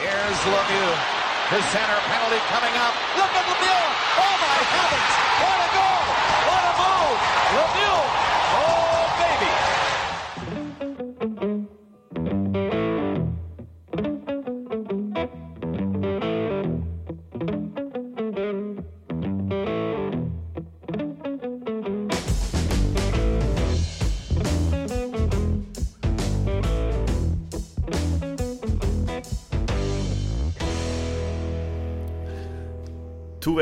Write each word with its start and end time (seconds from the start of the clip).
Here's 0.00 0.40
Lemieux. 0.48 0.96
His 1.52 1.64
center 1.76 2.00
penalty 2.08 2.40
coming 2.48 2.72
up. 2.80 2.94
Look 3.20 3.28
at 3.36 3.44
Lemieux. 3.44 3.88
Oh 4.16 4.34
my 4.40 4.56
heavens. 4.72 5.12
What 5.44 5.60
a 5.60 5.68
goal. 5.76 6.04
What 6.48 6.62
a 6.64 6.72
move. 6.80 7.20
Lemieux. 7.52 7.79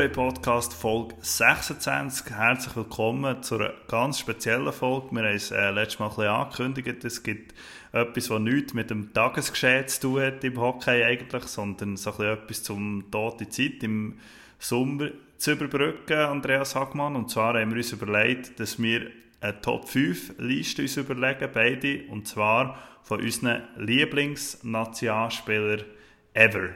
Podcast 0.09 0.73
Folge 0.73 1.15
26. 1.21 2.31
Herzlich 2.31 2.75
willkommen 2.75 3.43
zu 3.43 3.55
einer 3.55 3.73
ganz 3.87 4.19
speziellen 4.19 4.73
Folge. 4.73 5.11
Wir 5.11 5.23
haben 5.23 5.35
es 5.35 5.51
äh, 5.51 5.69
letztes 5.69 5.99
Mal 5.99 6.07
ein 6.07 6.15
bisschen 6.15 6.27
angekündigt. 6.27 7.03
Es 7.03 7.21
gibt 7.21 7.53
etwas, 7.91 8.29
was 8.29 8.39
nichts 8.39 8.73
mit 8.73 8.89
dem 8.89 9.13
Tagesgeschehen 9.13 9.87
zu 9.87 10.01
tun 10.01 10.21
hat 10.21 10.43
im 10.43 10.59
Hockey 10.59 11.03
eigentlich, 11.03 11.43
sondern 11.43 11.95
so 11.95 12.11
ein 12.17 12.25
etwas 12.25 12.63
zum 12.63 13.05
tote 13.11 13.49
Zeit 13.49 13.83
im 13.83 14.17
Sommer 14.57 15.09
zu 15.37 15.51
überbrücken, 15.51 16.17
Andreas 16.17 16.75
Hagmann. 16.75 17.15
Und 17.15 17.29
zwar 17.29 17.59
haben 17.59 17.69
wir 17.69 17.77
uns 17.77 17.91
überlegt, 17.91 18.59
dass 18.59 18.81
wir 18.81 19.11
eine 19.41 19.61
Top 19.61 19.87
5 19.87 20.39
Liste 20.39 20.81
uns 20.81 20.97
überlegen, 20.97 21.49
beide, 21.53 22.01
und 22.09 22.27
zwar 22.27 22.79
von 23.03 23.21
unseren 23.21 23.61
Lieblingsnationalspielern 23.77 25.83
ever. 26.33 26.69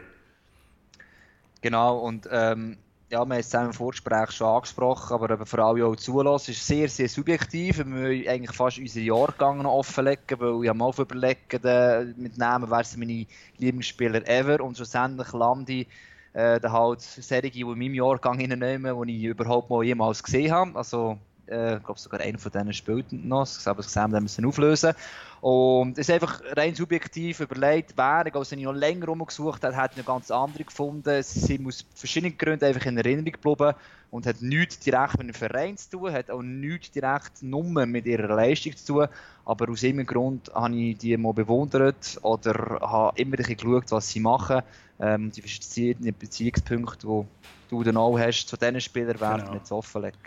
Genau, 1.62 1.98
und 1.98 2.28
ähm, 2.30 2.78
ja, 3.14 3.24
wir 3.24 3.36
haben 3.36 3.40
es 3.40 3.54
im 3.54 3.74
Vorgespräch 3.74 4.32
schon 4.32 4.48
angesprochen, 4.48 5.14
aber 5.14 5.30
eben 5.30 5.46
vor 5.46 5.60
allem 5.60 5.84
auch 5.84 5.96
zulassen, 5.96 6.50
ist 6.50 6.66
sehr, 6.66 6.90
sehr 6.90 7.08
subjektiv. 7.08 7.78
Wir 7.78 7.86
müssen 7.86 8.28
eigentlich 8.28 8.56
fast 8.56 8.80
unsere 8.80 9.06
Jahrgänge 9.06 9.62
noch 9.62 9.74
offenlegen, 9.74 10.40
weil 10.40 10.64
ich 10.64 10.70
habe 10.70 10.80
mal 10.80 10.92
überlegt, 10.98 11.64
äh, 11.64 12.06
mit 12.18 12.40
Namen, 12.40 12.72
wer 12.72 12.84
sind 12.84 13.02
meine 13.02 13.28
Lieblingsspieler 13.60 14.28
ever 14.28 14.64
und 14.64 14.78
schlussendlich 14.78 15.32
lande 15.32 15.74
ich 15.74 15.88
äh, 16.34 16.60
halt 16.64 17.02
Serie, 17.02 17.52
die 17.52 17.62
in 17.62 17.68
meinem 17.68 17.94
Jahrgang 17.94 18.40
hineinnehmen, 18.40 19.00
die 19.06 19.18
ich 19.18 19.26
überhaupt 19.26 19.70
mal 19.70 19.84
jemals 19.84 20.24
gesehen 20.24 20.52
habe. 20.52 20.76
Also, 20.76 21.20
äh, 21.48 21.78
ich 21.78 21.84
glaube 21.84 22.00
sogar 22.00 22.22
einer 22.22 22.38
von 22.38 22.52
denen 22.52 22.74
spielt 22.74 23.12
noch, 23.12 23.44
es 23.44 23.66
gesehen, 23.66 24.12
wir 24.12 24.22
müssen 24.22 24.46
auflösen. 24.46 24.94
Und 25.42 25.98
es 25.98 26.08
ist 26.08 26.14
einfach 26.14 26.42
rein 26.56 26.74
subjektiv 26.74 27.42
überlegt, 27.42 27.94
wer, 27.98 28.26
ich 28.26 28.34
also, 28.34 28.52
wenn 28.52 28.60
ich 28.60 28.66
noch 28.66 28.74
länger 28.74 29.08
rumgesucht 29.08 29.64
habe, 29.64 29.76
hat 29.76 29.96
eine 29.96 30.04
ganz 30.04 30.32
andere 30.32 30.64
gefunden. 30.64 31.22
Sie 31.22 31.40
sind 31.40 31.68
aus 31.68 31.86
verschiedenen 31.94 32.38
Gründen 32.38 32.64
einfach 32.64 32.86
in 32.86 32.98
Erinnerung 32.98 33.32
geblieben 33.34 33.74
und 34.10 34.26
hat 34.26 34.42
nichts 34.42 34.80
direkt 34.80 35.18
mit 35.18 35.28
dem 35.28 35.34
Verein 35.34 35.76
zu 35.76 35.90
tun, 35.90 36.14
hat 36.14 36.30
auch 36.32 36.42
nichts 36.42 36.92
direkt 36.92 37.44
nur 37.44 37.64
mit 37.86 38.06
ihrer 38.06 38.34
Leistung 38.36 38.78
zu 38.78 38.94
tun. 38.94 39.08
Aber 39.44 39.70
aus 39.70 39.84
irgendeinem 39.84 40.08
Grund 40.08 40.52
habe 40.54 40.76
ich 40.76 40.98
die 40.98 41.18
mal 41.18 41.34
bewundert 41.34 42.20
oder 42.22 42.80
habe 42.80 43.20
immer 43.20 43.34
ein 43.34 43.38
bisschen 43.38 43.58
geschaut, 43.58 43.92
was 43.92 44.08
sie 44.10 44.20
machen. 44.22 44.62
Ähm, 45.00 45.32
die 45.32 45.42
verschiedenen 45.42 46.16
Beziehungspunkte, 46.18 47.06
die 47.06 47.26
du 47.70 47.84
dann 47.84 47.98
auch 47.98 48.18
hast 48.18 48.46
zu 48.48 48.56
diesen 48.56 48.80
Spielern, 48.80 49.20
werden 49.20 49.46
Genau. 49.46 49.56
jetzt 49.56 49.72
offenlegen. 49.72 50.18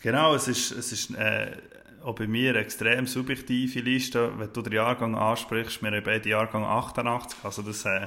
Genau, 0.00 0.34
es 0.34 0.48
ist, 0.48 0.70
es 0.72 0.92
ist 0.92 1.14
äh, 1.14 1.52
auch 2.02 2.14
bei 2.14 2.26
mir 2.26 2.50
eine 2.50 2.60
extrem 2.60 3.06
subjektive 3.06 3.80
Liste. 3.80 4.32
Wenn 4.38 4.52
du 4.52 4.62
den 4.62 4.72
Jahrgang 4.72 5.14
ansprichst, 5.14 5.82
wir 5.82 5.90
haben 5.90 6.02
beide 6.02 6.28
Jahrgang 6.28 6.64
88, 6.64 7.38
also 7.44 7.60
das 7.60 7.84
äh, 7.84 8.06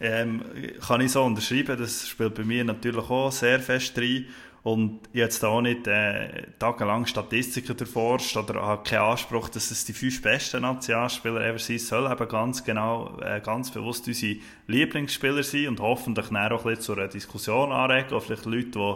ähm, 0.00 0.42
kann 0.86 1.02
ich 1.02 1.12
so 1.12 1.22
unterschreiben. 1.22 1.78
Das 1.78 2.08
spielt 2.08 2.34
bei 2.34 2.44
mir 2.44 2.64
natürlich 2.64 3.10
auch 3.10 3.30
sehr 3.30 3.60
fest 3.60 3.98
rein. 3.98 4.26
Und 4.64 5.00
jetzt 5.12 5.44
auch 5.44 5.60
nicht 5.60 5.86
äh, 5.86 6.48
tagelang 6.58 7.06
Statistiken 7.06 7.78
erforscht 7.78 8.36
oder 8.36 8.60
habe 8.60 8.82
keinen 8.82 9.02
Anspruch, 9.02 9.48
dass 9.48 9.70
es 9.70 9.84
die 9.84 9.92
fünf 9.92 10.20
besten 10.20 10.62
Nationalspieler 10.62 11.40
ever 11.42 11.58
sein 11.58 11.78
sollen. 11.78 12.10
Eben 12.10 12.28
ganz 12.28 12.64
genau, 12.64 13.18
äh, 13.20 13.40
ganz 13.40 13.70
bewusst 13.70 14.08
unsere 14.08 14.36
Lieblingsspieler 14.66 15.42
sein 15.42 15.68
und 15.68 15.80
hoffentlich 15.80 16.26
dann 16.28 16.52
auch 16.52 16.64
ein 16.64 16.70
bisschen 16.70 16.82
zu 16.82 16.92
einer 16.94 17.08
Diskussion 17.08 17.70
anregen. 17.70 18.12
Auch 18.12 18.22
vielleicht 18.22 18.46
Leute, 18.46 18.70
die, 18.70 18.94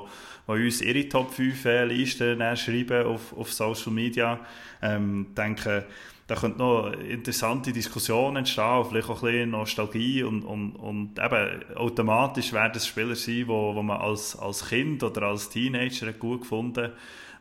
die 0.49 0.65
uns 0.65 0.81
ihre 0.81 1.09
Top 1.09 1.33
5 1.33 1.65
äh, 1.65 1.85
Listen 1.85 2.57
schreiben 2.57 3.07
auf, 3.07 3.37
auf 3.37 3.53
Social 3.53 3.93
Media. 3.93 4.41
Ähm, 4.83 5.29
denke, 5.37 5.87
da 6.27 6.35
könnte 6.35 6.59
noch 6.59 6.93
interessante 6.93 7.73
Diskussion 7.73 8.37
entstehen, 8.37 8.85
vielleicht 8.89 9.09
auch 9.09 9.23
ein 9.23 9.31
bisschen 9.31 9.51
Nostalgie 9.51 10.23
und, 10.23 10.43
und, 10.45 10.77
und 10.77 11.19
eben 11.19 11.77
automatisch 11.77 12.53
werden 12.53 12.73
es 12.77 12.87
Spieler 12.87 13.17
sein, 13.17 13.45
wo, 13.49 13.75
wo 13.75 13.83
man 13.83 14.01
als, 14.01 14.37
als 14.37 14.69
Kind 14.69 15.03
oder 15.03 15.23
als 15.23 15.51
Teenager 15.51 16.13
gut 16.13 16.43
gefunden 16.43 16.93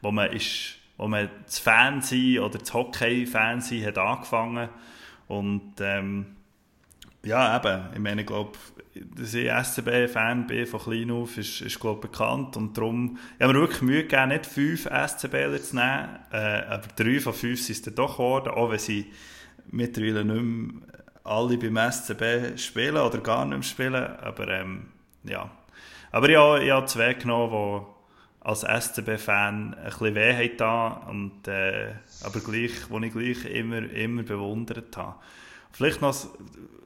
wo 0.01 0.11
man 0.11 0.31
ist, 0.31 0.75
wo 0.97 1.07
man 1.07 1.29
das 1.45 1.59
Fan 1.59 2.01
sein 2.01 2.40
oder 2.40 2.59
das 2.59 2.73
Hockey-Fan 2.73 3.61
hat 3.61 3.97
angefangen 3.97 4.69
und 5.28 5.73
ähm, 5.79 6.25
ja, 7.23 7.56
eben. 7.56 7.94
Ich 7.94 8.00
meine, 8.00 8.22
ich 8.22 8.28
glaube, 8.28 8.57
dass 8.94 9.34
ich 9.34 9.50
SCB-Fan 9.50 10.47
bin 10.47 10.66
von 10.66 10.79
klein 10.79 11.12
auf, 11.12 11.38
ist, 11.38 11.62
ist 11.62 11.79
glaube 11.79 12.02
ich, 12.03 12.12
bekannt. 12.12 12.57
Und 12.57 12.78
darum, 12.78 13.18
ich 13.38 13.44
habe 13.44 13.53
mir 13.53 13.62
wirklich 13.62 13.81
Mühe 13.81 14.03
gegeben, 14.03 14.29
nicht 14.29 14.46
fünf 14.46 14.81
SCBler 14.81 15.62
zu 15.62 15.75
nehmen, 15.75 16.19
äh, 16.31 16.63
aber 16.68 16.88
drei 16.96 17.19
von 17.19 17.34
fünf 17.34 17.62
sind 17.62 17.75
es 17.75 17.81
dann 17.81 17.96
doch 17.96 18.18
geworden, 18.18 18.50
auch 18.50 18.69
wenn 18.69 18.79
sie 18.79 19.12
mittlerweile 19.69 20.25
nicht 20.25 20.44
mehr 20.44 20.88
alle 21.24 21.57
beim 21.57 21.91
SCB 21.91 22.57
spielen 22.57 22.97
oder 22.97 23.19
gar 23.19 23.46
nicht 23.46 23.53
mehr 23.53 23.63
spielen. 23.63 24.18
Aber 24.18 24.47
ähm, 24.47 24.88
ja. 25.23 25.50
Aber 26.12 26.28
habe, 26.28 26.63
ich 26.63 26.72
habe 26.72 26.85
zwei 26.88 27.13
genommen, 27.13 27.85
die 27.85 28.47
als 28.47 28.62
SCB-Fan 28.62 29.75
ein 29.75 29.84
bisschen 29.85 30.16
weh 30.16 30.50
haben 30.59 31.09
und 31.09 31.47
äh, 31.47 31.94
aber 32.23 32.40
gleich, 32.40 32.72
wo 32.90 33.00
ich 33.00 33.13
gleich 33.13 33.46
immer, 33.46 33.90
immer 33.91 34.23
bewundert 34.23 34.97
habe. 34.97 35.16
Vielleicht 35.71 36.01
noch 36.01 36.15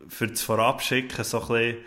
für 0.08 0.28
das 0.28 0.42
Vorabschicken 0.42 1.24
so 1.24 1.42
ein 1.42 1.48
bisschen 1.48 1.78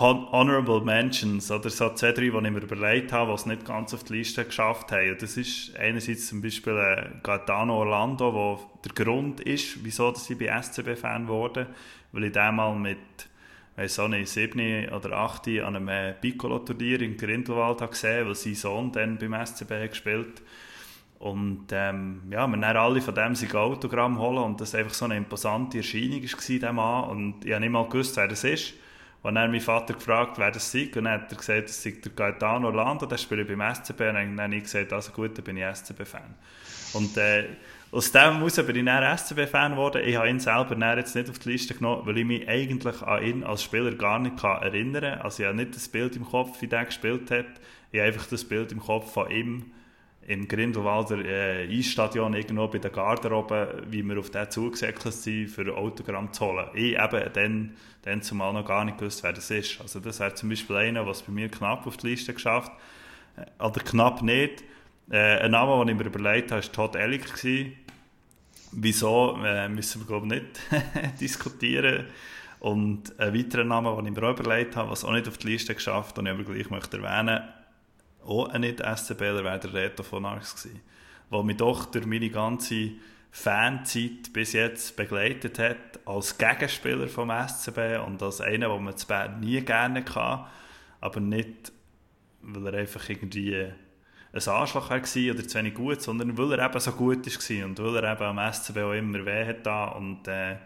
Hon 0.00 0.26
Honorable 0.32 0.80
Mentions 0.80 1.52
oder 1.52 1.70
so 1.70 1.90
zwei, 1.90 2.10
drei, 2.10 2.22
die 2.22 2.26
ich 2.28 2.32
mir 2.32 2.62
überlegt 2.62 3.12
habe, 3.12 3.30
die 3.30 3.34
es 3.34 3.46
nicht 3.46 3.64
ganz 3.64 3.94
auf 3.94 4.02
die 4.02 4.14
Liste 4.14 4.44
geschafft 4.44 4.90
haben. 4.90 5.12
Und 5.12 5.22
das 5.22 5.36
ist 5.36 5.76
einerseits 5.76 6.26
zum 6.26 6.42
Beispiel 6.42 6.72
äh, 6.72 7.10
Gaetano 7.22 7.78
Orlando, 7.78 8.34
wo 8.34 8.60
der 8.84 8.92
Grund 8.92 9.40
ist, 9.40 9.84
wieso 9.84 10.10
dass 10.10 10.28
ich 10.28 10.36
bei 10.36 10.46
SCB-Fan 10.46 11.28
wurde, 11.28 11.68
weil 12.10 12.24
ich 12.24 12.32
den 12.32 12.56
mal 12.56 12.74
mit 12.74 12.98
weiss 13.76 13.98
auch 13.98 14.08
nicht, 14.08 14.28
7 14.28 14.88
oder 14.90 15.12
8 15.12 15.48
an 15.60 15.76
einem 15.76 15.88
äh, 15.88 16.12
Piccolo-Turnier 16.14 17.00
in 17.00 17.16
Grindelwald 17.16 17.80
habe 17.80 17.92
gesehen, 17.92 18.26
weil 18.26 18.34
sein 18.34 18.54
Sohn 18.54 18.92
dann 18.92 19.18
beim 19.18 19.34
SCB 19.46 19.70
hat 19.70 19.90
gespielt 19.90 20.42
und 21.24 21.68
ähm, 21.72 22.20
ja, 22.28 22.46
wir 22.46 22.58
dann 22.58 22.76
alle 22.76 23.00
von 23.00 23.14
dem 23.14 23.34
sein 23.34 23.50
Autogramm 23.52 24.18
holen 24.18 24.44
und 24.44 24.60
das 24.60 24.74
einfach 24.74 24.92
so 24.92 25.06
eine 25.06 25.16
imposante 25.16 25.78
Erscheinung 25.78 26.22
war, 26.22 26.38
dieser 26.46 26.72
Mann. 26.74 27.04
Und 27.08 27.46
ich 27.46 27.52
habe 27.52 27.62
nicht 27.62 27.70
mal 27.70 27.88
gewusst, 27.88 28.18
wer 28.18 28.28
das 28.28 28.44
ist. 28.44 28.74
Und 29.22 29.36
dann 29.36 29.44
hat 29.44 29.50
mein 29.50 29.62
Vater 29.62 29.94
gefragt, 29.94 30.36
wer 30.36 30.50
das 30.50 30.70
sei. 30.70 30.90
Und 30.94 31.04
dann 31.04 31.22
hat 31.22 31.32
er 31.32 31.38
gesagt, 31.38 31.70
das 31.70 31.82
sei 31.82 31.92
der 31.92 32.12
Gaetano 32.12 32.66
Orlando, 32.66 33.06
der 33.06 33.16
spielt 33.16 33.48
beim 33.48 33.74
SCB. 33.74 34.00
Und 34.00 34.36
dann 34.36 34.38
habe 34.38 34.54
ich 34.54 34.64
gesagt, 34.64 34.92
also 34.92 35.12
gut, 35.12 35.38
dann 35.38 35.44
bin 35.46 35.56
ich 35.56 35.64
SCB-Fan. 35.64 36.34
Und 36.92 37.16
äh, 37.16 37.44
aus 37.90 38.12
dem 38.12 38.36
heraus 38.36 38.56
bin 38.56 38.76
ich 38.76 38.84
dann 38.84 39.16
SCB-Fan 39.16 39.72
geworden. 39.72 40.02
Ich 40.04 40.16
habe 40.16 40.28
ihn 40.28 40.40
selber 40.40 40.76
dann 40.76 40.98
jetzt 40.98 41.16
nicht 41.16 41.30
auf 41.30 41.38
die 41.38 41.52
Liste 41.52 41.72
genommen, 41.72 42.02
weil 42.04 42.18
ich 42.18 42.26
mich 42.26 42.46
eigentlich 42.46 43.00
an 43.00 43.22
ihn 43.22 43.44
als 43.44 43.62
Spieler 43.62 43.94
gar 43.94 44.18
nicht 44.18 44.44
erinnern 44.44 45.00
kann. 45.02 45.20
Also 45.22 45.42
ich 45.42 45.46
habe 45.46 45.56
nicht 45.56 45.74
das 45.74 45.88
Bild 45.88 46.16
im 46.16 46.26
Kopf, 46.26 46.60
wie 46.60 46.66
der 46.66 46.84
gespielt 46.84 47.30
hat. 47.30 47.46
Ich 47.92 47.98
habe 48.00 48.08
einfach 48.08 48.26
das 48.26 48.44
Bild 48.44 48.72
im 48.72 48.80
Kopf 48.80 49.10
von 49.10 49.30
ihm 49.30 49.72
im 50.26 50.48
Grindelwalder 50.48 51.24
äh, 51.24 51.78
Eisstadion 51.78 52.34
irgendwo 52.34 52.66
bei 52.68 52.78
der 52.78 52.90
Garderobe, 52.90 53.82
wie 53.88 54.02
wir 54.02 54.18
auf 54.18 54.30
den 54.30 54.50
zugesäckelt 54.50 55.14
sind, 55.14 55.48
für 55.48 55.76
Autogramm 55.76 56.32
zu 56.32 56.46
holen. 56.46 56.66
Ich 56.74 56.98
eben 56.98 57.32
dann, 57.32 57.76
dann 58.02 58.22
zumal 58.22 58.52
noch 58.52 58.64
gar 58.64 58.84
nicht 58.84 58.98
gewusst, 58.98 59.22
wer 59.22 59.32
das 59.32 59.50
ist. 59.50 59.80
Also 59.80 60.00
das 60.00 60.20
wäre 60.20 60.34
zum 60.34 60.48
Beispiel 60.48 60.76
einer, 60.76 61.06
was 61.06 61.22
bei 61.22 61.32
mir 61.32 61.48
knapp 61.50 61.86
auf 61.86 61.98
die 61.98 62.08
Liste 62.08 62.32
geschafft 62.32 62.72
äh, 63.36 63.62
oder 63.62 63.80
knapp 63.80 64.22
nicht. 64.22 64.64
Äh, 65.10 65.40
ein 65.40 65.50
Name, 65.50 65.84
den 65.84 65.94
ich 65.94 66.02
mir 66.02 66.10
überlegt 66.10 66.52
habe, 66.52 66.62
war 66.62 66.72
Todd 66.72 66.96
Ellick. 66.96 67.26
Gewesen. 67.34 67.72
Wieso, 68.72 69.38
äh, 69.44 69.68
müssen 69.68 70.00
wir 70.00 70.06
glaube 70.06 70.26
ich 70.26 70.32
nicht 70.42 71.20
diskutieren. 71.20 72.06
Und 72.60 73.20
ein 73.20 73.34
weiterer 73.34 73.64
Name, 73.64 73.94
den 73.96 74.06
ich 74.06 74.18
mir 74.18 74.26
auch 74.26 74.38
überlegt 74.38 74.74
habe, 74.74 74.90
was 74.90 75.04
auch 75.04 75.12
nicht 75.12 75.28
auf 75.28 75.36
die 75.36 75.48
Liste 75.48 75.74
geschafft 75.74 76.18
und 76.18 76.24
ich 76.24 76.32
aber 76.32 76.44
gleich 76.44 76.70
möchte 76.70 76.96
erwähnen 76.96 77.42
auch 78.26 78.48
ein 78.48 78.62
nicht-SCBler 78.62 79.44
wäre 79.44 79.58
der 79.58 79.72
Reto 79.72 80.02
von 80.02 80.24
Arx 80.24 80.56
gewesen, 80.56 80.80
der 81.30 81.42
mich 81.42 81.56
doch 81.56 81.86
durch 81.86 82.06
meine 82.06 82.30
ganze 82.30 82.92
Fanzeit 83.30 84.32
bis 84.32 84.52
jetzt 84.52 84.96
begleitet 84.96 85.58
hat, 85.58 86.00
als 86.04 86.38
Gegenspieler 86.38 87.08
vom 87.08 87.30
SCB 87.30 87.98
und 88.06 88.22
als 88.22 88.40
einer, 88.40 88.68
den 88.68 88.84
man 88.84 88.96
zu 88.96 89.06
Bern 89.06 89.40
nie 89.40 89.60
gerne 89.60 90.04
kann, 90.04 90.46
aber 91.00 91.20
nicht, 91.20 91.72
weil 92.42 92.66
er 92.66 92.80
einfach 92.80 93.08
irgendwie 93.08 93.56
ein 94.34 94.48
Anschlag 94.48 94.90
war 94.90 94.96
oder 94.98 95.48
zu 95.48 95.58
wenig 95.58 95.74
gut, 95.74 96.02
sondern 96.02 96.36
weil 96.38 96.52
er 96.52 96.66
eben 96.66 96.80
so 96.80 96.92
gut 96.92 97.26
war 97.26 97.66
und 97.66 97.78
weil 97.78 97.96
er 97.96 98.12
eben 98.12 98.38
am 98.38 98.52
SCB 98.52 98.78
auch 98.78 98.92
immer 98.92 99.24
weh 99.26 99.46
hat 99.46 99.96
und 99.96 100.26
äh, 100.28 100.56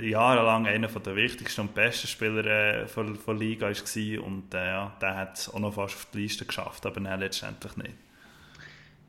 jahrelang 0.00 0.66
einer 0.66 0.88
der 0.88 1.16
wichtigsten 1.16 1.62
und 1.62 1.74
besten 1.74 2.08
Spieler 2.08 2.44
äh, 2.44 2.86
Liga 3.32 3.66
war 3.68 4.24
und 4.24 4.54
äh, 4.54 4.66
ja, 4.66 4.92
der 5.00 5.16
hat 5.16 5.38
es 5.38 5.48
auch 5.52 5.58
noch 5.58 5.74
fast 5.74 5.94
auf 5.94 6.06
die 6.12 6.18
Liste 6.18 6.44
geschafft, 6.44 6.84
aber 6.86 7.00
nein, 7.00 7.20
letztendlich 7.20 7.76
nicht. 7.76 7.94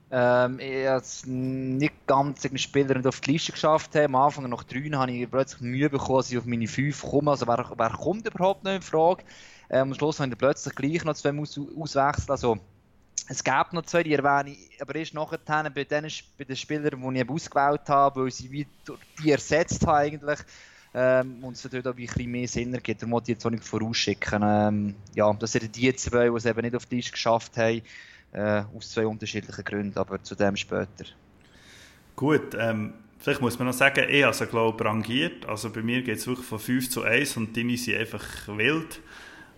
Ähm, 0.09 0.59
ich 0.59 0.87
habe 0.87 0.97
es 0.99 1.25
nicht 1.25 2.07
ganz 2.07 2.41
den 2.41 2.57
Spieler 2.57 3.05
auf 3.05 3.19
die 3.21 3.33
Liste 3.33 3.51
geschafft. 3.51 3.95
Am 3.95 4.15
Anfang 4.15 4.49
nach 4.49 4.63
drei 4.63 4.89
habe 4.93 5.11
ich 5.11 5.29
plötzlich 5.29 5.61
Mühe 5.61 5.89
bekommen, 5.89 6.19
dass 6.19 6.31
ich 6.31 6.37
auf 6.37 6.45
meine 6.45 6.67
fünf 6.67 7.01
komme. 7.01 7.31
Also 7.31 7.45
wer, 7.47 7.69
wer 7.75 7.89
kommt 7.89 8.25
überhaupt 8.25 8.63
noch 8.63 8.71
in 8.71 8.81
Frage? 8.81 9.23
Ähm, 9.69 9.89
am 9.89 9.93
Schluss 9.93 10.19
habe 10.19 10.31
ich 10.31 10.37
plötzlich 10.37 10.75
gleich 10.75 11.03
noch 11.03 11.15
zwei 11.15 11.37
aus 11.37 11.59
auswechseln. 11.59 12.29
Also, 12.29 12.57
es 13.29 13.43
gab 13.43 13.73
noch 13.73 13.85
zwei, 13.85 14.03
die 14.03 14.13
erwähne 14.13 14.51
ich, 14.51 14.81
aber 14.81 14.95
erst 14.95 15.13
nachher 15.13 15.39
bei 15.69 15.83
den, 15.83 16.07
bei 16.37 16.43
den 16.43 16.55
Spielern, 16.55 17.13
die 17.13 17.19
ich 17.19 17.29
ausgewählt 17.29 17.87
habe, 17.87 18.23
weil 18.23 18.31
sie 18.31 18.51
wie 18.51 18.67
die 19.21 19.31
ersetzt 19.31 19.85
haben 19.85 19.97
eigentlich. 19.97 20.39
Ähm, 20.93 21.43
und 21.43 21.55
es 21.55 21.61
dort 21.61 21.85
auch 21.87 21.91
ein 21.91 21.97
bisschen 21.97 22.31
mehr 22.31 22.47
Sinn 22.47 22.73
ergibt. 22.73 23.01
Darum 23.01 23.11
wollte 23.11 23.31
ich 23.31 23.37
jetzt 23.37 23.45
auch 23.45 23.51
nicht 23.51 23.63
vorausschicken. 23.63 24.41
Ähm, 24.43 24.95
ja, 25.13 25.31
das 25.33 25.51
sind 25.51 25.75
die 25.75 25.93
zwei, 25.95 26.29
die 26.29 26.35
es 26.35 26.45
eben 26.45 26.61
nicht 26.61 26.75
auf 26.75 26.85
die 26.85 26.95
Liste 26.95 27.11
geschafft 27.11 27.57
haben. 27.57 27.81
Äh, 28.31 28.63
aus 28.75 28.91
zwei 28.91 29.05
unterschiedlichen 29.05 29.63
Gründen, 29.63 29.97
aber 29.97 30.21
zu 30.23 30.35
dem 30.35 30.55
später. 30.55 31.05
Gut, 32.15 32.55
ähm, 32.57 32.93
vielleicht 33.19 33.41
muss 33.41 33.59
man 33.59 33.67
noch 33.67 33.73
sagen, 33.73 34.05
ich 34.09 34.23
habe 34.23 34.31
es, 34.31 34.49
glaube 34.49 34.83
rangiert. 34.83 35.45
Also 35.45 35.69
bei 35.69 35.81
mir 35.81 36.01
geht 36.01 36.17
es 36.17 36.27
wirklich 36.27 36.47
von 36.47 36.59
5 36.59 36.89
zu 36.89 37.03
1 37.03 37.37
und 37.37 37.55
deine 37.55 37.77
sind 37.77 37.97
einfach 37.97 38.25
wild. 38.47 39.01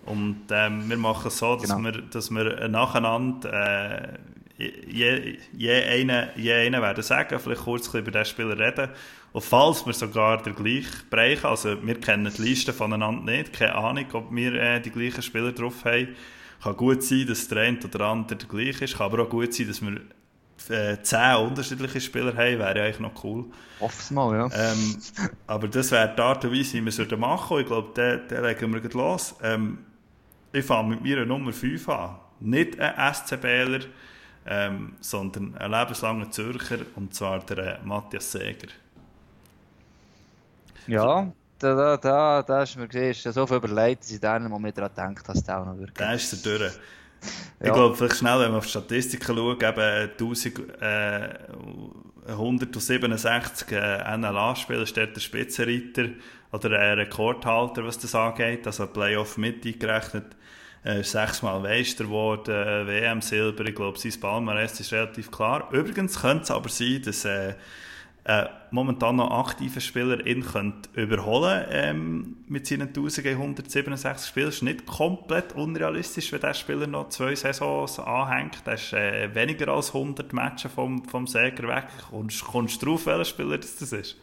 Und 0.09 0.41
ähm, 0.49 0.89
wir 0.89 0.97
machen 0.97 1.27
es 1.27 1.37
so, 1.37 1.55
dass, 1.55 1.69
genau. 1.69 1.83
wir, 1.83 2.01
dass 2.01 2.31
wir 2.31 2.67
nacheinander 2.67 4.13
äh, 4.13 4.17
je, 4.57 5.37
je, 5.53 5.83
einen, 5.83 6.29
je 6.35 6.53
einen 6.53 6.81
werden 6.81 7.03
sagen, 7.03 7.39
vielleicht 7.39 7.61
kurz 7.61 7.93
über 7.93 8.11
diesen 8.11 8.25
Spieler 8.25 8.57
reden. 8.57 8.89
Und 9.31 9.43
falls 9.43 9.85
wir 9.85 9.93
sogar 9.93 10.41
den 10.41 10.55
gleichen 10.55 11.09
Bereich, 11.09 11.45
also 11.45 11.81
wir 11.85 11.99
kennen 11.99 12.33
die 12.35 12.41
Liste 12.41 12.73
voneinander 12.73 13.31
nicht, 13.31 13.53
keine 13.53 13.75
Ahnung, 13.75 14.05
ob 14.13 14.33
wir 14.33 14.53
äh, 14.53 14.81
die 14.81 14.89
gleichen 14.89 15.21
Spieler 15.21 15.51
drauf 15.51 15.85
haben, 15.85 16.09
kann 16.61 16.75
gut 16.75 17.03
sein, 17.03 17.25
dass 17.27 17.47
der 17.47 17.59
eine 17.59 17.79
oder 17.79 18.05
andere 18.05 18.37
der 18.37 18.47
gleiche 18.47 18.85
ist. 18.85 18.97
Kann 18.97 19.05
aber 19.05 19.23
auch 19.23 19.29
gut 19.29 19.53
sein, 19.53 19.67
dass 19.67 19.81
wir 19.81 20.01
äh, 20.69 20.97
zehn 21.03 21.35
unterschiedliche 21.35 22.01
Spieler 22.01 22.35
haben. 22.35 22.59
Wäre 22.59 22.77
ja 22.77 22.83
eigentlich 22.83 22.99
noch 22.99 23.23
cool. 23.23 23.45
Hoff's 23.79 24.11
mal, 24.11 24.35
ja. 24.35 24.49
Ähm, 24.53 24.97
aber 25.47 25.67
das 25.69 25.91
wäre 25.91 26.13
die 26.13 26.21
Art 26.21 26.43
und 26.43 26.51
Weise, 26.51 26.73
wie 26.73 26.85
wir 26.85 26.89
es 26.89 27.17
machen 27.17 27.59
Ich 27.59 27.67
glaube, 27.67 27.93
den, 27.95 28.27
den 28.27 28.43
legen 28.43 28.73
wir 28.73 28.91
los. 28.91 29.35
Ähm, 29.41 29.77
ich 30.51 30.65
fange 30.65 30.95
mit 30.95 31.03
meiner 31.03 31.25
Nummer 31.25 31.53
5 31.53 31.89
an. 31.89 32.15
Nicht 32.39 32.79
ein 32.79 33.13
SCBler, 33.13 33.81
ähm, 34.45 34.93
sondern 34.99 35.55
ein 35.57 35.71
lebenslanger 35.71 36.31
Zürcher, 36.31 36.79
und 36.95 37.13
zwar 37.13 37.39
der 37.39 37.57
äh, 37.57 37.77
Matthias 37.83 38.31
Seger. 38.31 38.69
Ja, 40.87 41.31
da, 41.59 41.75
da, 41.75 41.97
da, 41.97 42.41
da 42.41 42.59
hast 42.61 42.75
du 42.75 42.79
mir 42.79 42.87
gesehen, 42.87 43.11
ist 43.11 43.23
so 43.23 43.45
viel 43.45 43.57
überlegt, 43.57 44.03
dass 44.03 44.11
ich 44.11 44.19
dann 44.19 44.49
mal 44.49 44.71
daran 44.71 44.91
denke, 44.95 45.21
dass 45.23 45.43
der 45.43 45.59
auch 45.59 45.65
noch 45.65 45.77
wirklich. 45.77 45.97
Der 45.97 46.13
ist 46.13 46.45
der 46.45 46.57
durch. 46.57 46.71
Ich 47.59 47.67
ja. 47.67 47.73
glaube, 47.73 47.95
vielleicht 47.95 48.15
schnell, 48.15 48.39
wenn 48.39 48.51
wir 48.51 48.59
auf 48.59 48.63
die 48.63 48.69
Statistiken 48.69 49.35
schauen, 49.35 49.57
eben 49.59 50.09
1167 52.29 53.71
äh, 53.71 54.17
NLA-Spieler 54.17 54.83
ist 54.83 54.95
dort 54.95 55.15
der 55.15 55.19
Spitzenreiter 55.19 56.09
oder 56.51 56.79
ein 56.79 56.99
Rekordhalter, 56.99 57.83
was 57.85 57.99
das 57.99 58.15
angeht, 58.15 58.65
also 58.65 58.87
Playoff 58.87 59.37
mit 59.37 59.65
eingerechnet. 59.65 60.35
Er 60.83 61.01
ist 61.01 61.11
sechsmal 61.11 61.59
Meister 61.59 62.05
geworden, 62.05 62.51
äh, 62.55 62.87
WM-Silber, 62.87 63.65
ich 63.65 63.75
glaube, 63.75 63.99
sein 63.99 64.13
Palmarès 64.13 64.79
ist 64.79 64.93
relativ 64.93 65.29
klar. 65.29 65.69
Übrigens 65.71 66.21
könnte 66.21 66.43
es 66.43 66.51
aber 66.51 66.69
sein, 66.69 67.01
dass 67.03 67.25
äh, 67.25 67.53
äh, 68.29 68.45
momentan 68.71 69.15
noch 69.15 69.31
aktiver 69.31 69.79
Spieler 69.81 70.25
ihn 70.25 70.45
könnte 70.45 70.89
überholen 70.93 71.65
ähm, 71.71 72.37
mit 72.47 72.67
seinen 72.67 72.89
1167 72.89 74.27
Spielen. 74.29 74.45
Das 74.45 74.55
ist 74.55 74.61
nicht 74.61 74.85
komplett 74.85 75.53
unrealistisch, 75.53 76.31
wenn 76.31 76.41
der 76.41 76.53
Spieler 76.53 76.85
noch 76.85 77.09
zwei 77.09 77.33
Saisons 77.35 77.99
anhängt. 77.99 78.65
Der 78.67 78.75
ist 78.75 78.93
äh, 78.93 79.33
weniger 79.33 79.69
als 79.69 79.95
100 79.95 80.31
Matches 80.31 80.71
vom, 80.71 81.03
vom 81.05 81.27
Säger 81.27 81.67
weg. 81.67 81.87
Und 82.11 82.39
kommst 82.45 82.81
du 82.81 82.85
drauf, 82.85 83.05
welcher 83.05 83.25
Spieler 83.25 83.57
das 83.57 83.81
ist? 83.81 84.15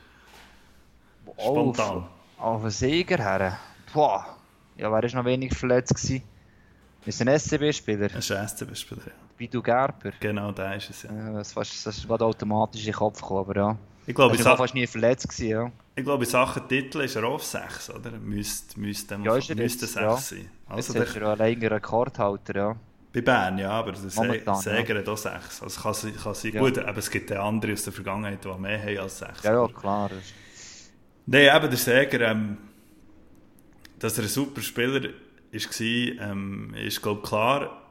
Spontan. 1.39 2.07
Auf, 2.39 2.71
Säger 2.71 3.19
her? 3.19 3.59
Boah. 3.93 4.37
Ja, 4.77 4.93
wer 4.93 5.03
war 5.03 5.15
noch 5.15 5.25
wenig 5.25 5.57
verletzt 5.57 5.95
gewesen? 5.95 6.23
Ist 7.07 7.23
ein 7.23 7.39
SCB-Spieler? 7.39 8.09
Das 8.09 8.29
ist 8.29 8.33
ein 8.33 8.47
SCB-Spieler, 8.47 9.07
ja. 9.07 9.13
Wie 9.39 9.49
du 9.49 9.63
Gerber? 9.63 10.13
Genau, 10.21 10.53
der 10.53 10.77
ist 10.77 10.91
es, 10.91 11.03
ja. 11.05 11.13
ja 11.13 11.33
das, 11.33 11.55
das 11.55 11.87
ist 11.87 12.07
gerade 12.07 12.25
automatisch 12.25 12.81
in 12.81 12.87
den 12.87 12.95
Kopf 12.95 13.21
gekommen, 13.21 13.41
aber 13.41 13.57
ja. 13.57 13.77
Ich 14.07 14.15
glaube, 14.15 14.37
er 14.37 14.45
war 14.45 14.57
fast 14.57 14.75
nie 14.75 14.87
verletzt 14.87 15.29
gewesen, 15.29 15.49
ja. 15.49 15.73
Ich 15.95 16.05
glaube, 16.05 16.25
in 16.25 16.31
Sachen 16.31 16.69
Titel 16.69 17.01
ist 17.01 17.17
er 17.17 17.25
auf 17.25 17.43
6, 17.43 17.91
oder? 17.91 18.11
Müsste, 18.11 18.79
müsste, 18.79 19.15
ja, 19.15 19.35
müsste 19.35 19.87
6 19.87 19.95
ja. 19.95 20.17
sein. 20.17 20.51
Also 20.69 20.95
jetzt 20.95 21.09
ist 21.09 21.17
er 21.17 21.29
allein 21.29 21.63
Rekordhalter, 21.63 22.57
ja. 22.57 22.77
Bei 23.13 23.21
Bern, 23.23 23.59
ja, 23.59 23.71
aber 23.71 23.93
der 23.93 24.11
Säger 24.11 24.95
ja. 24.95 25.01
hat 25.01 25.09
auch 25.09 25.17
6. 25.17 25.63
Also 25.63 25.81
kann, 25.81 26.17
kann 26.23 26.35
sein, 26.35 26.53
ja. 26.53 26.61
gut, 26.61 26.79
aber 26.79 26.99
es 26.99 27.11
gibt 27.11 27.33
andere 27.33 27.73
aus 27.73 27.85
der 27.85 27.93
Vergangenheit, 27.93 28.45
die 28.45 28.61
mehr 28.61 28.83
haben 28.83 28.99
als 28.99 29.19
6. 29.21 29.43
Ja, 29.43 29.53
ja, 29.53 29.69
klar. 29.69 30.11
Nein, 31.27 31.57
eben 31.57 31.71
der 31.71 31.79
Säger, 31.79 32.21
ähm, 32.31 32.57
dass 33.99 34.17
er 34.19 34.25
ein 34.25 34.31
super 34.31 34.61
Spieler 34.61 35.03
war, 35.03 35.81
ähm, 35.81 36.75
ist, 36.75 37.03
glaube 37.03 37.21
ich, 37.23 37.29
klar 37.29 37.87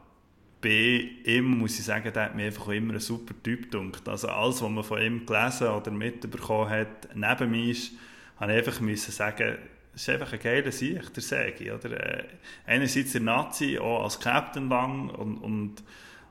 bei 0.65 1.11
ihm 1.25 1.59
muss 1.59 1.77
ich 1.77 1.85
sagen, 1.85 2.11
der 2.11 2.23
hat 2.23 2.35
mir 2.35 2.45
einfach 2.45 2.69
immer 2.69 2.93
ein 2.93 2.99
super 2.99 3.35
Typ 3.43 3.71
gedacht. 3.71 4.09
Also 4.09 4.29
alles, 4.29 4.63
was 4.63 4.69
man 4.69 4.83
von 4.83 4.99
ihm 4.99 5.23
gelesen 5.23 5.67
oder 5.67 5.91
mitbekommen 5.91 6.71
hat, 6.71 7.09
neben 7.13 7.51
mir 7.51 7.69
ist, 7.69 7.91
habe 8.39 8.51
ich 8.51 8.57
einfach 8.57 8.79
müssen 8.79 9.11
sagen, 9.11 9.59
es 9.93 10.01
ist 10.01 10.09
einfach 10.09 10.33
ein 10.33 10.39
geiler 10.39 10.71
Sieg, 10.71 11.13
der 11.13 11.21
Segi. 11.21 11.71
Oder? 11.71 11.91
Äh, 11.91 12.23
einerseits 12.65 13.11
der 13.11 13.21
Nazi, 13.21 13.77
auch 13.77 14.05
als 14.05 14.19
Captain 14.19 14.67
lang 14.67 15.09
und, 15.09 15.37
und, 15.37 15.83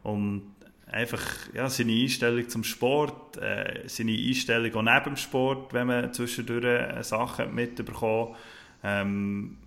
und 0.03 0.54
einfach 0.95 1.23
ja, 1.53 1.69
seine 1.69 1.93
Einstellung 1.93 2.49
zum 2.49 2.65
Sport, 2.65 3.37
äh, 3.37 3.83
seine 3.87 4.13
Einstellung 4.13 4.75
auch 4.75 4.83
neben 4.83 5.05
dem 5.05 5.17
Sport, 5.17 5.73
wenn 5.75 5.89
man 5.89 6.13
zwischendurch 6.13 6.65
äh, 6.65 7.03
Sachen 7.03 7.55
mitbekommt. 7.55 8.37
Ähm, 8.83 9.59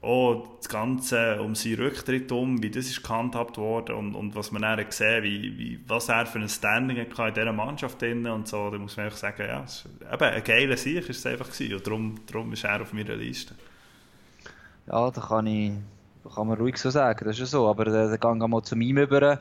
auch 0.00 0.56
das 0.58 0.68
Ganze 0.68 1.40
um 1.40 1.54
seinen 1.54 1.76
Rücktritt 1.76 2.32
um, 2.32 2.60
wie 2.60 2.70
das 2.70 2.86
ist 2.86 3.04
gehandhabt 3.04 3.56
worden 3.56 3.94
und, 3.94 4.14
und 4.16 4.34
was 4.34 4.50
man 4.50 4.62
dann 4.62 4.84
gesehen 4.84 5.22
wie, 5.22 5.56
wie 5.56 5.80
was 5.86 6.08
er 6.08 6.26
für 6.26 6.40
ein 6.40 6.48
Standing 6.48 6.98
hatte 6.98 7.28
in 7.28 7.34
dieser 7.34 7.52
Mannschaft 7.52 8.02
drin 8.02 8.26
und 8.26 8.48
so, 8.48 8.68
da 8.70 8.78
muss 8.78 8.96
man 8.96 9.06
einfach 9.06 9.18
sagen, 9.18 9.44
ja, 9.46 9.62
es 9.62 9.84
ist, 9.84 10.12
eben 10.12 10.24
ein 10.24 10.42
geiler 10.42 10.76
Sieg 10.76 11.08
ist 11.08 11.18
es 11.18 11.26
einfach 11.26 11.48
gewesen 11.52 11.74
und 11.76 11.86
darum, 11.86 12.14
darum 12.26 12.52
ist 12.52 12.64
er 12.64 12.82
auf 12.82 12.92
meiner 12.92 13.14
Liste. 13.14 13.54
Ja, 14.88 15.08
da 15.08 15.20
kann 15.20 15.46
ich, 15.46 15.72
kann 16.34 16.48
man 16.48 16.58
ruhig 16.58 16.78
so 16.78 16.90
sagen, 16.90 17.24
das 17.24 17.36
ist 17.36 17.40
ja 17.40 17.46
so, 17.46 17.68
aber 17.68 17.84
dann 17.84 18.18
gehen 18.18 18.38
wir 18.38 18.48
mal 18.48 18.62
zu 18.62 18.74
ihm 18.74 18.98
über, 18.98 19.40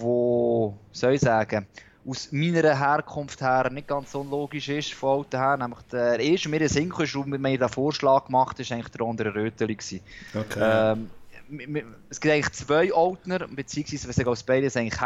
wo, 0.00 0.76
soll 0.92 1.14
ich 1.14 1.20
sagen, 1.20 1.66
aus 2.06 2.32
meiner 2.32 2.78
Herkunft 2.78 3.40
her 3.40 3.68
nicht 3.70 3.88
ganz 3.88 4.14
unlogisch 4.14 4.68
ist, 4.68 4.94
von 4.94 5.18
Alten 5.18 5.38
her. 5.38 5.56
Nämlich 5.56 5.80
der 5.92 6.18
erste, 6.18 6.48
mir 6.48 6.60
in 6.60 6.68
Sinn 6.68 6.88
kam, 6.88 7.32
und 7.32 7.40
mir 7.40 7.58
den 7.58 7.68
Vorschlag 7.68 8.26
gemacht 8.26 8.58
ist 8.60 8.72
eigentlich 8.72 8.88
der 8.88 9.06
andere 9.06 9.34
Röteli. 9.34 9.76
Okay. 10.34 10.60
Ähm, 10.60 11.10
es 12.10 12.20
gibt 12.20 12.34
eigentlich 12.34 12.52
zwei 12.52 12.92
Altner, 12.92 13.46
beziehungsweise 13.48 14.08
wenn 14.08 14.32
es 14.32 14.42
beides 14.42 14.76
eigentlich 14.76 15.00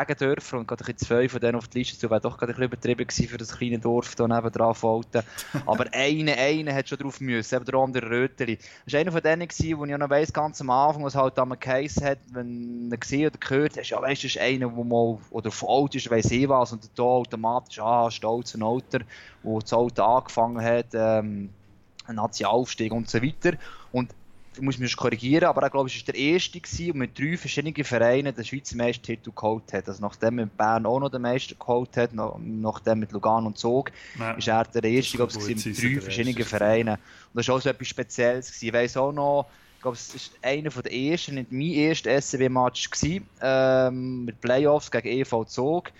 und 0.52 0.66
gerade 0.66 0.96
zwei 0.96 1.28
von 1.28 1.40
denen 1.40 1.56
auf 1.56 1.68
die 1.68 1.78
Liste 1.78 1.98
zu, 1.98 2.10
wäre 2.10 2.20
doch 2.20 2.36
gerade 2.36 2.52
ein 2.52 2.56
bisschen 2.56 2.64
übertrieben 2.64 3.06
gewesen 3.06 3.28
für 3.28 3.38
das 3.38 3.56
kleine 3.56 3.78
Dorf 3.78 4.14
da 4.16 4.26
nebenan 4.26 4.74
Alten. 4.82 5.22
Aber 5.66 5.86
einer, 5.92 6.36
einer 6.36 6.74
hat 6.74 6.88
schon 6.88 6.98
drauf 6.98 7.20
müssen, 7.20 7.54
eben 7.54 7.64
der 7.64 7.74
andere 7.74 8.10
Röteli. 8.10 8.58
Das 8.84 8.94
war 8.94 9.00
einer 9.00 9.12
von 9.12 9.22
denen, 9.22 9.48
gewesen, 9.48 9.78
wo 9.78 9.84
ich 9.84 9.96
noch 9.96 10.10
weiss, 10.10 10.32
ganz 10.32 10.60
am 10.60 10.70
Anfang, 10.70 11.04
was 11.04 11.14
halt 11.14 11.38
am 11.38 11.58
Case 11.58 12.04
hat, 12.04 12.18
wenn 12.32 12.88
er 12.90 12.98
gesehen 12.98 13.28
oder 13.28 13.38
gehört 13.38 13.76
hast, 13.76 13.90
ja 13.90 14.00
weißt 14.02 14.22
du, 14.22 14.26
das 14.26 14.36
ist 14.36 14.42
einer, 14.42 14.68
der 14.68 14.84
mal, 14.84 15.18
oder 15.30 15.50
von 15.50 15.68
alt 15.68 15.94
ist, 15.94 16.10
weiss 16.10 16.30
ich 16.30 16.48
was, 16.48 16.72
und 16.72 16.90
da 16.96 17.02
automatisch, 17.02 17.78
ah, 17.78 18.10
stolz 18.10 18.54
und 18.54 18.62
Alter, 18.62 19.00
wo 19.42 19.60
das 19.60 19.72
Auto 19.72 20.02
angefangen 20.02 20.62
hat, 20.62 20.86
ähm, 20.94 21.50
ein 22.06 22.16
Nazi-Aufstieg 22.16 22.92
und 22.92 23.08
so 23.08 23.22
weiter. 23.22 23.56
Und 23.92 24.10
muss 24.60 24.78
mich 24.78 24.96
korrigieren, 24.96 25.44
aber 25.44 25.64
ich 25.66 25.72
glaube, 25.72 25.88
es 25.88 25.96
war 25.96 26.12
der 26.12 26.14
erste 26.14 26.60
der 26.60 26.94
mit 26.94 27.18
drei 27.18 27.36
verschiedenen 27.36 27.84
Vereinen 27.84 28.34
den 28.34 28.44
Schweizer 28.44 28.76
Meistertitel 28.76 29.30
geholt 29.34 29.72
hat. 29.72 29.88
Also 29.88 30.02
nachdem 30.02 30.36
mit 30.36 30.56
Bern 30.56 30.84
auch 30.86 31.00
noch 31.00 31.10
den 31.10 31.22
Meister 31.22 31.54
geholt 31.54 31.96
hat, 31.96 32.10
nachdem 32.12 33.00
mit 33.00 33.12
Lugano 33.12 33.46
und 33.46 33.58
Zog, 33.58 33.90
ja. 34.18 34.32
ist 34.32 34.48
er 34.48 34.64
der 34.64 34.84
erste, 34.84 35.16
glaube 35.16 35.32
ich, 35.32 35.64
mit 35.64 35.64
drei 35.64 36.00
verschiedenen 36.00 36.44
Vereinen. 36.44 36.94
Und 36.96 37.34
das 37.34 37.48
war 37.48 37.56
auch 37.56 37.60
so 37.60 37.70
etwas 37.70 37.88
Spezielles. 37.88 38.48
Gewesen. 38.48 38.66
Ich 38.66 38.72
weiss 38.72 38.96
auch 38.96 39.12
noch, 39.12 39.46
ich 39.76 39.82
glaube, 39.82 39.96
es 39.96 40.14
war 40.14 40.50
einer 40.50 40.70
der 40.70 40.92
ersten, 40.92 41.34
nicht 41.34 41.50
mein 41.50 41.72
erster 41.72 42.20
SCB-Match 42.20 42.90
ähm, 43.40 44.24
mit 44.26 44.40
Playoffs 44.40 44.90
gegen 44.90 45.08
EV 45.08 45.44
Zog 45.46 45.90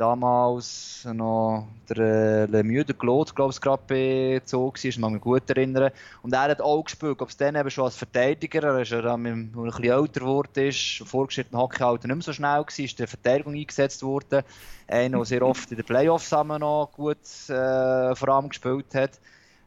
damals 0.00 1.06
noch 1.12 1.68
der 1.90 1.98
äh, 1.98 2.44
Lemieux, 2.46 2.86
der 2.86 2.94
Claude, 2.94 3.32
glaube 3.34 3.52
ich, 3.52 3.60
gerade 3.60 3.82
bezogen 3.86 4.74
war, 4.74 4.84
ich 4.84 5.00
kann 5.00 5.12
mich 5.12 5.20
gut 5.20 5.50
erinnern. 5.50 5.92
Und 6.22 6.32
er 6.32 6.42
hat 6.42 6.62
auch 6.62 6.82
gespielt, 6.82 7.20
ob 7.20 7.28
es 7.28 7.36
dann 7.36 7.54
eben 7.54 7.70
schon 7.70 7.84
als 7.84 7.96
Verteidiger, 7.96 8.62
er 8.62 8.80
ist 8.80 8.92
ja 8.92 9.02
dann, 9.02 9.26
als 9.26 9.28
er 9.28 9.34
ein 9.34 9.64
bisschen 9.64 9.84
älter 9.84 10.20
geworden 10.20 10.68
ist, 10.68 11.02
vorgeschrittenen 11.06 11.60
Hockeyalter 11.60 12.08
nicht 12.08 12.16
mehr 12.16 12.22
so 12.22 12.32
schnell 12.32 12.60
war, 12.60 12.78
ist 12.78 12.98
der 12.98 13.08
Verteidigung 13.08 13.54
eingesetzt 13.54 14.02
worden. 14.02 14.42
Einer, 14.88 15.18
der 15.18 15.26
sehr 15.26 15.42
oft 15.42 15.70
in 15.70 15.76
den 15.76 15.84
Playoffs 15.84 16.30
noch 16.30 16.90
gut 16.94 17.18
äh, 17.48 18.14
vor 18.14 18.28
allem 18.30 18.48
gespielt 18.48 18.94
hat. 18.94 19.20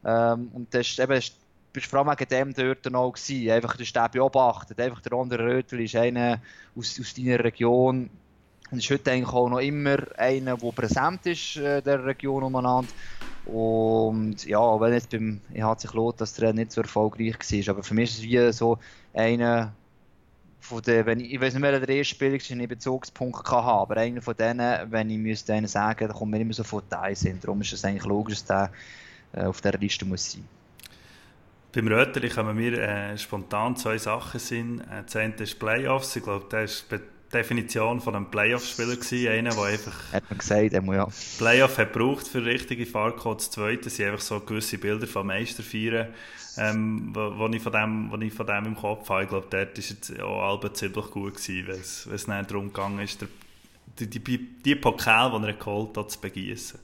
Ähm, 0.04 0.50
und 0.52 0.74
das 0.74 0.88
ist 0.88 0.98
eben, 0.98 1.22
bist 1.72 1.86
vor 1.86 2.00
allem 2.00 2.08
wegen 2.08 2.28
dem 2.28 2.54
dort 2.54 2.92
noch 2.92 3.12
gewesen. 3.12 3.50
Einfach 3.50 3.76
den 3.76 3.86
Stäbe 3.86 4.10
beobachtet. 4.14 4.80
Einfach 4.80 5.00
der 5.00 5.12
andere 5.12 5.44
Rötel 5.44 5.80
ist 5.80 5.94
einer 5.94 6.40
aus, 6.76 6.98
aus 7.00 7.14
deiner 7.14 7.42
Region. 7.42 8.10
Und 8.74 8.80
ist 8.80 8.90
heute 8.90 9.12
eigentlich 9.12 9.32
auch 9.32 9.48
noch 9.48 9.60
immer 9.60 9.98
einer, 10.18 10.56
der 10.56 10.72
präsent 10.72 11.24
ist 11.26 11.56
äh, 11.58 11.80
der 11.80 12.04
Region 12.04 12.42
umeinander. 12.42 12.88
Und 13.46 14.44
ja, 14.46 14.80
wenn 14.80 14.92
jetzt 14.94 15.10
beim 15.10 15.40
EHC 15.52 15.86
Klot 15.86 16.20
das 16.20 16.40
Rennen 16.40 16.56
nicht 16.56 16.72
so 16.72 16.80
erfolgreich 16.80 17.38
war, 17.38 17.74
aber 17.74 17.84
für 17.84 17.94
mich 17.94 18.10
ist 18.10 18.18
es 18.18 18.24
wie 18.24 18.52
so 18.52 18.78
einer 19.12 19.72
von 20.58 20.82
den, 20.82 21.06
wenn 21.06 21.20
ich, 21.20 21.34
ich 21.34 21.40
weiß 21.40 21.54
nicht 21.54 21.62
mehr, 21.62 21.78
der 21.78 21.88
erste 21.88 22.16
Spieler 22.16 22.34
ist, 22.34 22.50
einen 22.50 22.66
Bezugspunkt 22.66 23.48
hatte, 23.48 23.54
aber 23.54 23.96
einer 23.98 24.20
von 24.20 24.34
denen, 24.34 24.90
wenn 24.90 25.08
ich 25.08 25.18
müsste 25.18 25.52
einen 25.52 25.68
sagen, 25.68 26.08
da 26.08 26.12
kommt 26.12 26.32
mir 26.32 26.40
immer 26.40 26.52
sofort 26.52 26.92
ein 26.94 27.14
Sinn. 27.14 27.38
Darum 27.40 27.60
ist 27.60 27.74
es 27.74 27.84
eigentlich 27.84 28.06
logisch, 28.06 28.42
dass 28.42 28.70
der 29.32 29.42
äh, 29.44 29.46
auf 29.46 29.60
dieser 29.60 29.78
Liste 29.78 30.04
muss 30.04 30.32
sein. 30.32 30.48
Beim 31.72 31.86
Röteli 31.86 32.28
kommen 32.28 32.56
mir 32.56 32.72
äh, 32.72 33.16
spontan 33.18 33.76
zwei 33.76 33.98
Sachen 33.98 34.40
sind. 34.40 34.80
Äh, 34.80 35.04
das 35.04 35.14
eine 35.14 35.34
ist 35.34 35.60
Playoffs. 35.60 36.16
Ich 36.16 36.24
glaube, 36.24 36.46
der 36.50 36.64
ist 36.64 36.88
Definition 37.34 38.00
von 38.00 38.14
einem 38.14 38.30
Playoff-Spieler 38.30 38.96
gewesen. 38.96 39.28
Einer, 39.28 39.50
der 39.50 39.64
einfach... 39.64 40.12
Hat 40.12 40.24
man 40.30 40.38
gesagt, 40.38 40.74
einmal 40.74 40.96
ja. 40.96 41.08
Playoff 41.38 41.78
hat 41.78 41.92
gebraucht 41.92 42.26
für 42.26 42.44
richtige 42.44 42.86
Fahrt. 42.86 43.24
Das 43.24 43.50
zweite 43.50 43.90
sind 43.90 44.06
einfach 44.06 44.20
so 44.20 44.40
gewisse 44.40 44.78
Bilder 44.78 45.06
von 45.06 45.26
Meister 45.26 45.62
feiern, 45.62 46.08
ähm, 46.56 47.10
wo, 47.14 47.38
wo, 47.38 47.48
ich 47.48 47.62
von 47.62 47.72
dem, 47.72 48.10
wo 48.10 48.16
ich 48.16 48.32
von 48.32 48.46
dem 48.46 48.66
im 48.66 48.76
Kopf 48.76 49.08
habe. 49.08 49.24
Ich 49.24 49.28
glaube, 49.28 49.46
dort 49.50 49.76
war 49.76 49.84
es 49.84 50.20
auch 50.20 50.42
Alba 50.50 50.72
ziemlich 50.72 51.10
gut 51.10 51.34
gewesen, 51.34 51.68
weil 51.68 51.80
es, 51.80 52.06
weil 52.06 52.14
es 52.14 52.26
nicht 52.26 52.50
darum 52.50 52.72
ging, 52.72 52.98
ist, 53.00 53.20
der, 53.20 53.28
die, 53.98 54.18
die, 54.18 54.38
die 54.38 54.74
Pokal, 54.74 55.38
die 55.38 55.46
er 55.46 55.52
geholt 55.54 55.96
hat, 55.96 56.10
zu 56.10 56.20
begießen. 56.20 56.78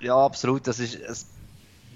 Ja, 0.00 0.16
absolut. 0.16 0.66
Das 0.66 0.80
ist... 0.80 0.96
Es 0.96 1.26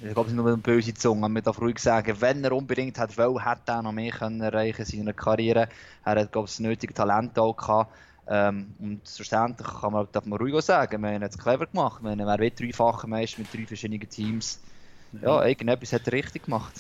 ich 0.03 0.13
glaube, 0.13 0.27
es 0.27 0.33
ist 0.33 0.37
nur 0.37 0.47
eine 0.47 0.57
böse 0.57 0.95
Zunge. 0.95 1.29
Man 1.29 1.43
darf 1.43 1.61
ruhig 1.61 1.79
sagen, 1.79 2.17
wenn 2.21 2.45
er 2.45 2.53
unbedingt 2.53 2.99
hat 2.99 3.17
wollen, 3.17 3.45
hätte 3.45 3.73
er 3.73 3.83
noch 3.83 3.93
mehr 3.93 4.11
können 4.11 4.41
erreichen 4.41 4.83
in 4.83 4.99
seiner 4.99 5.13
Karriere. 5.13 5.69
Er 6.05 6.21
hat, 6.21 6.33
glaube 6.33 6.47
ich, 6.47 6.53
das 6.53 6.61
nötige 6.61 6.95
Talent 6.95 7.39
auch 7.39 7.57
gehabt. 7.57 7.95
Ähm, 8.27 8.75
und 8.79 9.01
schlussendlich 9.07 9.69
kann 9.69 9.93
man, 9.93 10.09
darf 10.11 10.25
man 10.25 10.39
ruhig 10.39 10.55
auch 10.55 10.63
sagen, 10.63 11.03
wir 11.03 11.11
haben 11.11 11.23
es 11.23 11.39
clever 11.39 11.67
gemacht. 11.67 12.03
Wir 12.03 12.11
haben 12.11 12.21
er 12.21 12.39
dreifacher 12.51 13.07
Meister 13.07 13.41
mit 13.41 13.53
drei 13.53 13.67
verschiedenen 13.67 14.09
Teams. 14.09 14.61
Ja, 15.23 15.45
irgendetwas 15.45 15.93
hat 15.93 16.07
er 16.07 16.15
richtig 16.15 16.45
gemacht. 16.45 16.73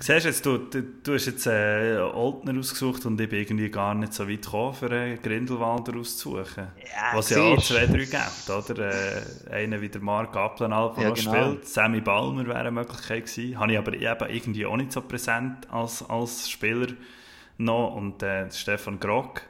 Siehst 0.00 0.26
jetzt, 0.26 0.44
du, 0.44 0.58
du, 0.58 0.82
du 0.82 1.14
hast 1.14 1.26
jetzt 1.26 1.46
äh, 1.46 1.98
Oldner 1.98 2.58
ausgesucht 2.58 3.06
und 3.06 3.20
ich 3.20 3.28
bin 3.28 3.40
irgendwie 3.40 3.70
gar 3.70 3.94
nicht 3.94 4.12
so 4.12 4.28
weit 4.28 4.42
gekommen, 4.42 4.74
für 4.74 4.90
einen 4.90 5.22
Grindelwalder 5.22 5.96
auszusuchen. 5.98 6.68
Ja, 6.78 7.16
Was 7.16 7.30
ja 7.30 7.40
auch 7.42 7.62
zwei, 7.62 7.86
drei 7.86 8.04
gibt, 8.04 8.50
oder? 8.50 8.90
Äh, 8.90 9.22
einer 9.50 9.80
wie 9.80 9.88
der 9.88 10.00
Marc 10.00 10.36
Applenalp, 10.36 10.96
der 10.96 11.04
ja, 11.04 11.08
noch 11.10 11.16
genau. 11.16 11.32
spielt. 11.32 11.68
Sammy 11.68 12.00
Balmer 12.00 12.46
wäre 12.46 12.58
eine 12.58 12.70
Möglichkeit 12.70 13.26
gewesen. 13.26 13.58
Habe 13.58 13.72
ich 13.72 13.78
aber 13.78 13.94
eben 13.94 14.30
irgendwie 14.30 14.66
auch 14.66 14.76
nicht 14.76 14.92
so 14.92 15.00
präsent 15.00 15.70
als, 15.70 16.08
als 16.08 16.50
Spieler 16.50 16.88
noch. 17.56 17.94
Und 17.94 18.22
äh, 18.22 18.50
Stefan 18.50 19.00
Grock, 19.00 19.42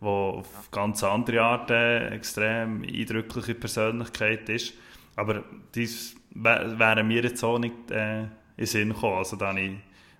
der 0.00 0.08
auf 0.08 0.70
ganz 0.70 1.02
andere 1.02 1.42
Art 1.42 1.70
äh, 1.70 2.08
extrem 2.08 2.82
eindrückliche 2.82 3.54
Persönlichkeit 3.54 4.48
ist. 4.48 4.74
Aber 5.16 5.44
dies 5.74 6.14
wäre 6.30 7.02
mir 7.04 7.22
jetzt 7.22 7.42
auch 7.42 7.58
nicht... 7.58 7.90
Äh, 7.90 8.26
in 8.58 8.64
den 8.64 8.66
Sinn 8.66 8.88
gekommen. 8.92 9.18
Also 9.18 9.36
da 9.36 9.48
habe 9.48 9.60
ich, 9.60 9.72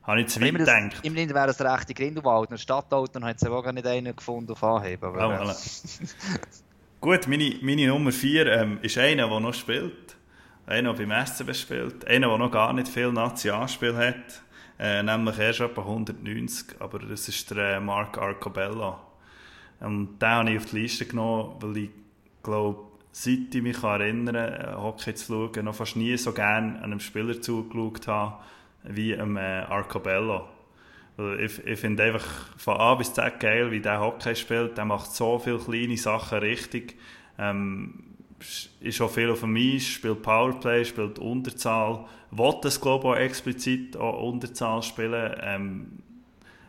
habe 0.04 0.21
ich 0.21 0.28
zu 0.28 0.40
weit 0.40 0.54
gedacht. 0.54 1.00
Immerhin 1.02 1.35
wäre 1.35 1.50
es 1.50 1.57
der 1.57 1.75
rechte 1.75 1.92
Grindelwald. 1.92 2.50
Ein 2.50 2.59
Stadtauto 2.59 3.12
dann 3.12 3.25
hat 3.25 3.37
es 3.37 3.47
auch 3.47 3.62
gar 3.62 3.73
nicht 3.73 3.87
einen 3.87 4.14
gefunden 4.14 4.52
auf 4.52 4.62
Anheben. 4.62 5.04
Aber, 5.04 5.28
oh, 5.28 5.33
voilà. 5.33 6.14
Gut, 7.00 7.28
meine, 7.28 7.57
meine 7.61 7.87
Nummer 7.88 8.12
4 8.12 8.47
ähm, 8.47 8.78
ist 8.83 8.97
einer, 8.97 9.28
der 9.28 9.40
noch 9.40 9.54
spielt. 9.54 10.16
Einer, 10.66 10.95
der 10.95 11.07
beim 11.07 11.26
SCB 11.26 11.54
spielt. 11.54 12.07
Einer, 12.07 12.28
der 12.28 12.38
noch 12.38 12.50
gar 12.50 12.73
nicht 12.73 12.88
viel 12.88 13.12
Nationalspiel 13.12 13.97
hat. 13.97 14.42
Äh, 14.78 15.02
nämlich 15.02 15.38
erst 15.38 15.61
etwa 15.61 15.80
190. 15.83 16.80
Aber 16.80 17.00
das 17.00 17.28
ist 17.28 17.50
der 17.50 17.76
äh, 17.76 17.80
Mark 17.80 18.18
Arcobello. 18.18 18.99
Und 19.80 20.18
den 20.21 20.28
habe 20.28 20.50
ich 20.50 20.59
auf 20.59 20.66
die 20.66 20.80
Liste 20.80 21.07
genommen, 21.07 21.57
weil 21.61 21.76
ich 21.76 21.90
glaube, 22.42 22.88
seit 23.12 23.55
ich 23.55 23.62
mich 23.62 23.83
erinnern 23.83 24.35
äh, 24.35 24.75
Hockey 24.77 25.15
zu 25.15 25.50
schauen, 25.53 25.65
noch 25.65 25.75
fast 25.75 25.97
nie 25.97 26.17
so 26.17 26.33
gerne 26.33 26.83
einem 26.83 27.00
Spieler 27.00 27.41
zugeschaut 27.41 28.07
habe 28.07 28.37
wie 28.85 29.15
einem 29.15 29.37
äh, 29.37 29.62
Arcobello. 29.62 30.49
Ich, 31.41 31.67
ich 31.67 31.81
finde 31.81 32.05
einfach 32.05 32.57
von 32.57 32.77
A 32.77 32.95
bis 32.95 33.12
Z 33.12 33.41
geil, 33.41 33.73
wie 33.73 33.81
der 33.81 34.00
Hockey 34.00 34.37
spielt. 34.37 34.79
Der 34.79 34.85
macht 34.85 35.12
so 35.12 35.38
viele 35.38 35.59
kleine 35.59 35.97
Sachen 35.97 36.38
richtig. 36.38 36.97
Ähm, 37.38 38.05
ist 38.81 39.00
auch 39.00 39.11
viel 39.11 39.31
auf 39.31 39.41
dem 39.41 39.57
Eis, 39.57 39.85
spielt 39.85 40.23
Powerplay, 40.23 40.85
spielt 40.85 41.19
Unterzahl. 41.19 42.05
Will 42.31 42.55
das, 42.62 42.77
ich, 42.77 42.83
auch 42.85 43.17
explizit 43.17 43.97
auch 43.97 44.23
Unterzahl 44.23 44.83
spielen. 44.83 45.35
Ähm, 45.43 45.99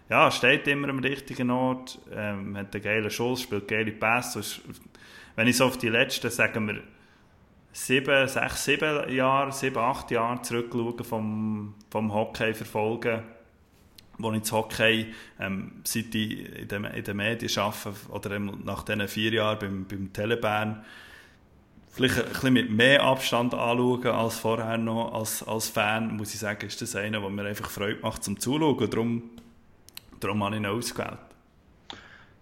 ja, 0.10 0.32
steht 0.32 0.68
immer 0.68 0.90
am 0.90 1.00
richtigen 1.00 1.52
Ort, 1.52 2.00
ähm, 2.12 2.58
hat 2.58 2.74
einen 2.74 2.84
geilen 2.84 3.12
Schuss, 3.12 3.44
spielt 3.44 3.68
geile 3.68 3.92
Pässe 3.92 4.42
wenn 5.40 5.48
ich 5.48 5.56
so 5.56 5.68
auf 5.68 5.78
die 5.78 5.88
letzten, 5.88 6.30
sagen 6.30 6.68
wir, 6.68 6.84
sieben, 7.72 8.28
sechs, 8.28 8.66
sieben 8.66 9.10
Jahre, 9.10 9.54
sieben, 9.54 9.78
acht 9.78 10.12
Jahre 10.12 10.42
zurückschaue 10.42 11.02
vom, 11.06 11.76
vom 11.90 12.14
Hockey 12.14 12.54
verfolgen, 12.54 13.24
wo 14.18 14.34
ich 14.34 14.42
das 14.42 14.52
Hockey, 14.52 15.14
ähm, 15.40 15.80
seit 15.86 16.14
ich 16.14 16.46
in 16.60 16.68
den, 16.68 16.84
in 16.84 17.04
den 17.06 17.16
Medien 17.16 17.58
arbeite, 17.58 17.94
oder 18.10 18.38
nach 18.38 18.84
diesen 18.84 19.08
vier 19.08 19.32
Jahren 19.32 19.60
beim, 19.60 19.86
beim 19.86 20.12
Telebern, 20.12 20.84
vielleicht 21.88 22.18
ein 22.18 22.26
bisschen 22.26 22.54
mit 22.54 22.70
mehr 22.70 23.02
Abstand 23.02 23.54
anschauen 23.54 24.08
als 24.08 24.40
vorher 24.40 24.78
noch 24.78 25.14
als, 25.14 25.42
als 25.48 25.70
Fan, 25.70 26.18
muss 26.18 26.34
ich 26.34 26.42
sagen, 26.42 26.68
ist 26.68 26.82
das 26.82 26.98
einer, 26.98 27.22
der 27.22 27.30
mir 27.30 27.46
einfach 27.46 27.70
Freude 27.70 28.02
macht 28.02 28.26
zum 28.26 28.38
Zuschauen. 28.38 28.90
Darum, 28.90 29.24
darum 30.20 30.44
habe 30.44 30.56
ich 30.56 30.62
ihn 30.62 30.66
ausgewählt. 30.66 31.18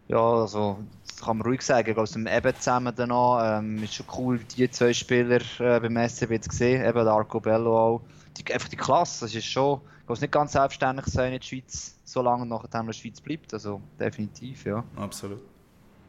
Ja, 0.07 0.17
also 0.17 0.79
kann 1.21 1.37
man 1.37 1.47
ruhig 1.47 1.61
sagen, 1.61 1.97
aus 1.97 2.11
dem 2.11 2.27
Eben 2.27 2.55
zusammen 2.55 2.93
danach. 2.95 3.59
Ähm, 3.59 3.83
ist 3.83 3.95
schon 3.95 4.05
cool, 4.17 4.39
die 4.39 4.69
zwei 4.69 4.93
Spieler 4.93 5.41
äh, 5.59 5.79
beim 5.79 5.97
SCB 5.97 6.41
zu 6.41 6.55
sehen, 6.55 6.85
eben 6.85 7.03
der 7.03 7.13
Arco 7.13 7.39
Bello 7.39 7.77
auch. 7.77 8.01
Die, 8.37 8.53
einfach 8.53 8.69
die 8.69 8.75
Klasse, 8.75 9.25
das 9.25 9.33
ist 9.33 9.45
schon, 9.45 9.81
ich 10.03 10.09
weiß 10.09 10.21
nicht 10.21 10.31
ganz 10.31 10.51
selbstständig 10.51 11.05
sein 11.07 11.33
in 11.33 11.39
der 11.39 11.45
Schweiz, 11.45 11.95
so 12.03 12.21
lange 12.21 12.45
nachher 12.45 12.79
in 12.79 12.85
der 12.85 12.93
Schweiz 12.93 13.19
bleibt, 13.19 13.53
also 13.53 13.81
definitiv, 13.99 14.65
ja. 14.65 14.83
Absolut. 14.95 15.41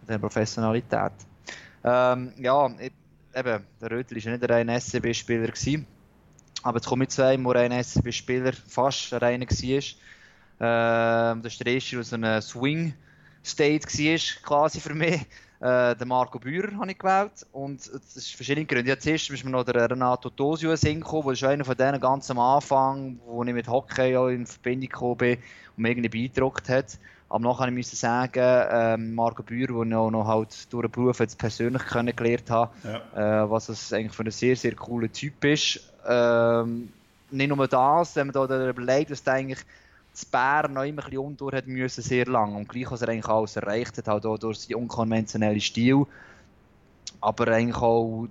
Der 0.06 0.18
Professionalität. 0.18 1.12
Ähm, 1.84 2.32
ja, 2.38 2.66
eben, 2.66 3.64
der 3.80 3.90
Rötel 3.90 4.16
war 4.16 4.32
ja 4.32 4.36
nicht 4.36 4.50
ein 4.50 4.80
SCB-Spieler 4.80 5.52
aber 6.62 6.78
jetzt 6.78 6.86
kommen 6.86 7.02
wir 7.02 7.08
zwei, 7.08 7.42
wo 7.42 7.52
ein 7.52 7.72
SCB-Spieler 7.72 8.52
fast 8.52 9.14
ein 9.14 9.20
reiner 9.20 9.46
war. 9.46 9.82
Ähm, 10.60 11.42
das 11.42 11.52
ist 11.52 11.64
der 11.64 11.72
erste 11.72 12.00
aus 12.00 12.12
einem 12.12 12.42
Swing- 12.42 12.94
State 13.44 13.86
war, 13.86 14.42
quasi 14.42 14.80
für 14.80 14.94
mich. 14.94 15.20
Äh, 15.60 15.96
den 15.96 16.06
Marco 16.06 16.38
Bührer 16.38 16.76
habe 16.78 16.90
ich 16.92 16.98
gewählt. 16.98 17.44
Und 17.52 17.80
das 17.80 18.16
ist 18.16 18.34
verschiedene 18.34 18.66
Gründe. 18.66 18.90
Ja, 18.90 18.98
zuerst 18.98 19.28
ist 19.28 19.44
mir 19.44 19.50
noch 19.50 19.64
der 19.64 19.90
Renato 19.90 20.30
Tosio 20.30 20.72
in 20.72 20.78
der 20.80 21.32
ist 21.32 21.44
einer 21.44 21.64
von 21.64 21.76
denen 21.76 22.00
ganz 22.00 22.30
am 22.30 22.38
Anfang, 22.38 23.18
wo 23.26 23.42
ich 23.42 23.52
mit 23.52 23.66
Hockey 23.66 24.16
auch 24.16 24.28
in 24.28 24.46
Verbindung 24.46 24.88
gekommen 24.88 25.16
bin 25.16 25.38
und 25.76 25.82
mir 25.82 25.90
irgendwie 25.90 26.08
beeindruckt 26.08 26.68
hat. 26.68 26.98
Aber 27.28 27.40
nachher 27.40 27.70
musste 27.72 27.94
ich 27.94 28.00
sagen, 28.00 28.66
ähm, 28.70 29.14
Marco 29.14 29.42
Bührer, 29.42 29.82
den 29.82 29.90
ich 29.90 29.96
auch 29.96 30.10
noch 30.10 30.26
halt 30.26 30.72
durch 30.72 30.86
den 30.86 30.92
Beruf 30.92 31.18
jetzt 31.18 31.38
persönlich 31.38 31.84
kennengelernt 31.86 32.50
habe, 32.50 32.70
ja. 32.84 33.42
äh, 33.42 33.50
was 33.50 33.68
es 33.68 33.92
eigentlich 33.92 34.14
für 34.14 34.22
einen 34.22 34.30
sehr, 34.30 34.56
sehr 34.56 34.74
cooler 34.76 35.12
Typ 35.12 35.44
ist. 35.44 35.80
Ähm, 36.06 36.90
nicht 37.30 37.48
nur 37.48 37.68
das, 37.68 38.16
wenn 38.16 38.28
man 38.28 38.48
da 38.48 38.70
überlegt, 38.70 39.10
dass 39.10 39.24
der 39.24 39.34
eigentlich 39.34 39.58
zu 40.18 40.30
Bern 40.30 40.72
noch 40.72 40.84
immer 40.84 41.04
ein 41.04 41.10
bisschen 41.36 41.72
müssen, 41.72 42.02
sehr 42.02 42.26
lang. 42.26 42.56
Und 42.56 42.68
gleich, 42.68 42.90
was 42.90 43.02
er 43.02 43.08
eigentlich 43.08 43.28
alles 43.28 43.56
erreicht 43.56 43.98
hat, 43.98 44.08
halt 44.08 44.26
auch 44.26 44.38
durch 44.38 44.60
seinen 44.60 44.82
unkonventionellen 44.82 45.60
Stil. 45.60 46.06
Aber 47.20 47.48
eigentlich 47.48 47.76
auch, 47.76 48.28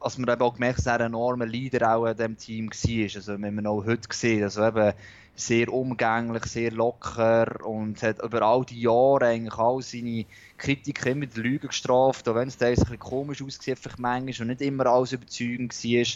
als 0.00 0.18
man 0.18 0.30
eben 0.30 0.42
auch 0.42 0.54
gemerkt 0.54 0.78
hat, 0.78 0.86
dass 0.86 0.92
er 0.92 1.00
ein 1.00 1.06
enormer 1.06 1.46
Leader 1.46 1.96
auch 1.96 2.06
in 2.06 2.16
diesem 2.16 2.36
Team 2.38 2.70
war. 2.70 3.16
Also, 3.16 3.40
wenn 3.40 3.54
man 3.54 3.66
auch 3.66 3.84
heute 3.84 4.08
sieht, 4.10 4.42
also 4.42 4.66
eben 4.66 4.92
sehr 5.34 5.72
umgänglich, 5.72 6.44
sehr 6.46 6.72
locker 6.72 7.64
und 7.64 8.02
hat 8.02 8.20
über 8.22 8.42
all 8.42 8.64
die 8.64 8.80
Jahre 8.80 9.26
eigentlich 9.26 9.56
all 9.56 9.80
seine 9.82 10.24
Kritiker 10.56 11.10
immer 11.10 11.20
mit 11.20 11.36
Lügen 11.36 11.68
gestraft, 11.68 12.28
auch 12.28 12.34
wenn 12.34 12.48
es 12.48 12.58
da 12.58 12.66
ein 12.66 12.74
bisschen 12.74 12.98
komisch 12.98 13.40
aussieht, 13.40 13.78
vielleicht 13.78 14.40
und 14.40 14.48
nicht 14.48 14.60
immer 14.60 14.86
alles 14.86 15.12
überzeugend 15.12 15.72
war. 15.72 16.06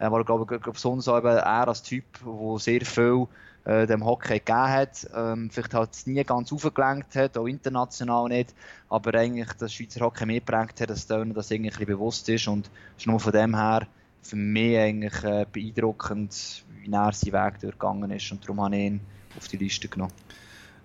Äh, 0.00 0.10
weil 0.10 0.20
ich 0.20 0.26
glaube, 0.26 0.58
besonders 0.58 1.06
auch 1.06 1.18
eben 1.18 1.28
er 1.28 1.68
als 1.68 1.84
Typ, 1.84 2.04
der 2.24 2.58
sehr 2.58 2.84
viel 2.84 3.28
äh, 3.64 3.86
dem 3.86 4.04
Hockey 4.04 4.38
gegeben 4.38 4.68
hat. 4.68 5.06
Ähm, 5.14 5.50
vielleicht 5.50 5.74
hat 5.74 5.94
es 5.94 6.06
nie 6.06 6.22
ganz 6.24 6.52
aufgelenkt 6.52 7.16
hat, 7.16 7.38
auch 7.38 7.46
international 7.46 8.28
nicht, 8.28 8.54
aber 8.88 9.14
eigentlich 9.14 9.52
das 9.58 9.72
Schweizer 9.72 10.00
Hockey 10.00 10.26
mehr 10.26 10.40
geprägt 10.40 10.80
hat, 10.80 10.90
dass 10.90 11.06
das 11.06 11.26
das 11.34 11.50
irgendwie 11.50 11.84
bewusst 11.84 12.28
ist 12.28 12.48
und 12.48 12.70
es 12.96 13.02
ist 13.02 13.06
nur 13.06 13.20
von 13.20 13.32
dem 13.32 13.56
her 13.56 13.86
für 14.22 14.36
mich 14.36 14.78
eigentlich 14.78 15.24
äh, 15.24 15.46
beeindruckend, 15.50 16.64
wie 16.82 16.92
er 16.92 17.12
sein 17.12 17.32
Weg 17.32 17.60
durchgegangen 17.60 18.10
ist 18.10 18.30
und 18.32 18.42
darum 18.44 18.60
habe 18.60 18.76
ich 18.76 18.82
ihn 18.82 19.00
auf 19.36 19.48
die 19.48 19.56
Liste 19.56 19.88
genommen. 19.88 20.12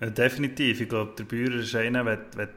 Ja, 0.01 0.09
definitiv. 0.09 0.81
Ich 0.81 0.89
glaube, 0.89 1.13
der 1.17 1.25
Bührer 1.25 1.55
ist 1.55 1.75
einer, 1.75 2.05
wenn, 2.05 2.19
wenn 2.35 2.49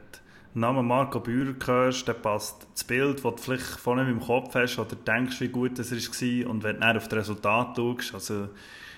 Namen 0.55 0.85
Marco 0.85 1.19
Bührer 1.19 1.55
hörst, 1.65 2.07
dann 2.07 2.21
passt 2.21 2.67
das 2.73 2.83
Bild, 2.83 3.23
das 3.25 3.35
du 3.35 3.37
vielleicht 3.37 3.63
vorne 3.63 4.09
im 4.09 4.19
Kopf 4.19 4.53
hast 4.55 4.77
oder 4.77 4.95
denkst, 4.95 5.41
wie 5.41 5.47
gut 5.49 5.79
das 5.79 5.91
war 5.91 6.49
und 6.49 6.63
wenn 6.63 6.75
du 6.75 6.81
dann 6.81 6.97
auf 6.97 7.07
das 7.07 7.19
Resultat 7.19 7.75
schaust, 7.75 8.13
also 8.13 8.49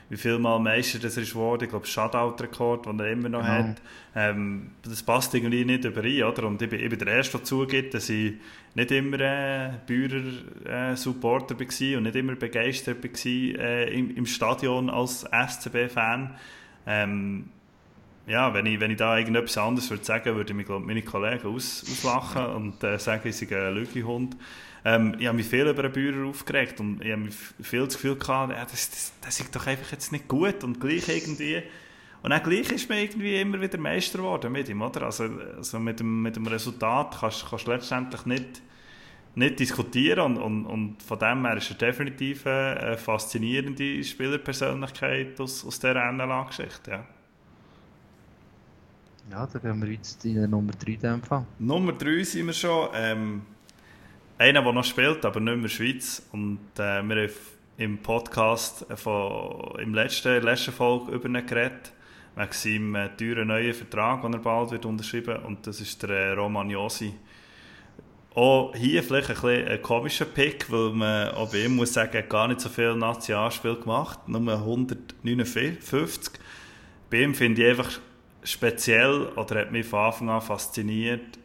wie 0.09 0.17
viel 0.17 0.37
Mal 0.37 0.59
Meister 0.59 0.99
das 0.99 1.17
ist 1.17 1.31
geworden, 1.31 1.63
ich 1.63 1.69
glaube 1.69 1.87
Shutout-Rekord, 1.87 2.85
den 2.85 2.99
er 2.99 3.11
immer 3.11 3.29
noch 3.29 3.41
genau. 3.41 3.53
hat, 3.53 3.81
ähm, 4.15 4.71
das 4.83 5.01
passt 5.01 5.33
irgendwie 5.33 5.65
nicht 5.65 5.85
überein, 5.85 6.23
oder? 6.23 6.47
Und 6.47 6.61
ich 6.61 6.69
bin, 6.69 6.79
ich 6.79 6.89
bin 6.89 6.99
der 6.99 7.07
Erste, 7.07 7.37
der 7.37 7.43
zugibt, 7.43 7.93
dass 7.93 8.09
ich 8.09 8.33
nicht 8.75 8.91
immer 8.91 9.19
äh, 9.19 9.71
Bäuer-Supporter 9.87 11.55
äh, 11.55 11.59
war 11.59 11.97
und 11.97 12.03
nicht 12.03 12.15
immer 12.15 12.35
begeistert 12.35 13.03
war 13.03 13.25
äh, 13.25 13.97
im, 13.97 14.15
im 14.15 14.25
Stadion 14.25 14.89
als 14.89 15.25
SCB-Fan. 15.31 16.35
Ähm, 16.85 17.49
ja, 18.27 18.53
wenn 18.53 18.65
ich, 18.65 18.79
wenn 18.79 18.91
ich 18.91 18.97
da 18.97 19.17
irgendetwas 19.17 19.57
anderes 19.57 19.89
würde 19.89 20.03
sagen, 20.03 20.35
würde 20.35 20.51
ich 20.51 20.55
mich, 20.55 20.65
glaube 20.65 20.85
meine 20.85 21.01
Kollegen 21.01 21.47
aus, 21.47 21.83
auslachen 21.83 22.45
und 22.47 22.83
äh, 22.83 22.97
sagen, 22.97 23.27
ich 23.27 23.37
sei 23.37 23.47
ein 23.55 23.75
Lügehund. 23.75 24.35
Ähm, 24.85 25.15
ich 25.17 25.25
habe 25.25 25.35
mich 25.35 25.47
viel 25.47 25.65
über 25.67 25.81
den 25.81 25.91
Bäuer 25.91 26.27
aufgeregt 26.27 26.79
und 26.79 27.03
ich 27.03 27.11
habe 27.11 27.27
viel 27.31 27.85
das 27.85 27.95
Gefühl 27.95 28.15
gehabt, 28.15 28.53
ja, 28.53 28.63
das, 28.63 28.89
das, 28.91 29.13
das 29.19 29.39
ist 29.39 29.55
doch 29.55 29.65
einfach 29.65 29.91
jetzt 29.91 30.11
nicht 30.11 30.27
gut 30.27 30.63
und 30.63 30.79
gleich 30.79 31.09
irgendwie... 31.09 31.63
Und 32.21 32.31
dann 32.31 32.41
gleich 32.41 32.71
ist 32.71 32.89
man 32.89 32.99
irgendwie 32.99 33.39
immer 33.39 33.61
wieder 33.61 33.77
Meister 33.77 34.19
geworden 34.19 34.51
mit 34.51 34.69
ihm, 34.69 34.81
oder? 34.81 35.03
Also, 35.03 35.25
also 35.57 35.79
mit, 35.79 35.99
dem, 35.99 36.23
mit 36.23 36.35
dem 36.35 36.47
Resultat 36.47 37.17
kannst 37.19 37.51
du 37.51 37.71
letztendlich 37.71 38.25
nicht, 38.25 38.61
nicht 39.35 39.59
diskutieren 39.59 40.37
und, 40.37 40.37
und, 40.37 40.65
und 40.65 41.03
von 41.03 41.19
dem 41.19 41.45
her 41.45 41.57
ist 41.57 41.69
er 41.69 41.77
definitiv 41.77 42.47
eine 42.47 42.97
faszinierende 42.97 44.03
Spielerpersönlichkeit 44.03 45.39
aus, 45.39 45.65
aus 45.65 45.79
dieser 45.79 46.11
NLA-Geschichte, 46.11 46.91
ja. 46.91 47.05
Ja, 49.31 49.47
dann 49.47 49.61
gehen 49.61 49.81
wir 49.81 49.91
jetzt 49.91 50.23
in 50.25 50.35
der 50.35 50.47
Nummer 50.47 50.73
3 50.73 50.91
in 51.01 51.21
Nummer 51.59 51.93
3 51.93 52.23
sind 52.23 52.45
wir 52.45 52.53
schon. 52.53 52.89
Ähm, 52.93 53.41
einer, 54.37 54.61
der 54.61 54.73
noch 54.73 54.83
spielt, 54.83 55.25
aber 55.25 55.39
nicht 55.39 55.57
mehr 55.57 55.69
Schweiz. 55.69 56.27
Und 56.31 56.59
äh, 56.77 57.01
wir 57.03 57.15
haben 57.15 57.29
im 57.77 57.97
Podcast 57.99 58.85
von, 58.95 59.77
im 59.79 59.93
letzten, 59.93 60.41
letzten 60.41 60.71
Folge 60.71 61.11
über 61.11 61.27
ihn 61.27 61.45
geredet, 61.45 61.91
wegen 62.35 62.51
seinem 62.51 62.95
äh, 62.95 63.09
teuren 63.15 63.47
neuen 63.47 63.73
Vertrag, 63.73 64.21
den 64.21 64.33
er 64.33 64.39
bald 64.39 64.71
wird 64.71 64.85
unterschreiben 64.85 65.43
Und 65.43 65.65
das 65.67 65.79
ist 65.81 66.01
der 66.03 66.09
äh, 66.09 66.31
Roman 66.31 66.69
Josi. 66.69 67.13
Auch 68.33 68.75
hier 68.75 69.01
vielleicht 69.01 69.29
ein, 69.29 69.35
bisschen 69.35 69.67
ein 69.67 69.81
komischer 69.81 70.25
Pick, 70.25 70.69
weil 70.69 70.89
man 70.89 71.29
auch 71.29 71.49
bei 71.51 71.63
ihm 71.65 71.77
muss 71.77 71.93
sagen, 71.93 72.21
gar 72.27 72.49
nicht 72.49 72.59
so 72.59 72.67
viel 72.67 72.93
Nationalspiel 72.93 73.75
gemacht, 73.75 74.27
nur 74.27 74.41
159. 74.51 76.33
Bei 77.09 77.21
ihm 77.21 77.33
finde 77.33 77.61
ich 77.61 77.69
einfach 77.69 77.99
speziell 78.43 79.27
oder 79.37 79.61
hat 79.61 79.71
mich 79.71 79.85
von 79.85 79.99
Anfang 79.99 80.29
an 80.29 80.41
fasziniert, 80.41 81.39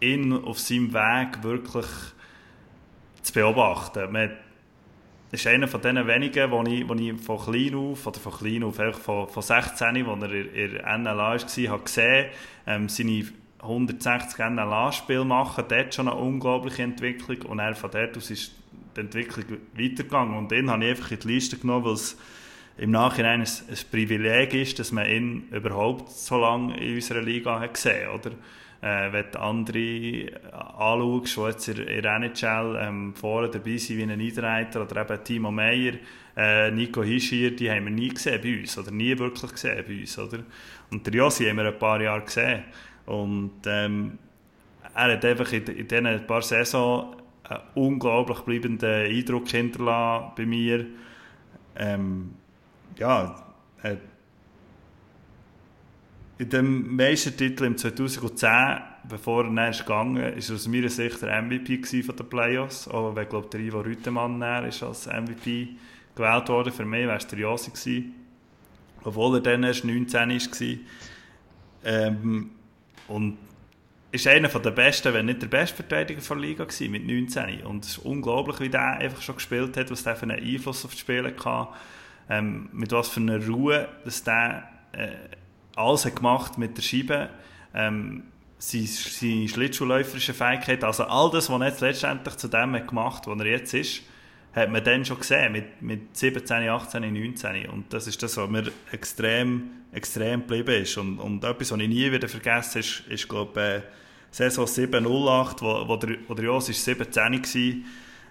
ihn 0.00 0.32
auf 0.32 0.58
seinem 0.58 0.92
Weg 0.92 1.42
wirklich 1.42 1.86
zu 3.22 3.32
beobachten. 3.32 4.12
Man 4.12 4.30
ist 5.32 5.46
einer 5.46 5.68
von 5.68 5.80
den 5.80 6.06
wenigen, 6.06 6.50
wo 6.50 6.62
ich, 6.62 6.88
wo 6.88 6.94
ich 6.94 7.20
von 7.20 7.38
klein 7.38 7.74
auf, 7.74 8.06
oder 8.06 8.20
von 8.20 8.32
klein 8.32 8.62
auf, 8.62 8.76
von, 8.76 9.28
von 9.28 9.42
16, 9.42 10.06
als 10.06 10.22
er 10.22 10.32
in 10.32 10.72
der 10.72 10.98
NLA 10.98 11.16
war, 11.16 11.38
habe 11.38 11.82
gesehen, 11.82 12.26
ähm, 12.66 12.88
seine 12.88 13.24
160 13.60 14.38
NLA-Spiele 14.38 15.24
machen, 15.24 15.64
dort 15.68 15.94
schon 15.94 16.08
eine 16.08 16.16
unglaubliche 16.16 16.82
Entwicklung 16.82 17.42
und 17.42 17.58
er 17.58 17.74
von 17.74 17.90
dort 17.90 18.16
aus 18.16 18.30
ist 18.30 18.54
die 18.96 19.00
Entwicklung 19.00 19.44
weitergegangen 19.74 20.36
und 20.36 20.50
den 20.50 20.70
habe 20.70 20.84
ich 20.84 20.90
einfach 20.90 21.10
in 21.10 21.20
die 21.20 21.28
Liste 21.28 21.58
genommen, 21.58 21.84
weil 21.84 21.94
es 21.94 22.16
im 22.78 22.90
Nachhinein 22.90 23.40
ein, 23.40 23.46
ein 23.46 23.78
Privileg 23.90 24.54
ist, 24.54 24.78
dass 24.78 24.92
man 24.92 25.06
ihn 25.06 25.48
überhaupt 25.50 26.10
so 26.10 26.38
lange 26.38 26.78
in 26.78 26.94
unserer 26.94 27.22
Liga 27.22 27.60
hat 27.60 27.74
gesehen 27.74 28.08
oder? 28.10 28.30
Äh, 28.82 29.12
wenn 29.12 29.30
du 29.32 29.40
andere 29.40 30.26
anschaust, 30.78 31.66
die 31.66 31.70
jetzt 31.72 31.88
in 31.88 32.02
der 32.02 32.16
NHL 32.16 32.78
ähm, 32.80 33.14
vorne 33.14 33.48
dabei 33.48 33.76
sind, 33.78 33.98
wie 33.98 34.02
ein 34.02 34.18
Niederreiter 34.18 34.82
oder 34.82 35.02
eben 35.02 35.24
Timo 35.24 35.50
Meyer, 35.50 35.94
äh, 36.36 36.70
Nico 36.70 37.02
Hischier, 37.02 37.56
die 37.56 37.70
haben 37.70 37.84
wir 37.84 37.92
nie 37.92 38.08
gesehen 38.08 38.40
bei 38.42 38.60
uns, 38.60 38.76
oder 38.76 38.90
nie 38.90 39.18
wirklich 39.18 39.52
gesehen 39.52 39.84
bei 39.86 40.00
uns, 40.00 40.18
oder? 40.18 40.40
Und 40.90 41.06
der 41.06 41.14
Josi 41.14 41.46
haben 41.46 41.56
wir 41.56 41.66
ein 41.66 41.78
paar 41.78 42.00
Jahre 42.00 42.22
gesehen. 42.22 42.64
Und 43.06 43.60
ähm, 43.66 44.18
er 44.94 45.12
hat 45.12 45.24
einfach 45.24 45.52
in, 45.52 45.64
in 45.64 45.88
diesen 45.88 46.26
paar 46.26 46.42
Saisons 46.42 47.16
einen 47.44 47.60
unglaublich 47.74 48.40
bleibenden 48.40 49.06
Eindruck 49.06 49.48
hinterlassen 49.48 50.32
bei 50.36 50.46
mir. 50.46 50.86
Ähm, 51.76 52.34
ja, 52.98 53.44
äh, 53.82 53.96
in 56.38 56.50
dem 56.50 56.96
Meistertitel 56.96 57.64
im 57.64 57.76
2010, 57.76 58.78
bevor 59.08 59.44
er 59.44 59.54
dann 59.54 59.72
gegangen 59.72 60.34
ist, 60.34 60.50
ist 60.50 60.54
aus 60.54 60.68
meiner 60.68 60.88
Sicht 60.88 61.22
der 61.22 61.42
MVP 61.42 62.02
von 62.02 62.16
den 62.16 62.28
Playoffs. 62.28 62.88
Auch 62.88 63.14
wenn, 63.16 63.28
glaube 63.28 63.48
der 63.50 63.60
Ivo 63.60 63.80
Rütemann 63.80 64.42
ist 64.64 64.82
als 64.82 65.06
MVP 65.06 65.68
gewählt 66.14 66.48
worden. 66.48 66.72
Für 66.72 66.84
mich 66.84 67.06
wäre 67.06 67.16
es 67.16 67.26
der 67.26 67.38
Josi 67.38 67.70
gewesen. 67.70 68.14
Obwohl 69.04 69.36
er 69.36 69.40
dann 69.40 69.62
erst 69.62 69.84
19 69.84 70.30
war. 70.30 70.78
Ähm, 71.84 72.50
und 73.08 73.38
ist 74.12 74.26
einer 74.26 74.48
der 74.48 74.70
besten, 74.70 75.14
wenn 75.14 75.26
nicht 75.26 75.42
der 75.42 75.46
beste 75.46 75.76
Verteidiger 75.76 76.20
der 76.20 76.36
Liga 76.36 76.64
gewesen, 76.64 76.90
mit 76.90 77.06
19. 77.06 77.62
Und 77.64 77.84
es 77.84 77.92
ist 77.92 77.98
unglaublich, 77.98 78.60
wie 78.60 78.68
der 78.68 78.98
einfach 78.98 79.22
schon 79.22 79.36
gespielt 79.36 79.76
hat, 79.76 79.90
was 79.90 80.02
der 80.02 80.16
für 80.16 80.24
einen 80.24 80.38
Einfluss 80.38 80.84
auf 80.84 80.90
das 80.92 81.00
Spiel 81.00 81.24
hatte 81.24 81.68
ähm, 82.28 82.68
mit 82.72 82.92
was 82.92 83.08
für 83.08 83.20
einer 83.20 83.44
Ruhe, 83.46 83.88
dass 84.04 84.22
der 84.24 84.68
äh, 84.92 85.08
alles 85.76 86.04
hat 86.04 86.16
gemacht 86.16 86.58
mit 86.58 86.76
der 86.76 86.82
Scheibe, 86.82 87.30
ähm, 87.74 88.24
seine, 88.58 88.86
seine 88.86 89.48
Schlittschuhläuferische 89.48 90.34
Fähigkeit, 90.34 90.82
also 90.82 91.04
all 91.04 91.30
das, 91.30 91.50
was 91.50 91.60
er 91.60 91.66
jetzt 91.68 91.80
letztendlich 91.80 92.36
zu 92.36 92.48
dem 92.48 92.74
hat 92.74 92.88
gemacht, 92.88 93.26
wo 93.26 93.32
er 93.32 93.46
jetzt 93.46 93.74
ist, 93.74 94.02
hat 94.54 94.70
man 94.70 94.82
dann 94.82 95.04
schon 95.04 95.18
gesehen, 95.18 95.52
mit, 95.52 95.82
mit 95.82 96.16
17, 96.16 96.68
18, 96.68 97.12
19. 97.12 97.68
Und 97.68 97.92
das 97.92 98.06
ist 98.06 98.22
das, 98.22 98.38
was 98.38 98.48
mir 98.48 98.72
extrem, 98.90 99.70
extrem 99.92 100.40
geblieben 100.40 100.82
ist. 100.82 100.96
Und, 100.96 101.18
und 101.18 101.44
etwas, 101.44 101.72
was 101.72 101.78
ich 101.78 101.88
nie 101.88 102.10
wieder 102.10 102.26
vergessen 102.26 102.78
ist, 102.78 103.02
ist 103.08 103.28
glaube 103.28 103.60
ich, 103.60 103.82
äh, 103.82 103.86
Saison 104.30 104.64
7-08, 104.64 105.60
wo, 105.60 105.88
wo 105.88 105.96
der, 105.96 106.16
wo 106.26 106.34
der 106.34 106.46
Jos 106.46 106.66
17 106.66 107.14
war, 107.16 107.74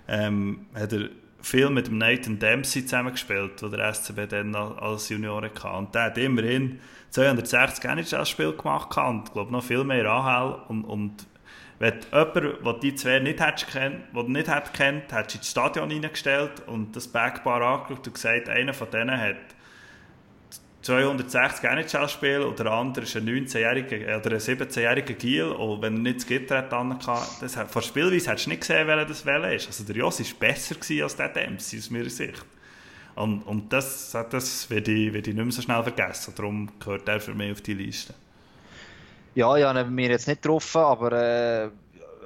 ähm, 0.07 0.65
hat 0.73 0.93
er 0.93 1.09
viel 1.45 1.69
mit 1.69 1.87
dem 1.87 1.99
Nathan 1.99 2.39
Dempsey 2.39 2.83
zusammengespielt, 2.83 3.61
der 3.61 3.69
der 3.69 3.93
SCB 3.93 4.27
dann 4.29 4.55
als 4.55 5.09
Junior 5.09 5.43
hatte. 5.43 5.67
Und 5.67 5.93
der 5.93 6.05
hat 6.05 6.17
immerhin 6.17 6.79
260 7.11 7.85
NHL-Spiele 7.85 8.53
gemacht 8.53 8.97
und 8.97 9.31
glaube 9.31 9.51
noch 9.51 9.63
viel 9.63 9.83
mehr 9.83 10.05
AHL. 10.07 10.63
Und, 10.69 10.85
und 10.85 11.27
wenn 11.77 11.93
jemand, 12.11 12.65
der 12.65 12.73
die 12.81 12.95
zwei 12.95 13.19
nicht 13.19 13.39
hätte 13.39 13.67
kennt, 13.67 14.15
der 14.15 14.23
nicht 14.23 14.49
hat 14.49 14.73
kennt, 14.73 15.13
hättest 15.13 15.35
du 15.35 15.37
ins 15.37 15.51
Stadion 15.51 15.91
reingestellt 15.91 16.63
und 16.65 16.95
das 16.95 17.07
Backbar 17.07 17.61
angeschaut 17.61 18.07
und 18.07 18.13
gesagt, 18.15 18.49
einer 18.49 18.73
von 18.73 18.89
denen 18.89 19.19
hat 19.19 19.35
260 20.85 21.63
NHL-Spiele 21.63 22.45
und 22.45 22.59
der 22.59 22.67
andere 22.67 23.05
ist 23.05 23.15
ein 23.15 23.27
19-jähriger 23.27 24.19
oder 24.19 24.31
ein 24.33 24.39
17-jähriger 24.39 25.13
Giel 25.13 25.45
und 25.45 25.81
wenn 25.81 25.95
er 25.95 25.99
nicht 25.99 26.17
das 26.17 26.27
Gitter 26.27 26.59
hat, 26.59 26.71
dann 26.71 26.99
kann, 26.99 27.23
das, 27.41 27.55
von 27.55 27.81
Spielweise 27.81 28.29
hättest 28.29 28.45
du 28.45 28.49
nicht 28.51 28.61
gesehen, 28.61 28.85
wer 28.85 29.03
das 29.03 29.25
Welle 29.25 29.55
ist. 29.55 29.65
Also 29.65 29.83
der 29.83 29.95
Joss 29.95 30.19
war 30.19 30.39
besser 30.39 30.75
als 31.03 31.15
der 31.15 31.29
Dempsey 31.29 31.79
aus 31.79 31.89
meiner 31.89 32.09
Sicht. 32.11 32.45
Und, 33.15 33.41
und 33.47 33.73
das, 33.73 34.15
das 34.29 34.69
werde, 34.69 34.91
ich, 34.91 35.11
werde 35.11 35.31
ich 35.31 35.35
nicht 35.35 35.43
mehr 35.43 35.51
so 35.51 35.63
schnell 35.63 35.81
vergessen. 35.81 36.33
Darum 36.35 36.69
gehört 36.79 37.07
er 37.09 37.19
für 37.19 37.33
mich 37.33 37.51
auf 37.51 37.61
die 37.61 37.73
Liste. 37.73 38.13
Ja, 39.33 39.57
ja, 39.57 39.73
haben 39.73 39.97
wir 39.97 40.09
jetzt 40.09 40.27
nicht 40.27 40.43
getroffen, 40.43 40.81
aber 40.81 41.11
äh, 41.13 41.69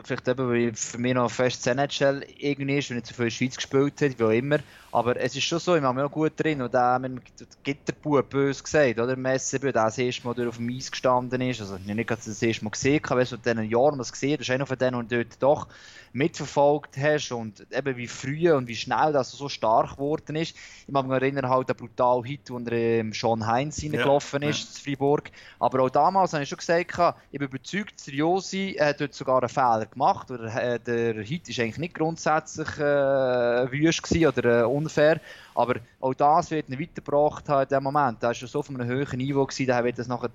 vielleicht 0.04 0.28
eben, 0.28 0.50
weil 0.50 0.74
für 0.74 0.98
mich 0.98 1.14
noch 1.14 1.30
fest 1.30 1.66
NHL 1.68 2.26
irgendwie 2.38 2.78
ist, 2.78 2.90
wenn 2.90 2.98
ich 2.98 3.04
zu 3.04 3.14
viel 3.14 3.26
in 3.26 3.30
der 3.30 3.36
Schweiz 3.36 3.56
gespielt 3.56 4.02
habe, 4.02 4.20
wie 4.20 4.24
auch 4.24 4.30
immer. 4.30 4.60
Aber 4.92 5.16
es 5.18 5.36
ist 5.36 5.44
schon 5.44 5.60
so, 5.60 5.76
ich 5.76 5.84
habe 5.84 5.96
mich 5.96 6.04
auch 6.04 6.12
gut 6.12 6.34
drin. 6.36 6.62
Und 6.62 6.74
der 6.74 7.00
mit 7.00 7.22
Gitterbub 7.64 8.30
böse 8.30 8.64
gesagt, 8.64 9.00
oder? 9.00 9.16
Messebü, 9.16 9.72
der 9.72 9.86
das 9.86 9.98
erste 9.98 10.28
Mal 10.28 10.48
auf 10.48 10.58
dem 10.58 10.70
Eis 10.70 10.92
gestanden 10.92 11.42
ist. 11.42 11.62
Also, 11.62 11.76
ich 11.76 11.82
habe 11.82 11.96
nicht 11.96 12.10
das 12.10 12.42
erste 12.42 12.64
Mal 12.64 12.72
gesehen, 12.72 13.02
aber 13.08 13.26
so 13.26 13.36
in 13.36 13.42
diesen 13.42 13.70
Jahren 13.70 14.00
was 14.00 14.12
gesehen, 14.12 14.38
das 14.38 14.48
ist 14.48 14.52
einer 14.52 14.66
von 14.66 14.78
denen, 14.78 15.08
der 15.08 15.24
dort 15.24 15.44
doch 15.44 15.68
mitverfolgt 16.14 16.98
hast 16.98 17.32
und 17.32 17.66
eben 17.72 17.98
wie 17.98 18.08
früh 18.08 18.52
und 18.52 18.68
wie 18.68 18.76
schnell 18.76 19.14
das 19.14 19.32
so 19.32 19.50
stark 19.50 19.94
geworden 19.94 20.36
ist. 20.36 20.56
Ich 20.88 20.94
mag 20.94 21.06
mich 21.06 21.14
erinnern, 21.14 21.50
halt 21.50 21.70
an 21.70 21.78
brutal 21.78 22.24
Hit, 22.24 22.50
wo 22.50 22.58
er 22.60 22.72
ähm, 22.72 23.14
Sean 23.14 23.46
Heinz 23.46 23.84
reingelaufen 23.84 24.42
ja, 24.42 24.50
ist, 24.50 24.60
ja. 24.60 24.92
in 24.92 24.98
Freiburg. 24.98 25.32
Aber 25.60 25.84
auch 25.84 25.90
damals 25.90 26.34
habe 26.34 26.44
ich 26.44 26.50
schon 26.50 26.58
gesagt, 26.58 27.16
ich 27.32 27.40
bin 27.40 27.48
überzeugt, 27.48 28.00
Seriosi 28.00 28.76
hat 28.80 29.02
dort 29.02 29.14
sogar 29.14 29.42
einen 29.42 29.50
Fehler 29.50 29.86
gemacht. 29.86 30.32
Oder, 30.32 30.56
äh, 30.56 30.80
der 30.80 31.22
Hit 31.24 31.48
war 31.48 31.64
eigentlich 31.64 31.78
nicht 31.78 31.96
grundsätzlich 31.96 32.78
äh, 32.78 33.72
wüst 33.72 34.12
oder 34.12 34.62
äh, 34.62 34.64
unfair. 34.64 35.20
Aber 35.56 35.76
auch 36.00 36.14
das 36.14 36.52
wird 36.52 36.70
nicht 36.70 36.80
weitergebracht 36.82 37.50
haben 37.50 37.64
in 37.64 37.70
dem 37.70 37.84
Moment. 37.84 38.24
Da 38.24 38.28
war 38.28 38.34
schon 38.34 38.48
so 38.48 38.60
auf 38.60 38.70
einem 38.70 38.86
höheren 38.88 39.18
Niveau, 39.18 39.46
gewesen, 39.46 39.68
da 39.68 39.84
wird 39.84 40.00
das 40.00 40.08
nachher 40.08 40.30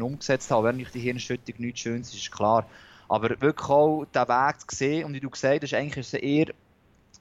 umgesetzt 0.00 0.50
haben. 0.50 0.64
Wenn 0.64 0.80
ich 0.80 0.90
die 0.90 1.00
Hirnschüttung 1.00 1.56
nichts 1.58 1.80
Schönes 1.80 2.08
ist, 2.10 2.22
ist 2.22 2.32
klar. 2.32 2.64
Aber 3.08 3.40
wirklich 3.40 3.68
auch 3.68 4.04
den 4.04 4.28
Weg 4.28 4.70
zu 4.70 4.76
sehen, 4.76 5.04
und 5.06 5.14
wie 5.14 5.20
du 5.20 5.30
gesagt 5.30 5.62
hast, 5.62 5.74
eigentlich 5.74 6.06
ist 6.06 6.14
es 6.14 6.20
eher 6.20 6.46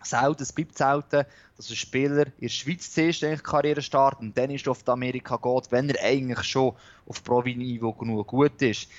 selten, 0.03 0.43
es 0.43 0.53
bleibt 0.53 0.77
selten, 0.77 1.25
dass 1.55 1.69
ein 1.69 1.75
Spieler 1.75 2.27
in 2.27 2.33
der 2.41 2.49
Schweiz 2.49 2.91
zuerst 2.91 3.23
eigentlich 3.23 3.43
Karriere 3.43 3.81
startet 3.81 4.21
und 4.21 4.37
dann 4.37 4.51
ist 4.51 4.67
auf 4.67 4.87
Amerika 4.87 5.37
geht, 5.37 5.71
wenn 5.71 5.89
er 5.89 6.03
eigentlich 6.03 6.43
schon 6.43 6.73
auf 7.05 7.23
Provi-Niveau 7.23 7.93
genug 7.93 8.27
gut 8.27 8.61
ist. 8.61 8.89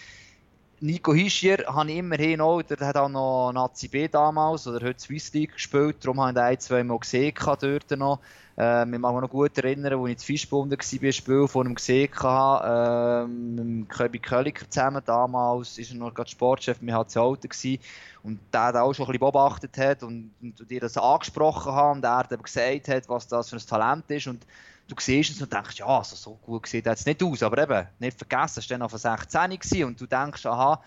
Nico 0.80 1.12
Hischier 1.12 1.64
habe 1.66 1.90
ich 1.90 1.96
immerhin 1.96 2.40
auch, 2.40 2.62
der 2.62 2.86
hat 2.86 2.96
auch 2.96 3.08
noch 3.08 3.52
Nazi 3.52 3.88
B 3.88 4.06
damals 4.06 4.66
oder 4.68 4.86
heute 4.86 5.00
Swiss 5.00 5.32
League 5.32 5.54
gespielt, 5.54 5.96
darum 6.00 6.20
habe 6.20 6.30
ich 6.30 6.36
ihn 6.36 6.42
ein, 6.42 6.60
zwei 6.60 6.84
Mal 6.84 6.98
gesehen 6.98 7.34
dort 7.36 7.90
noch. 7.92 8.20
Ähm, 8.56 8.94
ich 8.94 9.00
mag 9.00 9.12
mich 9.12 9.22
noch 9.22 9.30
gut 9.30 9.58
erinnern, 9.58 9.92
als 9.92 10.08
ich 10.08 10.12
in 10.12 10.18
Fischbunden 10.18 10.78
war, 10.78 11.02
ein 11.02 11.12
Spiel 11.12 11.48
von 11.48 11.66
ihm 11.66 11.74
gesehen 11.74 12.10
habe, 12.22 13.24
ähm, 13.24 13.80
mit 13.80 13.88
Köbi 13.88 14.20
Kölliker 14.20 14.70
zusammen 14.70 15.02
damals, 15.04 15.78
ist 15.78 15.90
er 15.90 15.96
noch 15.96 16.14
gerade 16.14 16.30
Sportchef 16.30 16.78
bei 16.80 16.92
HC 16.92 17.18
Alten 17.18 17.48
gewesen, 17.48 17.78
und 18.22 18.38
der 18.52 18.62
hat 18.62 18.76
auch 18.76 18.92
schon 18.92 19.06
ein 19.06 19.12
bisschen 19.12 19.20
beobachtet 19.20 19.76
hat 19.78 20.02
und, 20.02 20.32
und, 20.40 20.70
dir 20.70 20.80
das 20.80 20.96
angesprochen 20.96 21.72
hat 21.72 21.96
und 21.96 22.04
er 22.04 22.18
hat 22.18 22.44
gesagt 22.44 22.88
hat, 22.88 23.08
was 23.08 23.26
das 23.26 23.50
für 23.50 23.56
ein 23.56 23.66
Talent 23.66 24.10
ist 24.10 24.26
und 24.26 24.44
du 24.88 24.96
siehst 24.98 25.30
es 25.30 25.42
und 25.42 25.52
denkst, 25.52 25.76
ja, 25.76 25.86
also 25.86 26.16
so 26.16 26.34
gut 26.42 26.66
sieht 26.66 26.86
jetzt 26.86 27.06
nicht 27.06 27.22
aus, 27.22 27.42
aber 27.42 27.62
eben, 27.62 27.86
nicht 27.98 28.18
vergessen, 28.18 28.60
es 28.60 28.70
war 28.70 28.78
dann 28.78 28.82
auf 28.82 28.92
16 28.92 29.50
gewesen 29.50 29.84
und 29.84 30.00
du 30.00 30.06
denkst, 30.06 30.44
aha, 30.46 30.82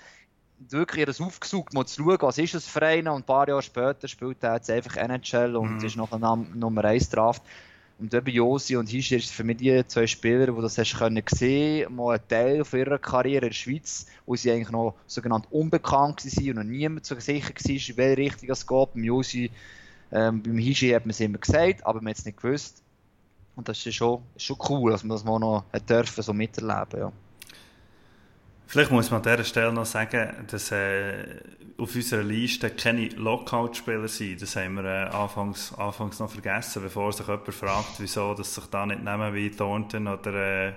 wirklich 0.69 1.05
das 1.05 1.21
aufgesucht, 1.21 1.73
mal 1.73 1.85
zu 1.85 2.03
schauen, 2.03 2.17
was 2.21 2.37
ist 2.37 2.53
das 2.53 2.67
für 2.67 2.81
einen 2.81 3.07
und 3.07 3.21
ein 3.21 3.25
paar 3.25 3.47
Jahre 3.47 3.61
später 3.61 4.07
spielt 4.07 4.43
er 4.43 4.55
jetzt 4.55 4.69
einfach 4.69 4.97
NHL 4.97 5.55
und 5.55 5.77
mhm. 5.77 5.85
ist 5.85 5.95
noch 5.95 6.11
ein 6.11 6.59
Nummer 6.59 6.85
1 6.85 7.09
Draft. 7.09 7.43
Und 7.99 8.11
eben 8.15 8.31
Josi 8.31 8.77
und 8.77 8.89
Hisch 8.89 9.11
ist 9.11 9.31
für 9.31 9.43
mich 9.43 9.57
die 9.57 9.85
zwei 9.85 10.07
Spieler, 10.07 10.47
die 10.47 10.61
das 10.61 10.77
hast 10.79 10.97
können 10.97 11.23
sehen, 11.29 11.95
mal 11.95 12.15
ein 12.15 12.27
Teil 12.27 12.65
von 12.65 12.79
ihrer 12.79 12.97
Karriere 12.97 13.45
in 13.45 13.49
der 13.49 13.55
Schweiz, 13.55 14.07
wo 14.25 14.35
sie 14.35 14.51
eigentlich 14.51 14.71
noch 14.71 14.95
sogenannt 15.05 15.45
unbekannt 15.51 16.25
waren 16.25 16.49
und 16.49 16.55
noch 16.55 16.63
niemand 16.63 17.05
so 17.05 17.19
sicher 17.19 17.53
war, 17.53 17.69
in 17.69 17.97
welche 17.97 18.17
Richtung 18.17 18.49
es 18.49 18.65
geht. 18.65 18.93
Beim 18.93 19.03
Josi, 19.03 19.51
ähm, 20.11 20.41
beim 20.41 20.57
Hishi 20.57 20.89
hat 20.89 21.05
man 21.05 21.11
es 21.11 21.19
immer 21.19 21.37
gesagt, 21.37 21.85
aber 21.85 22.01
man 22.01 22.09
hat 22.09 22.17
es 22.17 22.25
nicht 22.25 22.41
gewusst. 22.41 22.81
Und 23.55 23.67
das 23.67 23.85
ist 23.85 23.95
schon, 23.95 24.21
schon 24.37 24.57
cool, 24.69 24.91
dass 24.91 25.03
man 25.03 25.15
das 25.15 25.23
mal 25.23 25.39
noch 25.39 25.65
dürfen, 25.87 26.23
so 26.23 26.33
miterleben 26.33 26.99
ja. 26.99 27.11
Vielleicht 28.71 28.89
muss 28.89 29.11
man 29.11 29.21
an 29.21 29.29
dieser 29.29 29.43
Stelle 29.43 29.73
noch 29.73 29.85
sagen, 29.85 30.47
dass 30.49 30.71
äh, 30.71 31.25
auf 31.77 31.93
unserer 31.93 32.23
Liste 32.23 32.69
keine 32.69 33.09
Lockout-Spieler 33.09 34.07
sind. 34.07 34.41
Das 34.41 34.55
haben 34.55 34.75
wir 34.75 34.85
äh, 34.85 35.09
anfangs, 35.09 35.73
anfangs 35.77 36.19
noch 36.19 36.29
vergessen, 36.29 36.81
bevor 36.81 37.11
sich 37.11 37.27
jemand 37.27 37.53
fragt, 37.53 37.99
wieso 37.99 38.33
dass 38.33 38.55
sich 38.55 38.65
da 38.67 38.85
nicht 38.85 39.03
nehmen 39.03 39.33
wie 39.33 39.51
Thornton 39.51 40.07
oder 40.07 40.67
äh, 40.69 40.73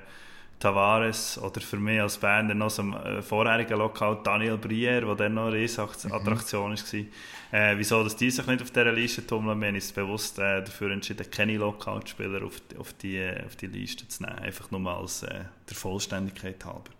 Tavares 0.59 1.39
oder 1.39 1.61
für 1.61 1.77
mich 1.77 2.01
als 2.01 2.17
Berner 2.17 2.55
noch 2.55 2.79
ein 2.79 2.93
äh, 2.95 3.23
vorheriger 3.23 3.77
Lockout 3.77 4.25
Daniel 4.25 4.57
Brier, 4.57 5.01
der 5.01 5.15
dann 5.15 5.35
noch 5.35 5.47
eine 5.47 5.57
Riesenattraktion 5.57 6.73
mhm. 6.73 6.77
war. 6.77 7.61
Äh, 7.61 7.79
wieso 7.79 8.03
dass 8.03 8.17
die 8.17 8.31
sich 8.31 8.47
nicht 8.47 8.63
auf 8.63 8.71
dieser 8.71 8.93
Liste 8.93 9.27
tummeln, 9.27 9.61
wir 9.61 9.69
haben 9.69 9.75
uns 9.75 9.93
bewusst 9.93 10.39
äh, 10.39 10.63
dafür 10.63 10.91
entschieden, 10.91 11.31
keine 11.31 11.57
Lockout-Spieler 11.57 12.45
auf, 12.45 12.61
auf, 12.79 12.93
die, 12.95 13.19
äh, 13.19 13.45
auf 13.45 13.57
die 13.57 13.67
Liste 13.67 14.09
zu 14.09 14.25
nehmen. 14.25 14.39
Einfach 14.39 14.71
nur 14.71 14.81
mal 14.81 14.97
als 14.97 15.23
äh, 15.23 15.41
der 15.69 15.77
Vollständigkeit 15.77 16.65
halber. 16.65 16.91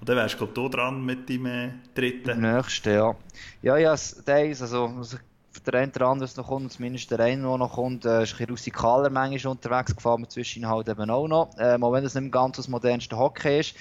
Und 0.00 0.08
dann 0.08 0.16
wärst 0.16 0.40
du 0.40 0.68
dran 0.68 1.04
mit 1.04 1.30
deinem 1.30 1.46
äh, 1.46 1.70
dritten. 1.94 2.40
Nächsten, 2.40 2.92
ja. 2.92 3.14
Ja, 3.62 3.76
ja, 3.76 3.94
der 4.26 4.36
also, 4.36 4.86
also 4.86 5.18
der 5.60 5.74
eine 5.74 5.92
oder 5.92 6.06
andere 6.06 6.28
noch 6.36 6.48
kommt, 6.48 6.72
zumindest 6.72 7.10
der 7.10 7.20
eine, 7.20 7.42
der 7.42 7.58
noch 7.58 7.74
kommt, 7.74 8.04
äh, 8.04 8.22
ist 8.22 8.32
ein 8.32 8.38
bisschen 8.38 8.50
rustikaler 8.50 9.10
manchmal 9.10 9.52
unterwegs, 9.52 9.94
gefällt 9.94 10.18
mir 10.18 10.28
zwischen 10.28 10.68
halt 10.68 10.88
eben 10.88 11.10
auch 11.10 11.28
noch. 11.28 11.56
Äh, 11.58 11.78
auch 11.80 11.92
wenn 11.92 12.04
es 12.04 12.14
nicht 12.14 12.32
ganz 12.32 12.56
das 12.56 12.68
modernste 12.68 13.16
Hockey 13.16 13.60
ist. 13.60 13.74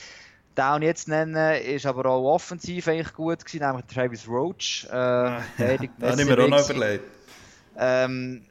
Den 0.58 0.82
ich 0.82 0.88
jetzt 0.88 1.08
nenne, 1.08 1.60
ist 1.60 1.86
aber 1.86 2.06
auch 2.06 2.36
offensiv 2.36 2.88
eigentlich 2.88 3.14
gut 3.14 3.44
gewesen, 3.44 3.66
nämlich 3.66 3.86
Travis 3.86 4.28
Roach. 4.28 4.88
Äh, 4.92 4.96
ja, 4.96 5.42
ja, 5.58 5.78
da 5.98 6.12
habe 6.12 6.22
ich 6.22 6.28
mir 6.28 6.44
auch 6.44 6.48
noch 6.48 6.70
überlegt. 6.70 7.04
Ähm, 7.78 8.46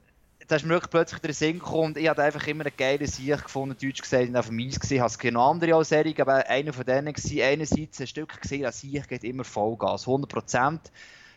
da 0.49 0.57
ist 0.57 0.65
mir 0.65 0.71
wirklich 0.71 0.91
plötzlich 0.91 1.21
der 1.21 1.33
Sinn 1.33 1.61
gekommen 1.61 1.95
ich 1.97 2.09
habe 2.09 2.23
einfach 2.23 2.47
immer 2.47 2.63
eine 2.63 2.73
geile 2.73 3.07
Sicht 3.07 3.45
gefunden, 3.45 3.77
deutsch 3.81 4.03
gesagt, 4.03 4.29
und 4.29 4.37
auf 4.37 4.49
dem 4.49 4.59
Eis 4.59 4.79
gesehen, 4.79 5.01
habe 5.01 5.09
es 5.09 5.19
keine 5.19 5.39
andere 5.39 5.75
als 5.75 5.91
Serie, 5.91 6.15
aber 6.19 6.47
einer 6.47 6.73
von 6.73 6.85
denen 6.85 7.07
war 7.07 7.45
einerseits 7.45 8.01
ein 8.01 8.07
Stück 8.07 8.41
gesehen, 8.41 8.63
dass 8.63 8.81
Sicht 8.81 9.09
geht 9.09 9.25
immer 9.25 9.45
Vollgas, 9.45 10.07
100 10.07 10.31
Prozent. 10.31 10.81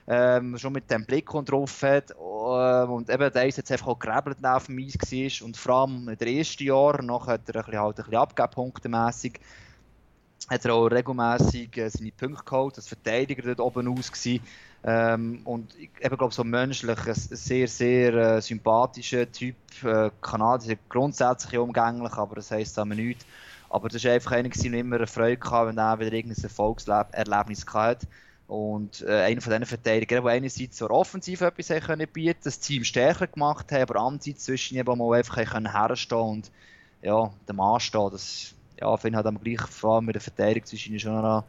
Ähm, 0.07 0.57
schon 0.57 0.73
mit 0.73 0.91
dem 0.91 1.03
Blick 1.03 1.27
drauf 1.31 1.81
hat 1.81 2.11
ähm, 2.11 2.91
und 2.91 3.09
eben 3.09 3.31
der 3.33 3.47
ist 3.47 3.57
jetzt 3.57 3.71
einfach 3.71 3.87
auch 3.87 3.97
gerebelt 3.97 4.37
auf 4.45 4.67
dem 4.67 4.77
Eis 4.77 4.93
war 4.93 5.45
und 5.47 5.57
vor 5.57 5.75
allem 5.75 6.07
in 6.09 6.17
den 6.17 6.37
ersten 6.37 6.63
Jahren, 6.63 7.07
noch 7.07 7.25
hat 7.25 7.49
er 7.49 7.55
ein 7.55 7.65
bisschen, 7.65 7.79
halt 7.79 7.97
ein 7.97 8.03
bisschen 8.03 8.19
abgegeben, 8.19 8.53
punktemässig, 8.53 9.39
hat 10.47 10.63
er 10.63 10.75
auch 10.75 10.85
regelmässig 10.87 11.75
äh, 11.77 11.89
seine 11.89 12.11
Punkte 12.11 12.43
geholt, 12.43 12.77
als 12.77 12.87
Verteidiger 12.87 13.41
dort 13.41 13.59
oben 13.59 13.97
aus 13.97 14.11
gewesen. 14.11 14.45
Ähm, 14.87 15.41
und 15.45 15.75
ich 15.79 15.89
glaube, 15.95 16.31
so 16.31 16.43
menschlich 16.43 17.07
ein 17.07 17.15
sehr, 17.15 17.67
sehr 17.67 18.13
äh, 18.13 18.41
sympathischer 18.41 19.31
Typ. 19.31 19.55
Äh, 19.83 20.11
Kanadier 20.21 20.77
grundsätzlich 20.87 21.57
umgänglich, 21.57 22.13
aber 22.13 22.35
das 22.35 22.51
heisst 22.51 22.77
aber 22.77 22.93
nichts. 22.93 23.25
Aber 23.71 23.89
das 23.89 24.03
war 24.03 24.11
einfach 24.11 24.33
einer, 24.33 24.49
der 24.49 24.73
immer 24.75 24.97
eine 24.97 25.07
Freude 25.07 25.49
hatte, 25.49 25.67
wenn 25.69 25.79
er 25.79 25.99
wieder 25.99 26.13
irgendein 26.13 26.43
Erfolgserlebnis 26.43 27.65
hatte. 27.73 28.07
Und 28.47 29.01
äh, 29.01 29.23
einer 29.23 29.41
von 29.41 29.51
diesen 29.51 29.65
Verteidigern, 29.65 30.23
der 30.23 30.33
einerseits 30.33 30.77
so 30.77 30.89
offensiv 30.89 31.41
etwas 31.41 31.67
können 31.85 32.07
bieten 32.07 32.41
das 32.43 32.59
Team 32.59 32.83
stärker 32.83 33.27
gemacht 33.27 33.71
hat, 33.71 33.81
aber 33.81 33.99
andererseits 33.99 34.45
zwischen 34.45 34.77
eben 34.77 34.97
mal 34.97 35.17
einfach 35.17 35.43
können 35.45 35.71
herstehen 35.71 36.19
und 36.19 36.51
ja, 37.01 37.31
dem 37.49 37.55
Mann 37.55 37.79
stehen. 37.79 38.09
Das 38.11 38.53
ja, 38.79 38.95
finde 38.97 39.09
ich 39.09 39.15
halt 39.15 39.25
am 39.25 39.41
gleich 39.41 39.61
vor 39.61 39.95
allem 39.95 40.05
mit 40.05 40.15
der 40.15 40.21
Verteidigung 40.21 40.65
zwischen 40.67 40.99
schon 40.99 41.21
noch 41.21 41.45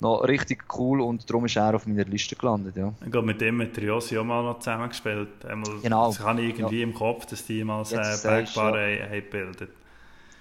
noch 0.00 0.22
richtig 0.22 0.64
cool 0.76 1.00
und 1.00 1.28
darum 1.30 1.46
ist 1.46 1.56
er 1.56 1.74
auf 1.74 1.86
meiner 1.86 2.04
Liste 2.04 2.34
gelandet. 2.34 2.76
Ja. 2.76 2.92
Ich 3.04 3.12
glaube, 3.12 3.28
mit 3.28 3.40
dem 3.40 3.62
hat 3.62 3.78
Riosi 3.78 4.18
auch 4.18 4.24
mal 4.24 4.42
noch 4.42 4.58
zusammengespielt. 4.58 5.44
Einmal, 5.46 5.78
genau. 5.82 6.08
Das 6.08 6.20
habe 6.20 6.42
ich 6.42 6.50
irgendwie 6.50 6.78
ja. 6.78 6.82
im 6.82 6.92
Kopf, 6.92 7.26
dass 7.26 7.46
die 7.46 7.62
mal 7.62 7.82
äh, 7.82 8.16
Backbar 8.22 8.80
ja. 8.80 9.06
gebildet 9.06 9.70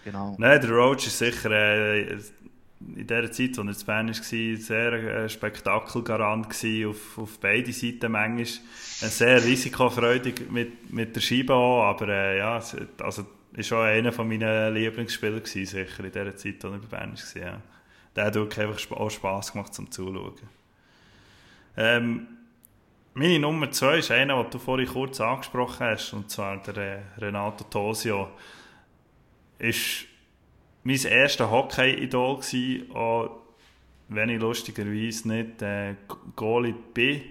Genau. 0.03 0.36
Nein, 0.38 0.60
der 0.60 0.69
Roach 0.69 1.08
ist 1.08 1.17
sicher 1.17 1.51
äh, 1.51 2.17
in 2.96 3.08
der 3.08 3.32
Zeit, 3.32 3.58
als 3.58 3.84
er 3.84 4.00
in 4.00 4.08
Bern 4.08 4.08
war, 4.10 4.13
sehr 4.13 4.93
äh, 4.93 5.30
Spektakelgarant 5.30 6.48
auf, 6.88 7.17
auf 7.17 7.39
beide 7.39 7.72
Seiten 7.72 8.12
manchmal. 8.12 8.46
Sehr 8.46 9.43
risikofreudig 9.43 10.50
mit, 10.50 10.91
mit 10.91 11.15
der 11.15 11.22
Scheibe 11.22 11.54
auch, 11.54 11.84
aber 11.84 12.08
äh, 12.10 12.38
ja, 12.38 12.62
also 13.02 13.26
ist 13.54 13.67
schon 13.67 13.86
einer 13.86 14.24
meiner 14.24 14.72
Lieblingsspieler 14.72 15.39
gewesen, 15.39 15.65
sicher 15.65 16.04
in 16.04 16.12
der 16.12 16.36
Zeit, 16.36 16.63
als 16.63 16.74
er 16.74 16.80
bei 16.80 16.98
Bern 16.98 17.13
war. 17.13 17.41
Ja 17.41 17.62
der 18.15 18.26
hat 18.26 18.36
wirklich 18.36 18.60
einfach 18.60 18.91
auch 18.91 19.10
Spass 19.10 19.52
gemacht 19.52 19.74
zum 19.74 19.89
Zuschauen. 19.89 20.34
Ähm, 21.76 22.28
meine 23.13 23.39
Nummer 23.39 23.72
zwei 23.72 24.00
ist 24.00 24.12
einer, 24.12 24.41
den 24.41 24.52
du 24.52 24.60
vorhin 24.60 24.88
kurz 24.88 25.19
angesprochen 25.22 25.88
hast, 25.88 26.13
und 26.13 26.30
zwar 26.30 26.62
der 26.63 26.78
äh, 26.78 27.02
Renato 27.17 27.63
Tosio. 27.65 28.30
Ist 29.60 30.06
mein 30.84 31.06
erstes 31.06 31.50
Hockey-Idol 31.50 32.39
auch 32.93 33.30
wenn 34.10 34.30
ich 34.30 34.39
lustigerweise 34.39 35.28
nicht 35.28 35.62
äh, 35.62 35.96
Goalie 36.36 36.76
bin, 36.93 37.22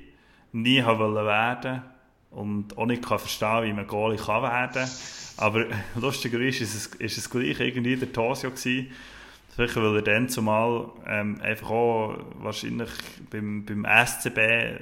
nie 0.53 0.83
wollte 0.85 1.25
werden 1.25 1.83
und 2.31 2.77
auch 2.77 2.87
nicht 2.87 3.07
kann 3.07 3.19
verstehen, 3.19 3.65
wie 3.65 3.73
man 3.73 3.87
Goalie 3.87 4.19
kann 4.19 4.43
werden. 4.43 4.91
Aber 5.37 5.67
lustigerweise 5.95 6.65
ist 6.65 6.75
es, 6.75 6.87
ist 6.87 7.19
es 7.19 7.31
gleich 7.31 7.61
irgendwie 7.61 7.97
der 7.97 8.12
Tosio 8.12 8.51
gewesen, 8.51 8.91
Sicher, 9.55 9.83
weil 9.83 9.97
er 9.97 10.03
dann 10.03 10.31
zumal 10.31 10.88
ähm, 11.07 11.38
einfach 11.43 11.69
auch 11.69 12.17
wahrscheinlich 12.38 12.88
beim, 13.31 13.67
beim 13.67 13.85
SCB 13.85 14.81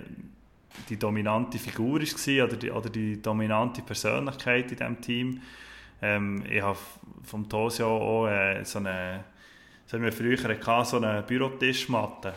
die 0.88 0.96
dominante 0.96 1.58
Figur 1.58 2.00
war 2.00 2.44
oder 2.44 2.56
die, 2.56 2.70
oder 2.70 2.88
die 2.88 3.20
dominante 3.20 3.82
Persönlichkeit 3.82 4.70
in 4.70 4.78
diesem 4.78 5.00
Team. 5.00 5.42
Ähm, 6.02 6.44
ich 6.48 6.62
habe 6.62 6.78
vom 7.24 7.48
Tosio 7.48 7.86
auch 7.86 8.28
äh, 8.28 8.64
so 8.64 8.78
eine, 8.78 9.24
das 9.84 9.92
haben 9.92 10.02
wir 10.02 10.12
früher 10.12 10.36
gehabt, 10.36 10.86
so 10.86 10.96
eine 10.96 11.22
Bürotischmatte. 11.22 12.34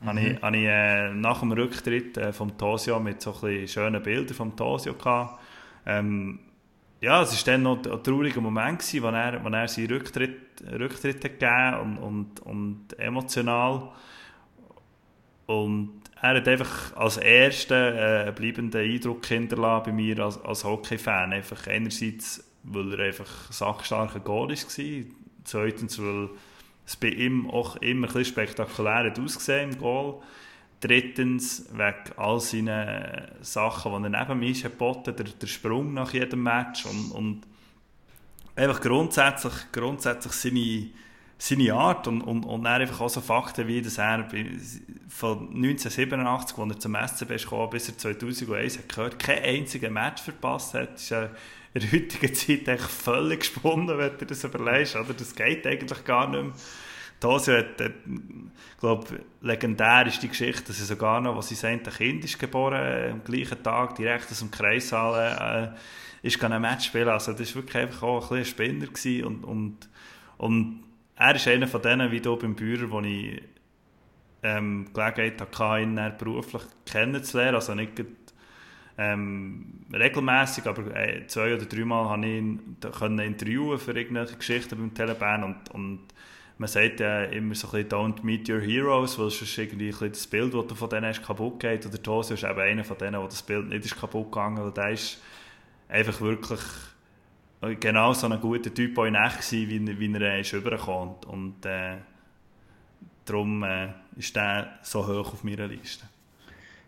Mhm. 0.00 0.06
Habe 0.06 0.20
ich, 0.20 0.42
habe 0.42 0.56
ich 0.56 0.64
äh, 0.66 1.14
nach 1.14 1.40
dem 1.40 1.52
Rücktritt 1.52 2.16
äh, 2.18 2.32
vom 2.32 2.56
Tosio 2.56 3.00
mit 3.00 3.22
so 3.22 3.34
ein 3.42 3.66
schönen 3.66 4.02
Bildern 4.02 4.34
vom 4.34 4.56
Tosio 4.56 4.94
gehabt. 4.94 5.40
Ähm, 5.86 6.40
ja, 7.00 7.22
es 7.22 7.46
war 7.46 7.52
dann 7.52 7.62
noch 7.62 7.76
ein 7.84 8.02
trauriger 8.02 8.40
Moment, 8.40 8.78
gewesen, 8.78 9.02
wo 9.02 9.08
er, 9.08 9.44
wo 9.44 9.48
er 9.48 9.68
seinen 9.68 9.88
Rücktritt, 9.88 10.62
Rücktritt 10.78 11.20
gegeben 11.20 11.74
und, 11.74 11.98
und, 11.98 12.40
und 12.40 12.98
emotional. 12.98 13.90
Und 15.46 16.02
er 16.20 16.36
hat 16.36 16.48
einfach 16.48 16.96
als 16.96 17.18
erster 17.18 18.26
äh, 18.26 18.32
bleibenden 18.32 18.80
Eindruck 18.80 19.24
hinterlassen 19.26 19.84
bei 19.86 19.92
mir 19.92 20.18
als, 20.18 20.42
als 20.42 20.64
Hockey-Fan. 20.64 21.32
Einfach 21.32 21.66
einerseits, 21.66 22.42
weil 22.66 22.94
er 22.94 23.06
einfach 23.06 23.52
sachstarker 23.52 24.20
Goal 24.20 24.50
war, 24.50 25.04
zweitens, 25.44 25.98
weil 26.00 26.30
es 26.86 26.96
bei 26.96 27.08
ihm 27.08 27.50
auch 27.50 27.76
immer 27.76 28.14
ein 28.14 28.24
spektakulär 28.24 29.12
ausgesehen 29.18 29.72
im 29.72 29.78
Goal. 29.78 30.20
Drittens, 30.80 31.66
wegen 31.72 32.18
all 32.18 32.38
seinen 32.40 33.28
Sachen, 33.40 34.02
die 34.02 34.12
er 34.12 34.20
neben 34.20 34.38
mir 34.38 34.52
geboten, 34.52 35.16
der, 35.16 35.24
der 35.26 35.46
Sprung 35.46 35.94
nach 35.94 36.12
jedem 36.12 36.42
Match. 36.42 36.84
Und, 36.84 37.12
und 37.12 37.42
einfach 38.54 38.80
grundsätzlich, 38.80 39.54
grundsätzlich 39.72 40.32
seine, 40.34 40.90
seine 41.38 41.74
Art 41.74 42.06
und, 42.06 42.20
und, 42.20 42.44
und 42.44 42.64
dann 42.64 42.80
einfach 42.82 43.00
auch 43.00 43.08
so 43.08 43.20
Fakten 43.20 43.66
wie, 43.66 43.80
dass 43.80 43.98
er 43.98 44.28
von 45.08 45.48
1987, 45.48 46.58
als 46.58 46.72
er 46.72 46.78
zum 46.78 46.94
SCB 46.94 47.48
kam, 47.48 47.70
bis 47.70 47.88
er 47.88 47.98
2001 47.98 48.78
hat 48.78 48.88
gehört, 48.88 49.18
kein 49.18 49.42
einziges 49.42 49.90
Match 49.90 50.22
verpasst 50.22 50.74
hat, 50.74 50.94
ist 50.96 51.10
er 51.10 51.30
in 51.76 51.82
der 51.82 51.92
heutigen 51.92 52.34
Zeit 52.34 52.68
echt 52.68 52.90
völlig 52.90 53.40
gesponnen, 53.40 53.98
wenn 53.98 54.16
du 54.16 54.24
das 54.24 54.44
überlegst, 54.44 54.96
oder? 54.96 55.12
Das 55.12 55.34
geht 55.34 55.66
eigentlich 55.66 56.04
gar 56.04 56.28
nicht 56.28 56.42
mehr. 56.42 56.52
Tosio 57.20 57.58
hat, 57.58 57.80
hat 57.80 57.92
glaube 58.80 59.20
legendär 59.42 60.06
ist 60.06 60.22
die 60.22 60.28
Geschichte, 60.28 60.64
dass 60.68 60.80
er 60.80 60.86
sogar 60.86 61.20
noch, 61.20 61.36
als 61.36 61.48
sein 61.48 61.82
Kind 61.82 62.24
ist 62.24 62.38
geboren, 62.38 63.12
am 63.12 63.24
gleichen 63.24 63.62
Tag 63.62 63.94
direkt 63.96 64.30
aus 64.30 64.38
dem 64.38 64.50
Kreissaal 64.50 65.74
äh, 66.22 66.26
ist 66.26 66.42
ein 66.42 66.60
Match 66.60 66.86
spielen. 66.86 67.08
Also 67.08 67.32
das 67.32 67.54
war 67.54 67.62
wirklich 67.62 67.82
einfach 67.82 68.02
auch 68.02 68.30
ein, 68.30 68.38
ein 68.38 68.44
Spinner 68.44 68.86
gewesen. 68.86 69.24
und, 69.24 69.44
und, 69.44 69.88
und 70.38 70.82
er 71.14 71.34
ist 71.34 71.48
einer 71.48 71.68
von 71.68 71.82
denen, 71.82 72.10
wie 72.10 72.20
du 72.20 72.36
beim 72.36 72.54
Bührer, 72.54 72.90
wo 72.90 73.00
ich 73.00 73.42
ähm, 74.42 74.88
Gelegenheit 74.94 75.40
hatte, 75.40 75.82
ihn 75.82 76.12
beruflich 76.18 76.62
kennenzulernen, 76.86 77.56
also 77.56 77.74
nicht 77.74 77.96
ähm, 78.98 79.84
regelmäßig, 79.92 80.66
aber 80.66 80.94
äh, 80.96 81.26
zwei 81.26 81.54
oder 81.54 81.66
dreimal 81.66 82.08
habe 82.08 82.26
ich 82.26 82.32
ihn 82.32 82.76
können 82.98 83.18
interviewen 83.18 83.78
für 83.78 83.92
irgendwelche 83.92 84.36
Geschichten 84.36 84.78
beim 84.78 84.94
Telebahn 84.94 85.44
und, 85.44 85.70
und 85.70 86.00
man 86.58 86.68
sagt 86.68 87.00
ja 87.00 87.24
immer 87.24 87.54
so 87.54 87.68
ein 87.68 87.84
bisschen 87.84 87.88
«Don't 87.90 88.22
meet 88.22 88.48
your 88.48 88.60
heroes», 88.60 89.18
weil 89.18 89.30
sonst 89.30 89.58
irgendwie 89.58 89.92
ein 89.92 90.12
das 90.12 90.26
Bild, 90.26 90.54
das 90.54 90.66
du 90.66 90.74
von 90.74 90.88
denen 90.88 91.06
hast, 91.06 91.22
kaputt 91.22 91.60
geht. 91.60 91.84
Oder 91.84 92.02
Tosi 92.02 92.34
ist 92.34 92.44
eben 92.44 92.58
einer 92.58 92.84
von 92.84 92.96
denen, 92.96 93.20
wo 93.20 93.26
das 93.26 93.42
Bild 93.42 93.68
nicht 93.68 93.84
ist 93.84 94.00
kaputt 94.00 94.32
gegangen 94.32 94.64
weil 94.64 94.72
der 94.72 94.90
ist 94.90 95.20
einfach 95.88 96.20
wirklich 96.20 96.60
genau 97.80 98.12
so 98.12 98.26
ein 98.26 98.40
guter 98.40 98.72
Typ 98.72 98.96
auch 98.98 99.04
in 99.04 99.14
echt 99.14 99.52
wie, 99.52 99.98
wie 99.98 100.14
er 100.14 100.40
ist 100.40 100.52
übergekommen. 100.52 101.16
Und 101.26 101.66
äh, 101.66 101.96
darum 103.26 103.62
äh, 103.62 103.88
ist 104.16 104.34
der 104.34 104.78
so 104.82 105.06
hoch 105.06 105.34
auf 105.34 105.44
meiner 105.44 105.66
Liste. 105.66 106.06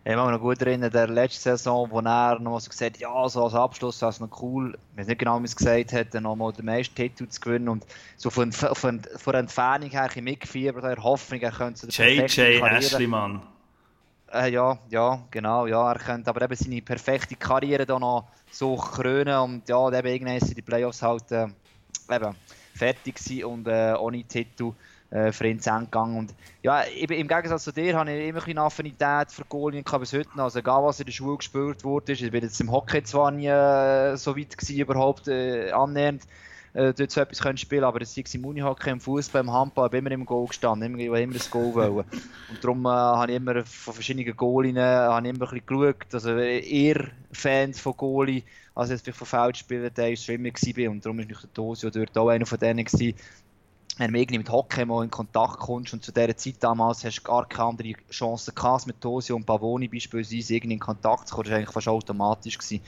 Ich 0.05 0.13
kann 0.13 0.25
mich 0.25 0.33
noch 0.33 0.41
gut 0.41 0.61
erinnern, 0.61 0.91
der 0.91 1.07
letzte 1.07 1.41
Saison, 1.41 1.91
wo 1.91 1.99
er 1.99 2.39
noch 2.39 2.59
so 2.59 2.69
gesagt 2.69 2.95
hat, 2.95 3.01
ja, 3.01 3.29
so 3.29 3.43
als 3.43 3.53
Abschluss 3.53 4.01
wäre 4.01 4.09
es 4.09 4.19
noch 4.19 4.41
cool, 4.41 4.77
ich 4.93 4.99
weiß 4.99 5.07
nicht 5.07 5.19
genau, 5.19 5.39
wie 5.41 5.45
es 5.45 5.55
gesagt 5.55 5.91
hat, 5.91 6.13
noch 6.13 6.35
mal 6.35 6.53
den 6.53 6.65
meisten 6.65 6.95
Titel 6.95 7.27
zu 7.27 7.41
gewinnen. 7.41 7.67
Und 7.67 7.85
so 8.15 8.29
von, 8.29 8.51
von, 8.51 8.75
von 8.75 9.31
der 9.31 9.41
Entfernung 9.41 9.89
her 9.89 10.09
ein 10.15 10.23
mitgefiebert, 10.23 10.83
der 10.83 11.03
Hoffnung, 11.03 11.41
er 11.41 11.51
könnte 11.51 11.79
so 11.79 11.87
JJ 11.87 12.61
Ashleyman. 12.63 13.41
Äh, 14.31 14.51
ja, 14.51 14.77
ja, 14.89 15.21
genau, 15.31 15.65
ja, 15.65 15.91
er 15.91 15.99
könnte 15.99 16.29
aber 16.29 16.43
eben 16.43 16.55
seine 16.55 16.81
perfekte 16.81 17.35
Karriere 17.35 17.85
da 17.85 17.99
noch 17.99 18.27
so 18.51 18.75
krönen 18.75 19.37
und 19.37 19.69
ja, 19.69 19.87
eben 19.91 20.07
irgendwann 20.07 20.39
sind 20.39 20.57
die 20.57 20.61
Playoffs 20.61 21.01
halt 21.01 21.31
äh, 21.31 21.47
eben 22.09 22.35
fertig 22.73 23.15
gewesen 23.15 23.43
und 23.45 23.67
äh, 23.67 23.95
ohne 23.99 24.23
Titel 24.23 24.73
äh, 25.11 25.31
zu 25.31 25.43
gegangen. 25.43 26.17
Und 26.17 26.33
ja, 26.61 26.85
eben, 26.87 27.13
im 27.13 27.27
Gegensatz 27.27 27.63
zu 27.63 27.71
dir 27.71 27.97
habe 27.97 28.11
ich 28.11 28.27
immer 28.27 28.45
eine 28.45 28.61
Affinität 28.61 29.31
für 29.31 29.45
Goalien 29.45 29.83
bis 29.83 30.13
heute. 30.13 30.29
Also 30.37 30.59
egal, 30.59 30.83
was 30.83 30.99
in 30.99 31.05
der 31.05 31.13
Schule 31.13 31.37
gespielt 31.37 31.83
wurde, 31.83 32.13
ich 32.13 32.31
bin 32.31 32.43
jetzt 32.43 32.59
im 32.61 32.71
Hockey 32.71 33.03
zwar 33.03 33.31
nie 33.31 33.47
äh, 33.47 34.15
so 34.17 34.37
weit 34.37 34.57
gewesen, 34.57 34.79
überhaupt 34.79 35.27
äh, 35.27 35.71
annähernd 35.71 36.23
äh, 36.73 36.93
dort 36.93 37.11
so 37.11 37.21
etwas 37.21 37.41
können 37.41 37.57
spielen 37.57 37.83
aber 37.83 38.01
es 38.01 38.13
sei 38.13 38.23
im 38.33 38.45
Unihockey, 38.45 38.89
im 38.89 38.99
Fußball, 38.99 39.41
im 39.41 39.51
Handball, 39.51 39.87
ich 39.87 39.91
bin 39.91 40.05
immer 40.05 40.11
im 40.11 40.25
Goal 40.25 40.47
gestanden, 40.47 40.99
immer, 40.99 41.17
immer 41.17 41.33
das 41.33 41.49
Goal 41.49 41.73
wollen. 41.73 42.05
Und 42.49 42.63
darum 42.63 42.85
äh, 42.85 42.89
habe 42.89 43.31
ich 43.31 43.37
immer 43.37 43.65
von 43.65 43.93
verschiedenen 43.93 44.35
Goalien 44.35 44.77
äh, 44.77 44.81
habe 44.81 45.27
ich 45.27 45.35
immer 45.35 45.51
ein 45.51 45.61
bisschen 45.61 45.65
geschaut, 45.65 46.13
also 46.13 46.37
eher 46.37 47.07
Fans 47.31 47.79
von 47.79 47.97
Goalie, 47.97 48.43
als 48.75 48.91
jetzt 48.91 49.09
von 49.09 49.27
Feldspielern, 49.27 49.93
der 49.95 50.11
ich 50.11 50.21
Schwimmer 50.21 50.49
war 50.49 50.91
und 50.91 51.05
darum 51.05 51.19
ist 51.19 51.29
nicht 51.29 51.43
der 51.43 51.53
Tosio 51.53 51.89
dort 51.89 52.17
auch 52.17 52.29
einer 52.29 52.45
von 52.45 52.59
denen 52.59 52.85
gewesen, 52.85 53.15
wenn 53.99 54.13
du 54.13 54.19
irgendwie 54.19 54.37
mit 54.37 54.49
Hockey 54.49 54.85
mal 54.85 55.03
in 55.03 55.11
Kontakt 55.11 55.59
kommst 55.59 55.93
und 55.93 56.03
zu 56.03 56.13
dieser 56.13 56.35
Zeit 56.35 56.55
damals 56.61 57.03
hast 57.03 57.19
du 57.19 57.23
gar 57.23 57.47
keine 57.47 57.69
andere 57.69 57.93
Chance 58.09 58.53
gehabt, 58.53 58.87
mit 58.87 59.01
Tosi 59.01 59.33
und 59.33 59.45
Pavoni 59.45 59.89
beispielsweise 59.89 60.55
irgendwie 60.55 60.75
in 60.75 60.79
Kontakt 60.79 61.27
zu 61.27 61.35
kommen, 61.35 61.43
das 61.43 61.51
war 61.51 61.57
eigentlich 61.57 61.73
fast 61.73 61.87
automatisch. 61.89 62.57
Gewesen. 62.57 62.81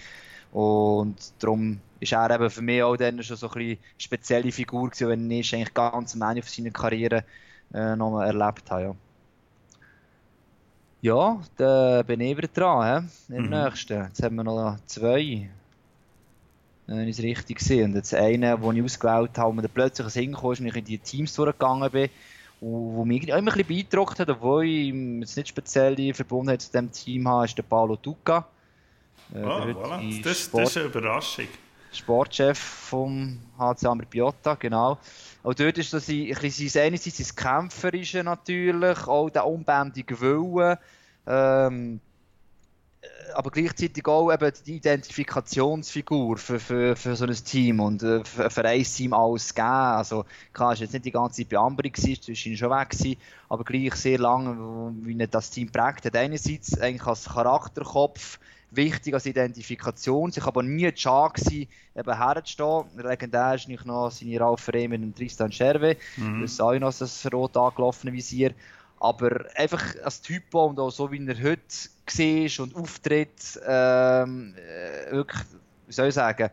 Und 0.53 1.15
darum 1.39 1.79
ist 1.99 2.13
er 2.13 2.31
eben 2.31 2.49
für 2.49 2.61
mich 2.61 2.81
auch 2.81 2.95
dann 2.95 3.21
schon 3.23 3.37
so 3.37 3.49
ein 3.51 3.61
eine 3.61 3.77
spezielle 3.97 4.51
Figur 4.51 4.89
gewesen, 4.89 5.09
wenn 5.09 5.31
ich 5.31 5.53
eigentlich 5.53 5.73
ganz 5.73 6.15
am 6.15 6.21
Ende 6.21 6.43
seiner 6.43 6.71
Karriere 6.71 7.25
äh, 7.73 7.95
noch 7.95 8.11
mal 8.11 8.25
erlebt 8.25 8.71
habe. 8.71 8.83
Ja. 8.83 8.95
Ja, 11.03 11.41
dann 11.57 12.05
bin 12.05 12.21
ich 12.21 12.37
wieder 12.37 12.47
dran, 12.47 13.09
he? 13.27 13.35
im 13.35 13.45
mhm. 13.45 13.49
nächsten. 13.49 14.03
Jetzt 14.03 14.21
haben 14.21 14.35
wir 14.35 14.43
noch 14.43 14.77
zwei 14.85 15.49
wenn 16.97 17.07
ich 17.07 17.17
es 17.17 17.23
richtig 17.23 17.59
sehe. 17.59 17.85
Und 17.85 17.95
jetzt 17.95 18.13
einer, 18.13 18.57
den 18.57 18.75
ich 18.75 18.83
ausgewählt 18.83 19.37
habe, 19.37 19.49
wo 19.49 19.61
mir 19.61 19.67
plötzlich 19.67 20.07
ein 20.07 20.21
hingekommen 20.21 20.53
ist, 20.53 20.59
und 20.59 20.67
ich 20.67 20.75
in 20.75 20.85
die 20.85 20.97
Teams 20.97 21.33
durchgegangen 21.35 21.91
bin, 21.91 22.09
und 22.61 22.95
wo 22.95 23.05
mich 23.05 23.27
immer 23.27 23.37
ein 23.37 23.45
bisschen 23.45 23.67
beeindruckt 23.67 24.19
hat, 24.19 24.29
obwohl 24.29 24.65
ich 24.65 24.93
jetzt 24.93 25.37
nicht 25.37 25.47
speziell 25.47 26.13
verbunden 26.13 26.59
zu 26.59 26.71
diesem 26.71 26.91
Team 26.91 27.27
habe, 27.27 27.45
ist 27.45 27.57
der 27.57 27.63
Paolo 27.63 27.95
Duca. 27.95 28.47
Äh, 29.33 29.39
oh, 29.39 29.47
voilà. 29.47 30.23
das, 30.23 30.41
Sport, 30.41 30.63
das 30.63 30.69
ist 30.69 30.77
eine 30.77 30.85
Überraschung. 30.87 31.47
Sportchef 31.93 32.57
vom 32.57 33.39
HC 33.57 33.85
Amber 33.87 34.05
Piotta, 34.05 34.55
genau. 34.55 34.97
Auch 35.43 35.53
dort 35.53 35.77
ist 35.77 35.91
das 35.91 36.07
ein 36.07 36.27
bisschen 36.27 36.81
einerseits 36.81 37.17
das 37.17 37.35
Kämpferische 37.35 38.23
natürlich, 38.23 39.07
auch 39.07 39.29
der 39.29 39.45
unbändige 39.45 40.19
Willen. 40.21 40.77
Ähm, 41.27 41.99
aber 43.33 43.51
gleichzeitig 43.51 44.07
auch 44.07 44.31
eben 44.31 44.51
die 44.65 44.75
Identifikationsfigur 44.75 46.37
für, 46.37 46.59
für, 46.59 46.95
für 46.95 47.15
so 47.15 47.25
ein 47.25 47.33
Team 47.33 47.79
und 47.79 48.03
äh, 48.03 48.23
für, 48.23 48.49
für 48.49 48.65
ein 48.65 48.83
Team 48.83 49.13
alles 49.13 49.53
geben. 49.53 49.67
Also 49.67 50.25
klar, 50.53 50.73
ist 50.73 50.79
jetzt 50.79 50.93
nicht 50.93 51.05
die 51.05 51.11
ganze 51.11 51.41
Zeit 51.41 51.49
bei 51.49 51.57
Ambri 51.57 51.89
gewesen, 51.89 52.21
zwischen 52.21 52.57
schon 52.57 52.69
weg 52.69 52.89
gewesen, 52.89 53.17
aber 53.49 53.63
gleich 53.63 53.95
sehr 53.95 54.19
lange, 54.19 54.93
wie 55.03 55.19
er 55.19 55.27
das 55.27 55.49
Team 55.49 55.71
prägt 55.71 56.05
hat. 56.05 56.15
Einerseits 56.15 56.79
eigentlich 56.79 57.05
als 57.05 57.25
Charakterkopf, 57.25 58.39
wichtig 58.71 59.13
als 59.13 59.25
Identifikation, 59.25 60.31
sich 60.31 60.45
aber 60.45 60.63
nie 60.63 60.91
schade 60.95 61.33
gewesen, 61.33 61.67
eben 61.95 62.17
herzustehen. 62.17 62.85
Legendär 62.97 63.55
ist 63.55 63.67
nicht 63.67 63.85
noch 63.85 64.11
seine 64.11 64.39
Rauferei 64.39 64.87
mit 64.87 65.01
dem 65.01 65.13
Tristan 65.13 65.51
Scherwe, 65.51 65.97
mhm. 66.17 66.41
das 66.41 66.53
ist 66.53 66.61
auch 66.61 66.73
noch 66.79 66.93
das 66.97 67.27
rot 67.31 67.57
angelaufene 67.57 68.13
Visier. 68.13 68.53
Aber 68.99 69.45
einfach 69.55 69.83
als 70.03 70.21
Typo 70.21 70.65
und 70.65 70.79
auch 70.79 70.91
so, 70.91 71.11
wie 71.11 71.25
er 71.25 71.41
heute 71.41 71.59
siehst 72.11 72.59
und 72.59 72.75
auftritt, 72.75 73.59
ähm, 73.65 74.55
äh, 74.55 75.11
wirklich, 75.11 75.41
wie 75.87 75.93
soll 75.93 76.07
ich 76.07 76.15
sagen, 76.15 76.49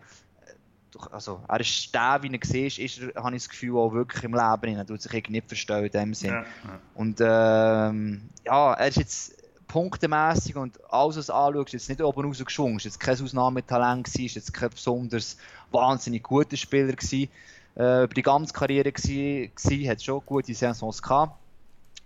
also, 1.12 1.40
er 1.46 1.60
ist 1.60 1.94
der, 1.94 2.18
wie 2.22 2.32
er 2.32 2.40
siehst, 2.42 2.78
ist 2.78 3.00
er, 3.00 3.22
habe 3.22 3.36
ich 3.36 3.42
das 3.42 3.48
Gefühl, 3.50 3.76
auch 3.76 3.92
wirklich 3.92 4.24
im 4.24 4.34
Leben. 4.34 4.76
Er 4.76 4.86
tut 4.86 5.00
sich 5.00 5.12
irgendwie 5.12 5.32
nicht 5.32 5.48
verstehen 5.48 5.84
in 5.84 5.90
dem 5.90 6.14
Sinn. 6.14 6.30
Ja, 6.30 6.40
ja. 6.40 6.80
Und 6.94 7.20
ähm, 7.20 8.22
ja, 8.44 8.72
er 8.74 8.88
ist 8.88 8.96
jetzt 8.96 9.38
punktemäßig 9.68 10.56
und 10.56 10.78
alles, 10.90 11.18
was 11.18 11.26
du 11.26 11.34
anschaust, 11.34 11.74
jetzt 11.74 11.88
nicht 11.88 12.00
oben 12.00 12.24
rausgeschwungen. 12.24 12.78
Ist 12.78 12.84
jetzt 12.84 13.00
kein 13.00 13.22
Ausnahmetalent 13.22 14.04
gewesen, 14.04 14.26
ist 14.26 14.34
jetzt 14.36 14.54
kein 14.54 14.70
besonders 14.70 15.36
wahnsinnig 15.70 16.22
guter 16.22 16.56
Spieler 16.56 16.92
gewesen. 16.94 17.28
Äh, 17.76 18.04
über 18.04 18.14
die 18.14 18.22
ganze 18.22 18.52
Karriere 18.52 18.90
gewesen, 18.90 19.52
gewesen, 19.54 19.88
hat 19.88 20.02
schon 20.02 20.22
gute 20.24 20.54
Saisons 20.54 21.02
gehabt. 21.02 21.38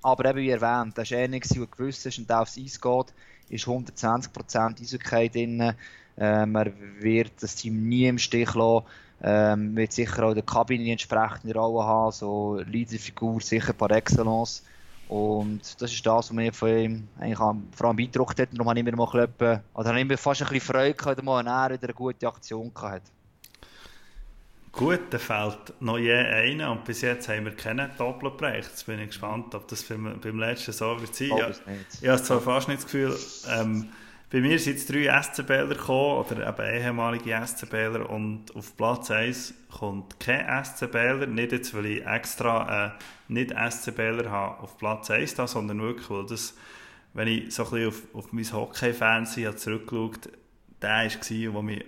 Aber 0.03 0.25
eben 0.29 0.41
wie 0.41 0.51
erwähnt, 0.51 0.99
er 0.99 1.11
war 1.11 1.19
einer, 1.19 1.39
der 1.39 1.67
gewusst 1.67 2.05
ist 2.05 2.19
und 2.19 2.29
der 2.29 2.41
aufs 2.41 2.59
Eis 2.59 2.81
geht 2.81 3.15
ist 3.49 3.67
120% 3.67 4.81
Eishockey 4.81 5.29
drin. 5.29 5.75
Ähm, 6.19 6.55
er 6.55 6.73
wird 7.01 7.33
das 7.41 7.55
Team 7.57 7.89
nie 7.89 8.07
im 8.07 8.19
Stich 8.19 8.55
lassen. 8.55 8.87
Ähm, 9.25 9.77
wird 9.77 9.93
sicher 9.93 10.25
auch 10.25 10.35
der 10.35 10.43
Kabine 10.43 10.91
entsprechende 10.91 11.55
Rolle 11.55 11.85
haben, 11.85 12.11
so 12.11 12.61
Leaderfigur 12.67 13.41
sicher 13.41 13.73
par 13.73 13.91
excellence. 13.93 14.65
Und 15.09 15.61
das 15.81 15.93
ist 15.93 16.07
das, 16.07 16.31
was 16.31 16.33
mir 16.33 16.53
von 16.53 16.69
ihm 16.71 17.09
eigentlich 17.21 17.39
vor 17.39 17.87
allem 17.87 17.97
beeindruckt 17.97 18.41
hat. 18.41 18.49
darum 18.53 18.69
habe 18.69 18.79
ich 18.79 18.85
mir 18.85 18.97
habe 19.87 20.01
ich 20.01 20.07
mir 20.07 20.17
fast 20.17 20.43
ein 20.43 20.49
bisschen 20.49 20.75
Freude 20.75 20.95
gehabt, 20.95 21.19
dass 21.19 21.27
er 21.27 21.71
wieder 21.71 21.85
eine 21.85 21.95
gute 21.95 22.27
Aktion 22.27 22.73
hatte. 22.75 23.11
Gut, 24.73 25.01
dann 25.11 25.21
fällt 25.21 25.81
noch 25.81 25.99
je 25.99 26.15
einer 26.15 26.73
und 26.73 26.85
bis 26.85 27.03
jetzt 27.03 27.29
haben 27.29 27.45
wir 27.45 27.55
keinen 27.55 27.91
Doppelbereich. 27.99 28.65
Jetzt 28.65 28.87
bin 28.87 28.99
ich 29.01 29.09
gespannt, 29.09 29.55
ob 29.55 29.69
das 29.69 29.83
beim, 29.83 30.19
beim 30.19 30.39
letzten 30.39 30.73
so 30.73 30.99
wird 30.99 31.15
sein. 31.15 31.29
Ja, 31.29 31.51
ich 32.01 32.09
habe 32.09 32.23
zwar 32.23 32.41
fast 32.41 32.69
nicht 32.69 32.79
das 32.79 32.87
Gefühl, 32.87 33.15
ähm, 33.51 33.91
bei 34.31 34.41
mir 34.41 34.59
sind 34.59 34.79
jetzt 34.79 34.91
drei 34.91 35.23
SCBler 35.23 35.67
gekommen, 35.67 36.25
oder 36.25 36.49
eben 36.49 36.75
ehemalige 36.75 37.39
SCBler 37.47 38.09
und 38.09 38.57
auf 38.57 38.75
Platz 38.79 39.11
1 39.11 39.53
kommt 39.71 40.19
kein 40.19 40.65
SCBler, 40.65 41.27
nicht 41.27 41.53
jetzt, 41.53 41.75
weil 41.75 41.85
ich 41.85 42.07
extra 42.07 42.87
äh, 42.87 42.91
nicht 43.29 43.51
SCBler 43.51 44.31
habe 44.31 44.63
auf 44.63 44.79
Platz 44.79 45.11
1 45.11 45.35
da, 45.35 45.47
sondern 45.47 45.83
wirklich, 45.83 46.09
weil 46.09 46.25
das, 46.25 46.55
wenn 47.13 47.29
ich 47.29 47.55
so 47.55 47.65
ein 47.65 47.71
bisschen 47.71 47.89
auf, 47.89 48.03
auf 48.15 48.33
mein 48.33 48.51
Hockey-Fernsehen 48.51 49.55
zurückgeschaut 49.59 50.31
der 50.81 50.91
war, 50.91 51.53
der 51.53 51.63
mich 51.63 51.85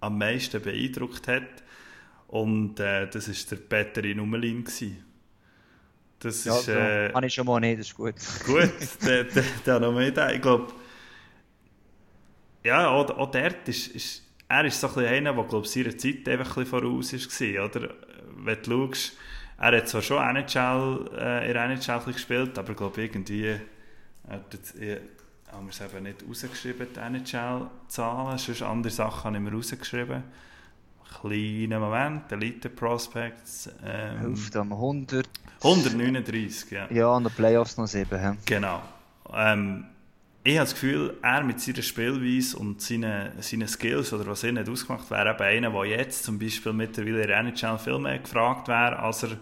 am 0.00 0.18
meisten 0.18 0.60
beeindruckt 0.60 1.26
hat 1.28 1.65
und 2.28 2.80
äh, 2.80 3.08
das 3.08 3.28
war 3.28 3.34
der 3.50 3.64
Petteri 3.64 4.14
Nummelin. 4.14 4.64
Das 6.18 6.44
ja, 6.44 6.58
ist... 6.58 6.68
Äh, 6.68 7.12
habe 7.12 7.26
ich 7.26 7.34
schon 7.34 7.46
mal 7.46 7.60
nicht, 7.60 7.80
das 7.80 7.88
ist 7.88 7.94
gut. 7.94 8.14
Gut, 8.44 8.72
der, 9.06 9.24
der, 9.24 9.44
der 9.64 9.80
noch 9.80 9.92
mehr 9.92 10.34
Ich 10.34 10.42
glaube... 10.42 10.72
Ja, 12.64 12.88
auch, 12.88 13.08
auch 13.10 13.30
dort 13.30 13.68
ist, 13.68 13.88
ist... 13.88 14.22
Er 14.48 14.64
ist 14.64 14.80
so 14.80 14.88
ein 14.88 14.94
bisschen 14.94 15.08
einer, 15.08 15.32
der, 15.34 15.44
glaube 15.44 15.66
ich, 15.66 15.72
seiner 15.72 15.96
Zeit 15.96 16.28
einfach 16.28 16.56
ein 16.56 16.64
bisschen 16.64 16.80
voraus 16.80 17.12
war, 17.12 17.64
oder? 17.64 17.94
Wenn 18.38 18.62
du 18.62 18.86
schaust, 18.86 19.12
er 19.58 19.76
hat 19.76 19.88
zwar 19.88 20.02
schon 20.02 20.36
NHL, 20.36 21.10
äh, 21.18 21.46
in 21.48 21.54
der 21.54 21.64
NHL 21.64 22.12
gespielt, 22.12 22.58
aber 22.58 22.70
ich 22.70 22.76
glaube 22.76 23.02
irgendwie... 23.02 23.60
Hat 24.28 24.52
jetzt, 24.52 24.74
ich, 24.80 24.98
haben 25.52 25.66
wir 25.66 25.70
es 25.70 25.80
eben 25.80 26.02
nicht 26.02 26.24
rausgeschrieben, 26.28 26.88
die 26.94 26.98
NHL-Zahlen, 26.98 28.38
sonst 28.38 28.62
andere 28.62 28.92
Sachen 28.92 29.24
habe 29.24 29.36
ich 29.36 29.42
mir 29.42 29.52
rausgeschrieben 29.52 30.24
kleinen 31.20 31.80
Moment, 31.80 32.30
Elite 32.32 32.68
Prospects. 32.68 33.70
Ähm, 33.84 34.32
Auf 34.32 34.50
dem 34.50 34.72
100. 34.72 35.28
139, 35.62 36.70
ja. 36.70 36.90
Ja, 36.90 37.08
und 37.08 37.24
den 37.24 37.32
Playoffs 37.32 37.76
noch 37.76 37.86
7. 37.86 38.18
He? 38.18 38.36
Genau. 38.44 38.82
Ähm, 39.32 39.86
ich 40.44 40.58
habe 40.58 40.64
das 40.64 40.74
Gefühl, 40.74 41.16
er 41.22 41.42
mit 41.42 41.60
seiner 41.60 41.82
Spielweise 41.82 42.56
und 42.58 42.80
seinen, 42.80 43.42
seinen 43.42 43.66
Skills 43.66 44.12
oder 44.12 44.26
was 44.26 44.44
er 44.44 44.52
nicht 44.52 44.68
ausgemacht 44.68 45.10
wäre, 45.10 45.30
eben 45.30 45.42
einer, 45.42 45.70
der 45.70 45.98
jetzt 45.98 46.24
zum 46.24 46.38
Beispiel 46.38 46.72
mittlerweile 46.72 47.22
in 47.22 47.28
der 47.28 47.38
NHL 47.40 47.78
viel 47.78 47.98
mehr 47.98 48.18
gefragt 48.20 48.68
wäre, 48.68 48.98
als 48.98 49.24
er, 49.24 49.38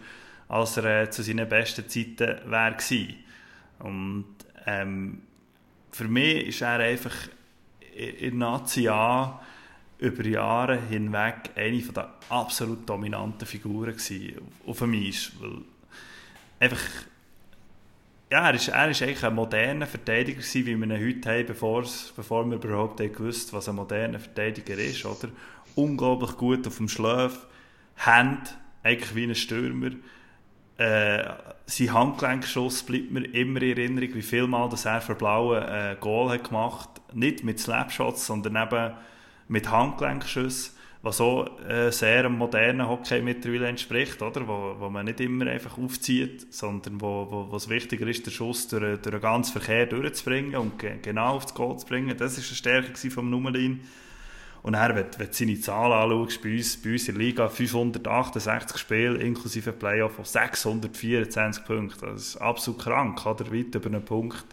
als 0.48 0.76
er 0.78 1.02
äh, 1.02 1.10
zu 1.10 1.22
seinen 1.22 1.46
besten 1.46 1.86
Zeiten 1.88 2.50
wäre 2.50 2.72
gewesen. 2.72 3.16
Und 3.80 4.24
ähm, 4.66 5.20
für 5.90 6.08
mich 6.08 6.46
ist 6.46 6.62
er 6.62 6.78
einfach 6.78 7.14
in 7.94 8.38
Nazi 8.38 8.88
A 8.88 9.40
über 10.04 10.26
Jahre 10.26 10.78
hinweg 10.78 11.50
eine 11.56 11.80
der 11.80 12.12
absolut 12.28 12.88
dominanten 12.88 13.46
Figuren 13.46 13.96
auf 14.66 14.78
dem 14.78 14.92
Eis. 14.92 15.32
Weil 15.40 15.62
einfach, 16.60 16.82
ja, 18.30 18.48
er 18.48 18.54
ist, 18.54 18.68
er 18.68 18.90
ist 18.90 19.02
eigentlich 19.02 19.24
ein 19.24 19.34
moderner 19.34 19.86
Verteidiger 19.86 20.40
gewesen, 20.40 20.66
wie 20.66 20.76
wir 20.76 20.96
ihn 20.96 21.06
heute 21.06 21.30
haben, 21.30 21.46
bevor, 21.46 21.84
bevor 22.16 22.44
wir 22.44 22.56
überhaupt 22.56 22.98
gewusst 22.98 23.52
was 23.52 23.68
ein 23.68 23.76
moderner 23.76 24.20
Verteidiger 24.20 24.76
ist. 24.76 25.04
Oder? 25.06 25.28
Unglaublich 25.74 26.36
gut 26.36 26.66
auf 26.66 26.76
dem 26.76 26.88
Schlaf, 26.88 27.46
Hand, 27.96 28.56
eigentlich 28.82 29.14
wie 29.14 29.24
ein 29.24 29.34
Stürmer. 29.34 29.90
Äh, 30.76 31.30
sein 31.66 31.94
Handgelenkschuss 31.94 32.82
bleibt 32.82 33.10
mir 33.10 33.24
immer 33.32 33.62
in 33.62 33.76
Erinnerung, 33.76 34.14
wie 34.14 34.22
viel 34.22 34.46
Mal 34.46 34.68
das 34.68 34.84
er 34.84 35.00
für 35.00 35.14
Blaue 35.14 35.60
äh, 35.60 35.96
Goal 36.00 36.30
hat 36.30 36.48
gemacht 36.48 36.88
Nicht 37.12 37.44
mit 37.44 37.60
Slapshots, 37.60 38.26
sondern 38.26 38.56
eben 38.56 38.92
mit 39.48 39.70
Handgelenkschüssen, 39.70 40.74
was 41.02 41.18
so 41.18 41.46
äh, 41.68 41.92
sehr 41.92 42.20
einem 42.20 42.38
modernen 42.38 42.88
Hockey 42.88 43.20
mittlerweile 43.20 43.68
entspricht, 43.68 44.22
oder? 44.22 44.48
Wo, 44.48 44.76
wo 44.78 44.88
man 44.88 45.04
nicht 45.04 45.20
immer 45.20 45.46
einfach 45.46 45.76
aufzieht, 45.76 46.52
sondern 46.52 47.00
wo, 47.00 47.26
wo, 47.30 47.50
wo 47.50 47.56
es 47.56 47.68
wichtiger 47.68 48.06
ist, 48.06 48.24
den 48.24 48.32
Schuss 48.32 48.68
durch, 48.68 49.00
durch 49.00 49.14
den 49.14 49.20
ganzen 49.20 49.52
Verkehr 49.52 49.86
durchzubringen 49.86 50.56
und 50.56 50.78
ge 50.78 50.96
genau 51.02 51.36
aufs 51.36 51.52
Goal 51.52 51.78
zu 51.78 51.86
bringen. 51.86 52.16
Das 52.16 52.38
war 52.38 52.44
eine 52.44 52.56
Stärke 52.56 53.10
vom 53.10 53.28
Nummerlin. 53.28 53.80
Und 54.62 54.72
er, 54.72 54.96
wenn, 54.96 55.06
wenn 55.18 55.26
du 55.26 55.32
seine 55.32 55.60
Zahlen 55.60 55.92
anschaust, 55.92 56.42
bei 56.42 56.52
uns, 56.52 56.78
bei 56.78 56.92
uns 56.92 57.06
in 57.06 57.16
der 57.16 57.24
Liga 57.24 57.48
568 57.50 58.78
Spiele 58.78 59.18
inklusive 59.18 59.72
Playoff 59.72 60.18
auf 60.18 60.26
624 60.26 61.66
Punkte. 61.66 62.06
Das 62.06 62.28
ist 62.28 62.36
absolut 62.38 62.80
krank, 62.80 63.26
oder? 63.26 63.52
Weit 63.52 63.74
über 63.74 63.86
einen 63.88 64.02
Punkt 64.02 64.46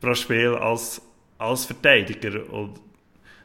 pro 0.00 0.14
Spiel 0.14 0.56
als, 0.56 1.00
als 1.38 1.64
Verteidiger. 1.64 2.52
Und 2.52 2.80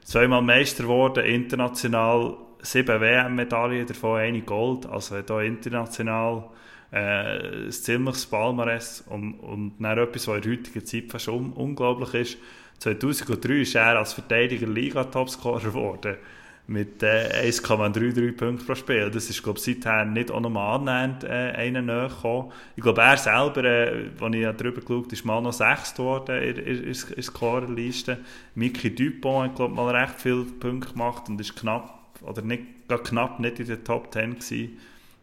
zweimal 0.06 0.42
Meister 0.42 0.84
geworden, 0.84 1.26
international 1.26 2.38
sieben 2.62 3.02
WM-Medaillen, 3.02 3.86
davon 3.86 4.20
eine 4.20 4.42
Gold. 4.42 4.86
Also 4.86 5.18
hier 5.18 5.40
international 5.42 6.46
äh, 6.92 7.66
ein 7.66 7.72
ziemliches 7.72 8.26
Palmares 8.26 9.04
und, 9.10 9.34
und 9.40 9.74
dann 9.80 9.98
etwas, 9.98 10.28
was 10.28 10.38
in 10.38 10.42
der 10.42 10.52
heutigen 10.52 10.86
Zeit 10.86 11.12
fast 11.12 11.28
un 11.28 11.52
unglaublich 11.54 12.14
ist 12.14 12.38
2003 12.80 13.62
ist 13.62 13.76
er 13.76 13.98
als 13.98 14.14
Verteidiger 14.14 14.68
Liga-Topscorer 14.68 15.62
geworden. 15.62 16.18
Mit 16.68 17.04
äh, 17.04 17.48
1,33 17.48 18.36
Punkten 18.36 18.66
pro 18.66 18.74
Spiel. 18.74 19.12
Das 19.12 19.30
ist, 19.30 19.44
glaube 19.44 19.60
ich, 19.60 19.66
seither 19.66 20.04
nicht 20.04 20.32
auch 20.32 20.40
nochmal 20.40 20.80
annähernd 20.80 21.24
äh, 21.24 21.54
einen 21.56 21.86
näher 21.86 22.08
gekommen. 22.08 22.52
Ich 22.76 22.82
glaube, 22.82 23.02
er 23.02 23.18
selber, 23.18 23.64
äh, 23.64 24.10
als 24.20 24.36
ich 24.36 24.48
drüber 24.58 24.82
geschaut 24.82 25.14
ist 25.14 25.26
mal 25.26 25.42
noch 25.42 25.54
sechs 25.54 25.94
geworden 25.94 26.42
in, 26.42 26.56
in, 26.56 26.84
in, 26.86 26.96
in 27.16 27.24
Scorerliste. 27.24 28.18
Mickey 28.56 28.96
Dupont 28.96 29.50
hat, 29.50 29.56
glaube 29.58 29.76
mal 29.76 29.96
recht 29.96 30.16
viele 30.18 30.46
Punkte 30.46 30.92
gemacht 30.92 31.30
und 31.30 31.40
ist 31.40 31.56
knapp, 31.56 32.00
oder 32.24 32.42
nicht, 32.42 32.64
knapp 32.88 33.40
nicht 33.40 33.60
in 33.60 33.68
der 33.68 33.84
Top 33.84 34.12
10 34.12 34.40
gewesen. 34.40 34.80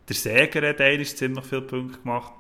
Der 0.08 0.14
Säger 0.14 0.68
hat 0.68 0.80
eigentlich 0.80 1.16
ziemlich 1.16 1.44
viele 1.44 1.62
Punkte 1.62 1.98
gemacht. 1.98 2.32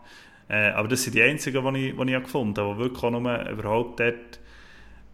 Äh, 0.48 0.70
aber 0.70 0.86
das 0.86 1.02
sind 1.02 1.14
die 1.14 1.22
einzigen, 1.22 1.74
die 1.74 1.88
ich, 1.88 1.96
die 1.96 2.14
ich 2.14 2.22
gefunden 2.22 2.60
habe, 2.60 2.74
die 2.74 2.80
wirklich 2.80 3.02
auch 3.02 3.10
nur 3.10 3.48
überhaupt 3.50 4.00
dort 4.00 4.38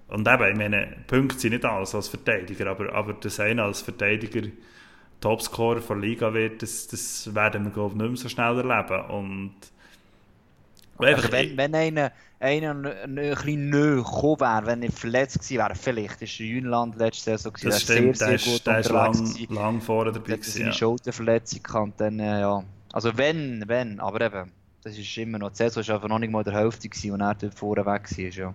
und 0.08 0.26
eben, 0.26 0.50
ich 0.50 0.56
meine, 0.56 0.96
Punkte 1.06 1.38
sind 1.38 1.52
nicht 1.52 1.64
alles 1.64 1.94
als 1.94 2.08
Verteidiger, 2.08 2.66
aber, 2.68 2.92
aber 2.92 3.14
dass 3.14 3.40
einer 3.40 3.64
als 3.64 3.82
Verteidiger 3.82 4.48
Topscorer 5.20 5.80
der 5.80 5.96
Liga 5.96 6.32
wird, 6.32 6.62
das, 6.62 6.86
das 6.86 7.34
werden 7.34 7.64
wir, 7.64 7.70
glaube 7.70 7.94
ich, 7.94 8.00
nicht 8.00 8.08
mehr 8.08 8.16
so 8.16 8.28
schnell 8.28 8.56
erleben. 8.56 9.10
Und 9.10 9.54
Einfach, 10.98 11.30
wenn, 11.30 11.56
wenn 11.56 11.74
einer, 11.74 12.12
einer 12.40 12.70
ein 12.70 13.14
bisschen 13.14 13.70
näher 13.70 13.96
gekommen 13.96 14.40
wäre, 14.40 14.66
wenn 14.66 14.82
er 14.82 14.90
verletzt 14.90 15.38
gewesen 15.38 15.58
wäre, 15.58 15.74
vielleicht 15.76 16.22
ist 16.22 16.38
Jünland 16.38 16.96
letzte 16.96 17.30
Saison 17.30 17.52
gewesen, 17.52 17.70
das 17.70 17.82
stimmt, 17.82 18.16
sehr, 18.16 18.38
sehr 18.38 18.52
gut 18.52 18.66
der 18.66 18.78
ist 18.80 18.90
lang, 18.90 19.36
lang 19.50 19.80
vorne 19.80 20.12
dabei 20.12 20.32
gewesen. 20.32 20.50
Seine 20.50 20.66
ja. 20.66 20.72
Schulterverletzung 20.72 21.62
kann, 21.62 21.92
dann, 21.96 22.18
äh, 22.18 22.40
ja. 22.40 22.64
Also 22.92 23.16
wenn, 23.16 23.62
wenn, 23.68 24.00
aber 24.00 24.20
eben, 24.22 24.50
das 24.82 24.98
ist 24.98 25.16
immer 25.18 25.38
noch, 25.38 25.50
die 25.50 25.56
Saison 25.56 25.82
ist 25.82 25.90
einfach 25.90 26.08
noch 26.08 26.18
nicht 26.18 26.32
mal 26.32 26.42
der 26.42 26.54
Hälfte 26.54 26.88
gewesen, 26.88 27.12
und 27.12 27.20
er 27.20 27.34
dort 27.34 27.54
vorne 27.54 27.86
weg 27.86 28.10
war, 28.10 28.24
ja. 28.24 28.54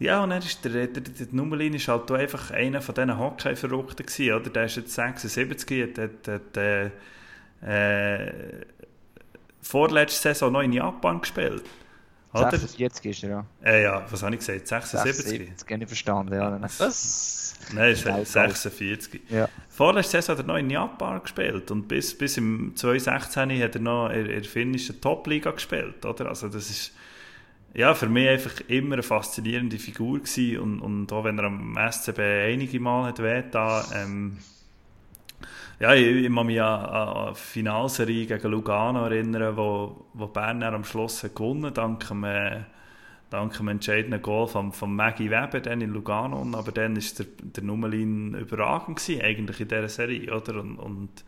Ja, 0.00 0.24
und 0.24 0.30
dann 0.30 0.38
ist 0.38 0.64
der, 0.64 0.86
der, 0.86 1.02
der 1.02 1.26
Nummerlin 1.30 1.74
ist 1.74 1.86
halt 1.86 2.10
einfach 2.10 2.50
einer 2.52 2.80
von 2.80 2.94
diesen 2.94 3.18
Hockey-Verrückten 3.18 4.06
gewesen, 4.06 4.32
oder? 4.32 4.48
Der 4.48 4.64
ist 4.64 4.76
jetzt 4.76 4.94
76, 4.94 5.82
hat, 5.82 5.98
hat, 5.98 6.26
hat 6.26 6.56
äh, 6.56 6.90
äh, 7.60 8.64
vorletzte 9.60 10.20
Saison 10.20 10.52
noch 10.52 10.62
in 10.62 10.72
Japan 10.72 11.20
gespielt. 11.20 11.64
Oder? 12.32 12.50
46 12.50 13.04
ist 13.06 13.24
er, 13.24 13.28
ja. 13.28 13.46
Äh, 13.62 13.82
ja, 13.82 14.06
was 14.10 14.22
habe 14.22 14.34
ich 14.34 14.38
gesagt? 14.38 14.66
76? 14.66 15.26
76, 15.26 15.66
gar 15.66 15.76
nicht 15.76 15.88
verstanden, 15.88 16.32
ja. 16.32 16.58
Was? 16.62 17.58
Nein, 17.74 17.90
es 17.90 18.06
ist 18.06 18.32
46. 18.32 19.20
Ja. 19.28 19.50
Vorletzte 19.68 20.12
Saison 20.12 20.38
hat 20.38 20.44
er 20.44 20.46
noch 20.46 20.56
in 20.56 20.70
Japan 20.70 21.20
gespielt 21.20 21.70
und 21.70 21.88
bis, 21.88 22.16
bis 22.16 22.38
im 22.38 22.74
2016 22.74 23.62
hat 23.62 23.74
er 23.74 23.80
noch 23.82 24.08
in 24.08 24.28
der 24.28 24.44
finnischen 24.44 24.98
Top-Liga 24.98 25.50
gespielt, 25.50 26.06
oder? 26.06 26.30
Also 26.30 26.48
das 26.48 26.70
ist 26.70 26.92
ja, 27.74 27.94
für 27.94 28.08
mich 28.08 28.28
einfach 28.28 28.60
immer 28.68 28.94
eine 28.94 29.02
faszinierende 29.02 29.78
Figur 29.78 30.18
gewesen 30.18 30.58
und, 30.58 30.80
und 30.80 31.12
auch 31.12 31.24
wenn 31.24 31.38
er 31.38 31.44
am 31.44 31.78
SCB 31.90 32.18
einige 32.18 32.80
Mal 32.80 33.08
hat 33.08 33.22
wehgetan, 33.22 33.84
ähm, 33.94 34.38
ja, 35.80 35.94
ich, 35.94 36.06
ich 36.06 36.34
kann 36.34 36.46
mich 36.46 36.60
an, 36.60 36.84
an 36.84 37.32
die 37.32 37.40
Finalserie 37.40 38.26
gegen 38.26 38.50
Lugano 38.50 39.06
erinnern, 39.06 39.56
wo, 39.56 40.04
wo 40.12 40.26
Bern 40.26 40.62
am 40.62 40.84
Schluss 40.84 41.22
hat 41.22 41.34
gewonnen 41.34 41.72
dank 41.72 42.06
dem, 42.06 42.22
äh, 42.24 42.64
dank 43.30 43.56
dem 43.56 43.68
entscheidenden 43.68 44.20
Goal 44.20 44.46
von, 44.46 44.72
von 44.72 44.94
Maggie 44.94 45.30
Weber 45.30 45.60
dann 45.60 45.80
in 45.80 45.90
Lugano. 45.90 46.46
Aber 46.52 46.70
dann 46.70 46.96
war 46.96 47.02
der, 47.18 47.26
der 47.40 47.64
Nummerlin 47.64 48.34
überragend 48.34 48.98
gewesen, 48.98 49.22
eigentlich 49.22 49.60
in 49.60 49.68
dieser 49.68 49.88
Serie, 49.88 50.34
oder? 50.36 50.60
Und, 50.60 50.76
und 50.76 51.24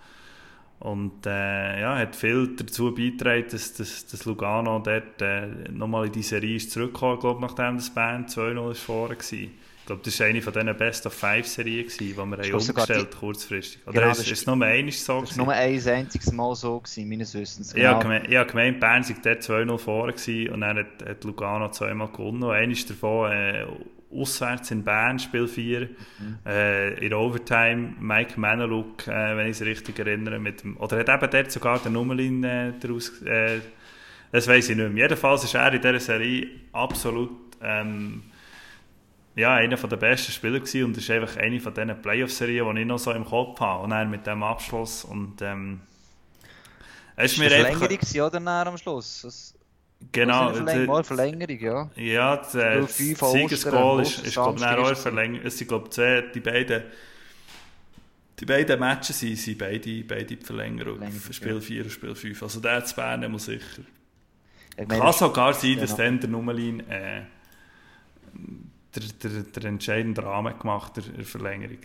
und 0.83 1.27
äh, 1.27 1.81
ja, 1.81 1.97
hat 1.97 2.16
viel 2.16 2.57
dazu 2.57 2.92
beigetragen, 2.92 3.47
dass, 3.53 3.73
dass, 3.75 4.05
dass 4.07 4.25
Lugano 4.25 4.81
dort 4.81 5.23
äh, 5.23 5.47
nochmal 5.71 6.07
in 6.07 6.12
die 6.12 6.23
Serie 6.23 6.57
ist 6.57 6.73
zurückgekommen, 6.73 7.21
glaube 7.21 7.40
nachdem 7.40 7.77
das 7.77 7.90
Band 7.90 8.29
2-0 8.31 8.75
vorne 8.75 9.14
war. 9.14 9.33
Ich 9.33 9.87
glaube, 9.87 10.03
das 10.05 10.18
war 10.18 10.27
eine 10.27 10.42
von 10.42 10.53
diesen 10.53 10.77
Best-of-Five-Serien, 10.77 11.87
die 12.01 12.16
wir 12.16 12.23
haben 12.23 12.33
umgestellt 12.33 13.09
die, 13.12 13.16
kurzfristig. 13.16 13.81
Oder 13.87 14.01
genau, 14.01 14.12
ist, 14.12 14.21
ist 14.21 14.33
es 14.33 14.47
nur 14.47 14.61
einmal 14.61 14.92
so? 14.92 15.23
Es 15.23 15.38
war 15.38 15.45
nur 15.45 15.55
ein 15.55 15.88
einziges 15.88 16.33
Mal 16.33 16.55
so, 16.57 16.81
gewesen, 16.81 17.09
meines 17.09 17.35
Wissens. 17.35 17.75
Genau. 17.75 18.01
Ich 18.01 18.37
habe 18.37 18.51
gemeint, 18.51 18.81
Bern 18.81 19.05
sei 19.05 19.16
dort 19.23 19.42
2-0 19.42 19.79
vorne 19.79 20.12
und 20.53 20.61
dann 20.61 20.79
hat, 20.79 21.09
hat 21.09 21.25
Lugano 21.25 21.71
zweimal 21.71 22.09
gewonnen. 22.09 22.42
Und 22.42 22.51
eines 22.51 22.87
davon 22.87 23.31
äh, 23.31 23.66
auswärts 24.14 24.70
in 24.70 24.85
Bern, 24.85 25.18
Spiel 25.18 25.46
4, 25.46 25.81
mhm. 25.81 26.38
äh, 26.46 26.94
in 27.05 27.14
Overtime, 27.14 27.94
Mike 27.98 28.38
Manaluk, 28.38 29.07
äh, 29.07 29.37
wenn 29.37 29.46
ich 29.46 29.61
es 29.61 29.62
richtig 29.62 29.98
erinnere, 29.98 30.38
mit 30.38 30.62
dem, 30.62 30.77
oder 30.77 30.98
hat 30.98 31.09
eben 31.09 31.31
dort 31.31 31.53
sogar 31.53 31.79
den 31.79 31.92
Nummerlin 31.92 32.44
äh, 32.44 32.72
daraus, 32.81 33.22
äh, 33.22 33.61
das 34.31 34.48
weiß 34.48 34.70
ich 34.70 34.77
nicht 34.77 34.92
mehr. 34.92 35.05
Jedenfalls 35.05 35.44
ist 35.44 35.55
er 35.55 35.72
in 35.72 35.81
dieser 35.81 36.01
Serie 36.01 36.48
absolut 36.72 37.31
ähm, 37.62 38.22
ja, 39.35 39.55
einer 39.55 39.77
der 39.77 39.96
besten 39.96 40.33
Spieler 40.33 40.61
gewesen 40.61 40.85
und 40.85 40.96
ist 40.96 41.11
einfach 41.11 41.37
eine 41.37 41.61
von 41.61 41.72
diesen 41.72 42.03
Playoff-Serien, 42.03 42.75
die 42.75 42.83
ich 42.83 42.87
noch 42.87 42.98
so 42.98 43.12
im 43.12 43.25
Kopf 43.25 43.61
habe. 43.61 43.85
Und 43.85 43.92
er 43.92 44.05
mit 44.05 44.27
dem 44.27 44.42
Abschluss 44.42 45.05
und 45.05 45.40
ähm, 45.40 45.81
es 47.16 47.33
ist 47.33 47.38
mir 47.38 47.46
einfach... 47.46 47.79
Verlängerung 47.79 48.27
oder 48.27 48.66
am 48.66 48.79
Schluss? 48.79 49.55
Das 50.11 50.12
Genau. 50.12 50.53
Verläng 50.53 50.87
mal 50.87 51.05
Verlängerung, 51.05 51.59
ja. 51.59 51.91
Ja, 51.97 52.37
der 52.37 52.87
Siegesgoal 52.87 54.03
ist, 54.03 54.19
ist 54.27 54.33
glaube 54.33 54.59
ich, 54.59 54.79
auch 54.79 54.97
Verlängerung. 54.97 55.47
Es 55.47 55.59
sind, 55.59 55.69
glaube 55.69 55.88
ich, 55.88 56.33
die 56.33 56.41
beiden, 56.41 56.83
die 58.38 58.44
beiden 58.44 58.81
Matches 58.81 59.21
sind, 59.21 59.37
sind 59.37 59.59
beide, 59.59 60.03
beide 60.05 60.25
die 60.25 60.37
Verlängerung. 60.37 60.98
Verlängerung 60.98 61.33
Spiel 61.33 61.61
4 61.61 61.77
ja. 61.77 61.83
und 61.85 61.90
Spiel 61.90 62.15
5. 62.15 62.42
Also 62.42 62.61
der 62.61 62.85
zu 62.85 62.96
Bern 62.96 63.31
muss 63.31 63.44
sicher. 63.46 63.83
Ich 64.77 64.88
meine, 64.88 65.00
Kann 65.00 65.13
sogar 65.13 65.55
sein, 65.55 65.79
dass 65.79 65.96
genau. 65.96 66.09
dann 66.09 66.21
der 66.21 66.31
Nummerlin 66.31 66.81
äh, 66.88 67.23
der, 68.94 69.03
der, 69.23 69.42
der 69.42 69.65
entscheidende 69.65 70.25
Rahmen 70.25 70.59
gemacht 70.59 70.96
hat, 70.96 71.05
der 71.17 71.25
Verlängerung. 71.25 71.79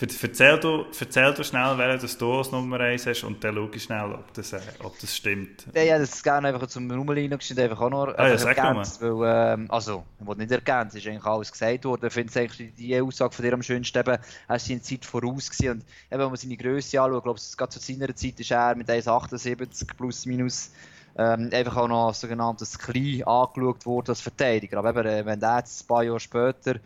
Erzähl 0.00 0.58
du, 0.58 0.86
erzähl 0.98 1.34
du 1.34 1.44
schnell, 1.44 1.78
welches 1.78 2.18
du 2.18 2.32
als 2.32 2.50
Nummer 2.50 2.80
1 2.80 3.06
hast 3.06 3.24
und 3.24 3.44
dann 3.44 3.54
schau 3.54 3.68
ich 3.72 3.82
schnell, 3.82 4.12
ob 4.12 4.32
das, 4.32 4.52
äh, 4.52 4.60
ob 4.82 4.98
das 4.98 5.14
stimmt. 5.14 5.66
Ja, 5.74 5.82
ja, 5.82 5.98
das 5.98 6.22
gerne 6.22 6.48
einfach 6.48 6.66
zum 6.66 6.86
Nummerlino 6.86 7.36
geschnitten, 7.36 7.62
einfach 7.62 7.80
auch 7.82 7.90
noch 7.90 8.08
ah, 8.16 8.28
ja, 8.28 8.34
ergänzt, 8.34 9.00
weil, 9.00 9.52
ähm, 9.54 9.70
also, 9.70 10.04
ich 10.18 10.26
wollte 10.26 10.40
nicht 10.40 10.50
ergänzt, 10.50 10.96
ist 10.96 11.06
eigentlich 11.06 11.24
alles 11.24 11.52
gesagt 11.52 11.84
worden. 11.84 12.06
Ich 12.06 12.12
finde 12.12 12.40
eigentlich 12.40 12.74
die 12.74 13.00
Aussage 13.00 13.34
von 13.34 13.44
dir 13.44 13.52
am 13.52 13.62
schönsten, 13.62 13.98
eben, 13.98 14.18
er 14.48 14.56
ist 14.56 14.66
seine 14.66 14.82
Zeit 14.82 15.04
voraus 15.04 15.50
gewesen 15.50 15.70
und 15.70 15.84
eben, 16.10 16.20
wenn 16.20 16.28
man 16.28 16.36
seine 16.36 16.56
Größe 16.56 17.00
anschaut, 17.00 17.22
glaube 17.22 17.38
ich, 17.38 17.56
gerade 17.56 17.70
zu 17.70 17.78
seiner 17.78 18.16
Zeit 18.16 18.40
ist 18.40 18.50
er 18.50 18.74
mit 18.74 18.88
1,78 18.88 19.94
plus 19.96 20.26
minus 20.26 20.70
ähm, 21.16 21.50
einfach 21.52 21.76
auch 21.76 21.88
noch 21.88 22.08
als 22.08 22.20
sogenanntes 22.20 22.78
Klein 22.78 23.22
angeschaut 23.24 23.86
worden 23.86 24.08
als 24.08 24.20
Verteidiger. 24.20 24.78
Aber 24.78 24.90
eben, 24.90 25.06
äh, 25.06 25.26
wenn 25.26 25.38
der 25.38 25.58
jetzt 25.58 25.84
ein 25.84 25.86
paar 25.86 26.02
Jahre 26.02 26.20
später 26.20 26.76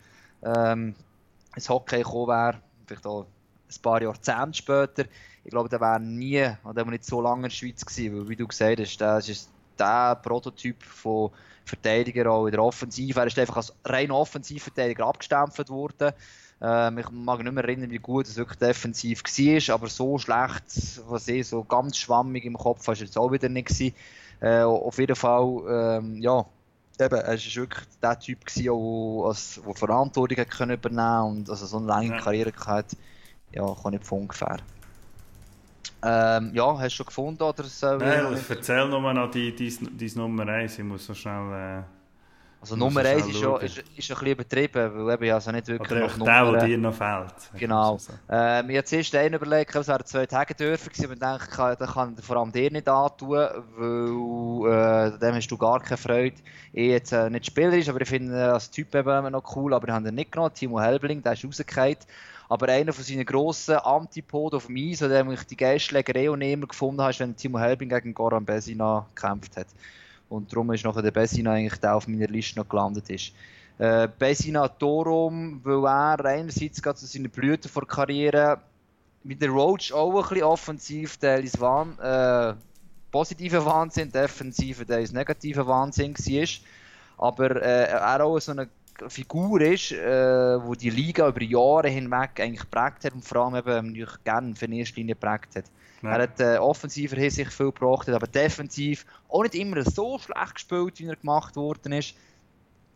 ähm, 0.43 0.93
ins 1.55 1.69
Hockey 1.69 1.99
gekommen 1.99 2.27
wäre, 2.27 2.61
vielleicht 2.87 3.05
auch 3.05 3.25
ein 3.69 3.81
paar 3.81 4.01
Jahrzehnte 4.01 4.57
später, 4.57 5.05
ich 5.43 5.51
glaube, 5.51 5.69
der 5.69 5.81
wäre 5.81 5.99
nie, 5.99 6.49
oder 6.63 6.85
nicht 6.85 7.05
so 7.05 7.21
lange 7.21 7.37
in 7.37 7.43
der 7.43 7.49
Schweiz 7.49 7.85
gewesen, 7.85 8.17
weil 8.17 8.29
wie 8.29 8.35
du 8.35 8.47
gesagt 8.47 8.79
hast, 8.79 8.97
das 8.97 9.29
ist 9.29 9.49
der 9.77 10.15
Prototyp 10.15 10.81
von 10.83 11.31
Verteidiger 11.65 12.31
auch 12.31 12.45
in 12.45 12.51
der 12.51 12.63
Offensive. 12.63 13.19
Er 13.19 13.27
ist 13.27 13.37
einfach 13.37 13.57
als 13.57 13.73
rein 13.85 14.11
Offensivverteidiger 14.11 15.05
abgestempelt 15.05 15.69
worden. 15.69 16.13
Ähm, 16.61 16.97
ich 16.97 17.09
mag 17.11 17.43
nicht 17.43 17.51
mehr 17.51 17.63
erinnern, 17.63 17.91
wie 17.91 17.99
gut 17.99 18.27
es 18.27 18.37
wirklich 18.37 18.57
defensiv 18.57 19.21
war, 19.23 19.75
aber 19.75 19.87
so 19.87 20.17
schlecht, 20.17 21.01
was 21.07 21.27
ich 21.27 21.47
so 21.47 21.63
ganz 21.63 21.97
schwammig 21.97 22.45
im 22.45 22.57
Kopf 22.57 22.87
war, 22.87 22.93
es 22.93 23.01
jetzt 23.01 23.17
auch 23.17 23.31
wieder 23.31 23.49
nicht. 23.49 23.93
Äh, 24.39 24.61
auf 24.61 24.97
jeden 24.97 25.15
Fall, 25.15 25.99
ähm, 25.99 26.21
ja, 26.21 26.45
eben, 27.01 27.15
er 27.15 27.27
war 27.27 27.37
wirklich 27.37 27.87
der 28.01 28.19
Typ, 28.19 28.39
der 28.55 28.73
als, 28.73 29.61
Verantwortung 29.75 30.37
hat 30.37 30.51
können 30.51 30.77
übernehmen 30.77 31.39
und 31.39 31.49
also 31.49 31.65
so 31.65 31.77
eine 31.77 31.87
lange 31.87 32.09
ja. 32.09 32.19
Karriere 32.19 32.53
hat, 32.65 32.95
ja, 33.51 33.75
kann 33.81 33.91
nicht 33.91 34.05
von 34.05 34.21
ungefähr. 34.21 34.57
Ähm, 36.03 36.51
ja, 36.53 36.77
hast 36.77 36.93
du 36.93 36.97
schon 36.97 37.05
gefunden 37.07 37.43
oder 37.43 37.63
so? 37.63 37.97
Nein, 37.97 38.37
erzähl 38.49 38.87
nochmal 38.87 39.13
noch 39.13 39.31
die, 39.31 39.55
die, 39.55 39.69
die 39.69 40.17
Nummer 40.17 40.47
1, 40.47 40.79
ich 40.79 40.85
muss 40.85 41.05
so 41.05 41.13
schnell... 41.13 41.83
Äh 41.83 41.96
also 42.71 42.75
Nummer 42.75 43.01
1 43.01 43.27
ist, 43.27 43.39
schon, 43.39 43.61
ist, 43.61 43.77
ist 43.77 43.85
ein 43.87 43.93
bisschen 43.95 44.27
übertrieben, 44.27 45.05
weil 45.05 45.23
ich 45.23 45.33
also 45.33 45.51
nicht 45.51 45.67
wirklich 45.67 45.91
Oder 45.91 46.01
noch 46.01 46.17
Nummer... 46.17 46.51
der, 46.51 46.51
der 46.51 46.67
dir 46.67 46.77
noch 46.77 46.93
fehlt. 46.93 47.33
Genau. 47.55 47.97
Ähm, 48.29 48.69
ich 48.69 48.77
habe 48.77 48.85
zuerst 48.85 49.15
einen 49.15 49.35
überlegt, 49.35 49.75
es 49.75 49.87
wären 49.87 50.05
zwei 50.05 50.25
Tage 50.25 50.53
dürfen 50.53 50.89
gewesen, 50.89 51.05
aber 51.05 51.13
ich 51.13 51.47
denke, 51.49 51.75
das 51.79 51.93
kann 51.93 52.17
vor 52.17 52.37
allem 52.37 52.51
dir 52.51 52.71
nicht 52.71 52.89
antun, 52.89 53.29
weil 53.77 55.13
äh, 55.13 55.19
dem 55.19 55.35
hast 55.35 55.47
du 55.47 55.57
gar 55.57 55.79
keine 55.79 55.97
Freude. 55.97 56.35
Ich 56.73 56.89
jetzt 56.89 57.11
äh, 57.13 57.29
nicht 57.29 57.45
spielerisch, 57.45 57.89
aber 57.89 58.01
ich 58.01 58.09
finde 58.09 58.33
ihn 58.33 58.39
als 58.39 58.69
Typ 58.69 58.93
eben 58.93 59.31
noch 59.31 59.55
cool, 59.55 59.73
aber 59.73 59.87
ich 59.87 59.93
habe 59.93 60.09
ihn 60.09 60.15
nicht 60.15 60.31
genommen. 60.31 60.53
Timo 60.53 60.79
Helbling, 60.81 61.23
der 61.23 61.33
ist 61.33 61.45
rausgefallen. 61.45 61.97
Aber 62.49 62.69
einer 62.69 62.93
von 62.93 63.03
seinen 63.03 63.25
grossen 63.25 63.75
Antipoden 63.75 64.57
auf 64.57 64.67
dem 64.67 64.77
Eis, 64.77 64.99
der 64.99 65.29
ich 65.29 65.43
die 65.43 65.57
Geistschlägerei 65.57 66.25
immer 66.25 66.67
gefunden 66.67 67.01
habe, 67.01 67.11
ist, 67.11 67.19
wenn 67.19 67.35
Timo 67.35 67.59
Helbling 67.59 67.89
gegen 67.89 68.13
Goran 68.13 68.45
Besina 68.45 69.05
gekämpft 69.13 69.57
hat. 69.57 69.67
Und 70.29 70.51
darum 70.51 70.71
ist 70.71 70.83
nachher 70.83 71.01
der 71.01 71.11
Bessina 71.11 71.53
eigentlich 71.53 71.79
der 71.79 71.95
auf 71.95 72.07
meiner 72.07 72.27
Liste 72.27 72.59
noch 72.59 72.67
gelandet 72.67 73.09
ist. 73.09 73.31
Äh, 73.77 74.07
Bessina 74.19 74.67
darum, 74.67 75.61
weil 75.63 75.85
er 75.85 76.25
einerseits 76.25 76.81
gerade 76.81 76.97
zu 76.97 77.05
seinen 77.05 77.29
Blüten 77.29 77.69
vor 77.69 77.87
Karriere 77.87 78.59
mit 79.23 79.41
der 79.41 79.49
Roach 79.49 79.93
auch 79.93 80.15
ein 80.15 80.29
bisschen 80.29 80.43
offensiv, 80.43 81.17
der 81.17 81.39
ist 81.39 81.59
Wahn, 81.59 81.97
äh, 81.99 82.55
positiver 83.11 83.65
Wahnsinn, 83.65 84.11
defensiver, 84.11 84.85
der 84.85 84.99
ist 84.99 85.13
negativer 85.13 85.67
Wahnsinn 85.67 86.13
war. 86.13 86.47
Aber 87.17 87.61
äh, 87.61 87.89
er 87.89 88.23
auch 88.23 88.39
so 88.39 88.51
eine 88.51 88.67
Figur 89.07 89.61
ist, 89.61 89.91
äh, 89.91 90.63
wo 90.63 90.73
die 90.73 90.89
Liga 90.89 91.27
über 91.27 91.41
Jahre 91.41 91.89
hinweg 91.89 92.39
eigentlich 92.39 92.61
geprägt 92.61 93.05
hat 93.05 93.13
und 93.13 93.23
vor 93.23 93.43
allem 93.43 93.55
eben 93.55 93.87
natürlich 93.87 94.23
gerne 94.23 94.55
für 94.55 94.67
die 94.67 94.79
erste 94.79 94.95
Linie 94.95 95.15
geprägt 95.15 95.55
hat. 95.55 95.65
Ja. 96.01 96.11
Er 96.15 96.23
hat 96.23 96.39
äh, 96.39 96.57
offensiver 96.57 97.15
Hinsicht 97.15 97.51
viel 97.51 97.71
gebracht, 97.71 98.09
aber 98.09 98.27
defensiv 98.27 99.05
auch 99.29 99.43
nicht 99.43 99.55
immer 99.55 99.83
so 99.83 100.19
schlecht 100.19 100.55
gespielt, 100.55 100.99
wie 100.99 101.07
er 101.07 101.15
gemacht 101.15 101.55
worden 101.55 101.93
ist. 101.93 102.15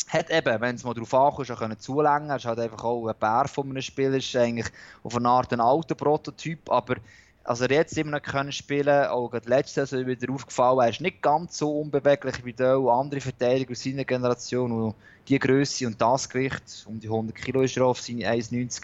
Hat 0.07 0.29
eben, 0.29 0.59
wenn 0.59 0.75
es 0.75 0.83
mal 0.83 0.93
darauf 0.93 1.13
ankommt, 1.13 1.57
können 1.57 1.79
zulängen. 1.79 2.29
Er 2.29 2.35
ist 2.35 2.45
halt 2.45 2.59
einfach 2.59 2.83
auch 2.83 3.07
ein 3.07 3.15
Bär 3.17 3.47
von 3.47 3.69
einem 3.69 3.81
Spieler, 3.81 4.17
ist 4.17 4.35
eigentlich 4.35 4.67
auf 5.03 5.15
eine 5.15 5.29
Art 5.29 5.53
ein 5.53 5.61
alter 5.61 5.95
Prototyp, 5.95 6.69
aber 6.69 6.95
also 7.43 7.65
er 7.65 7.71
jetzt 7.71 7.97
immer 7.97 8.11
noch 8.11 8.21
können 8.21 8.51
spielen, 8.51 9.05
auch 9.07 9.29
gerade 9.29 9.49
letzte 9.49 9.85
Saison 9.85 10.07
wieder 10.07 10.31
aufgefallen, 10.31 10.79
er 10.79 10.89
ist 10.89 11.01
nicht 11.01 11.21
ganz 11.21 11.57
so 11.57 11.79
unbeweglich 11.79 12.43
wie 12.45 12.53
der 12.53 12.75
andere 12.75 13.21
Verteidiger 13.21 13.71
aus 13.71 13.83
seiner 13.83 14.05
Generation, 14.05 14.71
wo 14.71 14.95
die 15.27 15.39
Größe 15.39 15.87
und 15.87 16.01
das 16.01 16.29
Gewicht, 16.29 16.85
um 16.87 16.99
die 16.99 17.07
100 17.07 17.35
Kilo 17.35 17.61
ist 17.61 17.77
er 17.77 17.85
auf 17.85 18.01
seine 18.01 18.31
1,90 18.31 18.83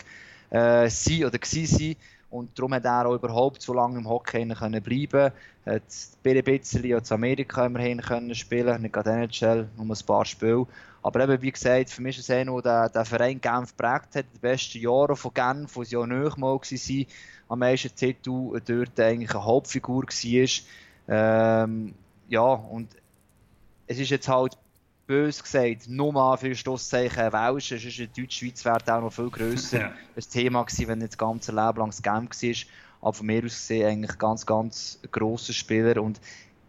äh, 0.49 0.89
sein 0.89 1.25
oder 1.25 1.37
gewesen 1.37 1.95
und 2.29 2.57
darum 2.57 2.73
hat 2.73 2.85
er 2.85 3.05
auch 3.05 3.15
überhaupt 3.15 3.61
so 3.61 3.73
lange 3.73 3.99
im 3.99 4.09
Hockey 4.09 4.45
können 4.47 4.83
bleiben. 4.83 5.31
Hat 5.65 5.81
ein 6.25 6.43
bisschen 6.43 6.83
in 6.83 7.01
Amerika 7.09 7.65
immerhin 7.65 8.01
können 8.01 8.35
spielen, 8.35 8.81
nicht 8.81 8.93
gerade 8.93 9.11
NHL, 9.11 9.67
nur 9.77 9.85
ein 9.85 10.05
paar 10.05 10.25
Spiele. 10.25 10.67
Aber 11.03 11.23
eben, 11.23 11.41
wie 11.41 11.51
gesagt, 11.51 11.89
für 11.89 12.01
mich 12.01 12.17
ist 12.19 12.29
es 12.29 12.45
noch 12.45 12.61
der, 12.61 12.89
der 12.89 13.05
Verein 13.05 13.39
Genf 13.39 13.75
geprägt 13.75 14.15
hat, 14.15 14.25
die 14.33 14.39
besten 14.39 14.79
Jahre 14.79 15.15
von 15.15 15.33
Genf, 15.33 15.75
wo 15.75 15.83
sie 15.83 15.95
ja 15.95 16.05
nicht 16.05 16.37
mal 16.37 16.55
waren, 16.55 17.05
am 17.49 17.59
meisten 17.59 17.95
Titel 17.95 18.59
dort 18.65 18.99
eigentlich 18.99 19.31
eine 19.31 19.43
Hauptfigur 19.43 20.03
war. 20.03 20.49
Ähm, 21.09 21.93
ja, 22.27 22.41
und 22.41 22.89
es 23.87 23.99
ist 23.99 24.09
jetzt 24.09 24.27
halt 24.27 24.57
bös 25.07 25.41
gesagt, 25.41 25.87
nur 25.87 26.11
mal 26.11 26.37
für 26.37 26.53
Stosszeichen 26.53 27.31
Welsch. 27.31 27.71
Es 27.71 27.85
ist 27.85 27.99
in 27.99 28.09
Deutschschweiz 28.15 28.65
wäre 28.65 28.75
auch 28.75 29.01
noch 29.01 29.13
viel 29.13 29.29
grösser 29.29 29.79
ja. 29.81 29.93
ein 30.15 30.23
Thema 30.29 30.63
gewesen, 30.63 30.87
wenn 30.89 30.99
nicht 30.99 31.13
das 31.13 31.17
ganze 31.17 31.51
Leben 31.51 31.77
lang 31.77 31.89
das 31.89 32.03
Game 32.03 32.29
war. 32.29 32.55
Aber 32.99 33.13
von 33.13 33.25
mir 33.25 33.43
aus 33.45 33.53
gesehen 33.53 33.87
eigentlich 33.87 34.17
ganz, 34.17 34.45
ganz 34.45 34.99
grosser 35.11 35.53
Spieler. 35.53 36.01
Und 36.01 36.19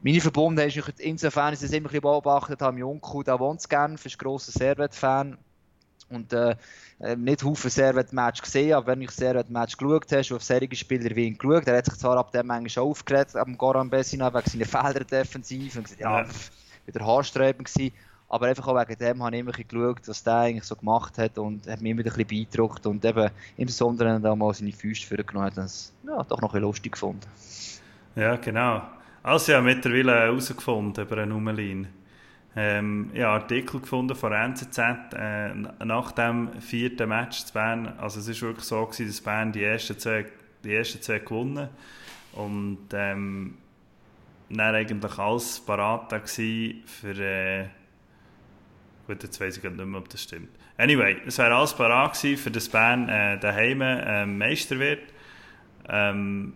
meine 0.03 0.21
Verbundenheit 0.21 0.77
ist 0.77 1.01
insofern, 1.01 1.55
ich 1.55 1.63
es 1.63 1.73
immer 1.73 1.93
ein 1.93 2.01
beobachtet 2.01 2.63
habe, 2.63 2.79
Junko, 2.79 3.23
der 3.25 3.41
wohnt 3.41 3.69
gerne, 3.69 3.95
ist 3.95 4.07
ein 4.07 4.19
grosser 4.19 4.53
Servet-Fan. 4.53 5.37
Und 6.11 6.33
äh, 6.33 6.57
äh 7.01 7.17
nicht 7.17 7.45
Haufen 7.45 7.71
Servet-Match 7.71 8.43
gesehen, 8.43 8.75
aber 8.75 8.89
wenn 8.89 9.03
ich 9.03 9.11
Servet-Match 9.11 9.77
geschaut 9.77 10.11
habe, 10.11 10.35
auf 10.35 10.43
solche 10.43 10.77
Spieler 10.77 11.15
wie 11.15 11.27
ihn 11.27 11.39
geschaut, 11.39 11.67
er 11.67 11.79
hat 11.79 11.87
sich 11.87 11.97
zwar 11.97 12.17
ab 12.17 12.33
dem 12.33 12.47
manchmal 12.47 12.85
aufgeregt, 12.85 13.37
am 13.37 13.59
Goran 13.59 13.91
Bessina, 13.91 14.33
wegen 14.33 14.49
seiner 14.51 14.65
Felder 14.65 15.05
defensiv 15.05 15.77
und 15.77 15.85
gesagt, 15.85 16.01
ja, 16.01 16.23
ja. 16.23 16.29
wieder 16.87 17.07
haarsträubend 17.07 17.73
gewesen. 17.73 17.93
Aber 18.31 18.47
einfach 18.47 18.67
auch 18.67 18.79
wegen 18.79 18.99
dem 18.99 19.23
habe 19.23 19.37
ich 19.37 19.41
immer 19.41 19.53
geschaut, 19.53 20.07
was 20.07 20.23
der 20.23 20.37
eigentlich 20.37 20.65
so 20.65 20.77
gemacht 20.77 21.17
hat 21.17 21.39
und 21.39 21.67
hat 21.67 21.81
mich 21.81 21.93
immer 21.93 22.03
ein 22.03 22.05
bisschen 22.05 22.27
beeindruckt 22.27 22.87
und 22.87 23.03
eben 23.05 23.31
insbesondere 23.57 24.21
da 24.21 24.37
mal 24.37 24.53
seine 24.53 24.73
Füße 24.73 25.07
vorgenommen 25.07 25.47
hat, 25.47 25.57
das 25.57 25.95
ja, 26.07 26.23
doch 26.25 26.41
noch 26.43 26.55
ein 26.55 26.61
lustig 26.61 26.93
gefunden. 26.93 27.27
Ja, 28.15 28.37
genau. 28.37 28.83
Also 29.23 29.53
ja, 29.53 29.61
mittlerweile 29.63 30.13
herausgefunden 30.13 31.05
über 31.05 31.19
einen 31.19 31.31
Nummerlin. 31.31 31.87
Ähm, 32.57 33.11
ja, 33.15 33.35
Artikel 33.35 33.81
gefunden 33.81 34.17
von 34.17 34.33
NZZ 34.33 34.79
äh, 35.15 35.55
nach 35.85 36.13
dem 36.13 36.61
vierten 36.61 37.09
Match 37.09 37.45
zu 37.45 37.53
Bern. 37.53 37.95
Also 37.99 38.21
es 38.21 38.29
ist 38.29 38.43
wirklich 38.43 38.65
so 38.65 38.85
gewesen, 38.85 39.07
dass 39.07 39.21
Bern 39.21 39.53
die 39.53 39.63
ersten 39.63 39.99
zwei, 39.99 40.27
die 40.65 40.75
ersten 40.75 41.01
zwei 41.01 41.21
gewonnen 41.21 41.69
und 42.33 42.89
ähm, 42.93 43.55
dann 44.49 44.75
eigentlich 44.75 45.19
alles 45.19 45.61
parat 45.61 46.29
für 46.29 47.21
äh, 47.21 47.67
Gut, 49.09 49.23
jetzt 49.23 49.41
weiß 49.41 49.57
ich 49.57 49.63
nicht 49.63 49.75
mehr, 49.75 49.99
ob 49.99 50.09
das 50.11 50.23
stimmt. 50.23 50.51
Anyway, 50.77 51.17
es 51.27 51.39
wäre 51.39 51.55
alles 51.55 51.73
parat 51.73 52.15
für 52.15 52.51
das 52.51 52.69
Bern 52.69 53.09
äh, 53.09 53.39
daheim 53.39 53.81
äh, 53.81 54.27
Meister 54.27 54.79
wird. 54.79 55.01
Ähm, 55.89 56.53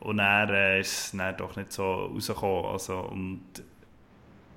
und 0.00 0.18
er 0.18 0.50
äh, 0.50 0.80
ist 0.80 0.92
es 0.92 1.10
dann 1.12 1.36
doch 1.36 1.54
nicht 1.54 1.72
so 1.72 1.84
rausgekommen. 1.84 2.72
Also, 2.72 2.98
und 2.98 3.44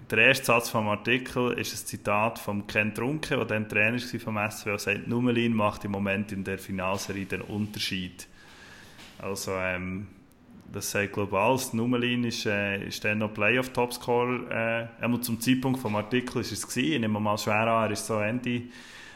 der 0.10 0.20
erste 0.20 0.46
Satz 0.46 0.70
vom 0.70 0.88
Artikel 0.88 1.54
ist 1.54 1.74
ein 1.74 1.86
Zitat 1.86 2.40
von 2.40 2.66
Ken 2.68 2.94
Trunke, 2.94 3.36
der 3.36 3.46
dann 3.46 3.68
Trainer 3.68 3.98
war 3.98 4.20
vom 4.20 4.52
SW, 4.52 4.70
der 4.70 4.80
sagt, 4.80 5.08
Nummelin 5.08 5.54
macht 5.54 5.86
im 5.86 5.92
Moment 5.92 6.32
in 6.32 6.44
der 6.44 6.58
Finalserie 6.58 7.26
den 7.26 7.42
Unterschied. 7.42 8.28
Also, 9.20 9.52
ähm, 9.54 10.08
das 10.72 10.92
sagt 10.92 11.14
global. 11.14 11.54
Das 11.54 11.74
Nummerlin 11.74 12.24
ist, 12.24 12.46
äh, 12.46 12.88
ist 12.88 13.04
dann 13.04 13.20
noch 13.20 13.34
Playoff-Topscorer. 13.34 14.88
Äh, 15.02 15.22
zum 15.22 15.40
Zeitpunkt 15.40 15.84
des 15.84 15.94
Artikels 15.94 16.52
ist 16.52 16.60
es 16.60 16.68
gewesen. 16.68 16.94
Ich 16.94 17.00
nehme 17.00 17.20
mal 17.20 17.38
schwer 17.38 17.56
an, 17.56 17.84
er 17.84 17.90
war 17.90 17.96
so 17.96 18.20
Ende 18.20 18.64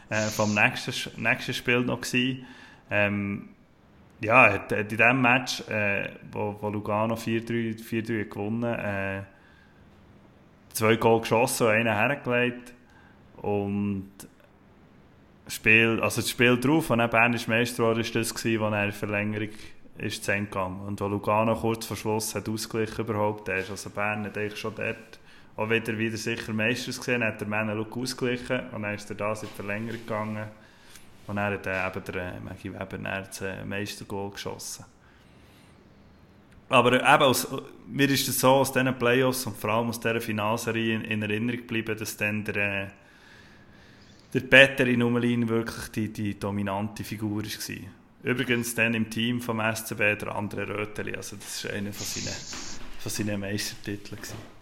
äh, 0.10 0.28
vom 0.30 0.54
nächsten, 0.54 1.22
nächsten 1.22 1.54
Spiel 1.54 1.82
noch 1.82 2.02
gewesen. 2.02 2.46
Ähm, 2.89 3.50
ja, 4.22 4.48
er 4.48 4.54
hat, 4.54 4.72
in 4.72 4.88
diesem 4.88 5.22
Match, 5.22 5.62
äh, 5.70 6.10
wo, 6.32 6.56
wo 6.60 6.70
Lugano 6.70 7.16
4-3 7.16 8.26
gewonnen 8.26 8.64
äh, 8.64 9.24
zwei 10.74 10.95
Goal 10.95 11.22
geschossen 11.22 11.67
und 11.67 11.74
einen 11.74 11.93
hergelegt. 11.93 12.74
Und 13.38 14.11
Spiel, 15.47 15.99
also 16.01 16.22
das 16.22 16.30
Spiel 16.30 16.59
drauf, 16.59 16.89
und 16.89 17.11
Bern 17.11 17.34
ist 17.34 17.47
Meister 17.47 17.84
war 17.84 17.95
das 17.95 18.11
gewesen, 18.11 18.61
wo 18.61 18.65
er 18.67 18.86
in 18.86 18.91
Verlängerung 18.91 19.49
ist 19.97 20.24
zu 20.24 20.32
gegangen. 20.34 20.80
Und 20.82 21.01
wo 21.01 21.07
Lugano 21.07 21.55
kurz 21.55 21.86
vor 21.86 21.97
Schluss 21.97 22.34
hat 22.36 22.47
ausgeglichen 22.47 23.05
überhaupt, 23.05 23.47
der 23.47 23.57
ist 23.57 23.69
also 23.69 23.89
Bern 23.89 24.26
hat 24.26 24.38
eigentlich 24.38 24.59
schon 24.59 24.76
dort 24.76 25.19
auch 25.57 25.69
wieder, 25.69 25.97
wieder 25.97 26.17
sicher 26.17 26.53
Meisters 26.53 26.97
gesehen, 26.97 27.24
hat 27.24 27.41
der 27.41 27.47
Männer 27.47 27.86
ausgeglichen 27.91 28.61
und 28.72 28.84
dann 28.84 28.95
ist 28.95 29.09
er 29.09 29.15
da 29.15 29.34
in 29.34 29.39
die 29.41 29.45
Verlängerung 29.47 29.99
gegangen. 29.99 30.47
Und 31.28 31.38
er 31.38 31.51
hat 31.51 31.67
äh, 31.67 31.88
eben 31.88 32.03
der 32.05 32.39
Maggie 32.41 32.74
Weber 32.74 32.97
das 32.97 33.41
äh, 33.41 33.63
Meistergoal 33.63 34.32
geschossen. 34.32 34.86
Aber 36.72 36.93
eben, 36.93 37.24
aus, 37.24 37.47
mir 37.88 38.09
ist 38.09 38.28
es 38.30 38.39
so 38.39 38.49
aus 38.49 38.72
diesen 38.72 38.97
Playoffs 38.97 39.45
und 39.45 39.57
vor 39.57 39.72
allem 39.72 39.89
aus 39.89 39.99
dieser 39.99 40.22
Finalserie 40.22 40.95
in, 40.95 41.01
in 41.01 41.22
Erinnerung 41.22 41.59
geblieben, 41.59 41.97
dass 41.97 42.15
dann 42.15 42.45
der, 42.45 42.55
äh, 42.55 42.88
der 44.34 44.39
Peter 44.39 44.88
in 44.88 44.99
Nummelin 44.99 45.49
wirklich 45.49 45.89
die, 45.89 46.07
die 46.13 46.39
dominante 46.39 47.03
Figur 47.03 47.43
war. 47.43 47.76
Übrigens 48.24 48.74
dann 48.74 48.93
im 48.93 49.09
Team 49.09 49.41
vom 49.41 49.59
SCB 49.59 50.15
der 50.19 50.34
andere 50.34 50.67
Röteli, 50.67 51.15
also 51.15 51.36
das 51.36 51.65
war 51.65 51.74
einer 51.74 51.91
von 51.91 52.05
seinen, 52.05 52.36
von 52.99 53.11
seinen 53.11 53.39
Meistertiteln. 53.41 54.22
Gewesen. 54.22 54.61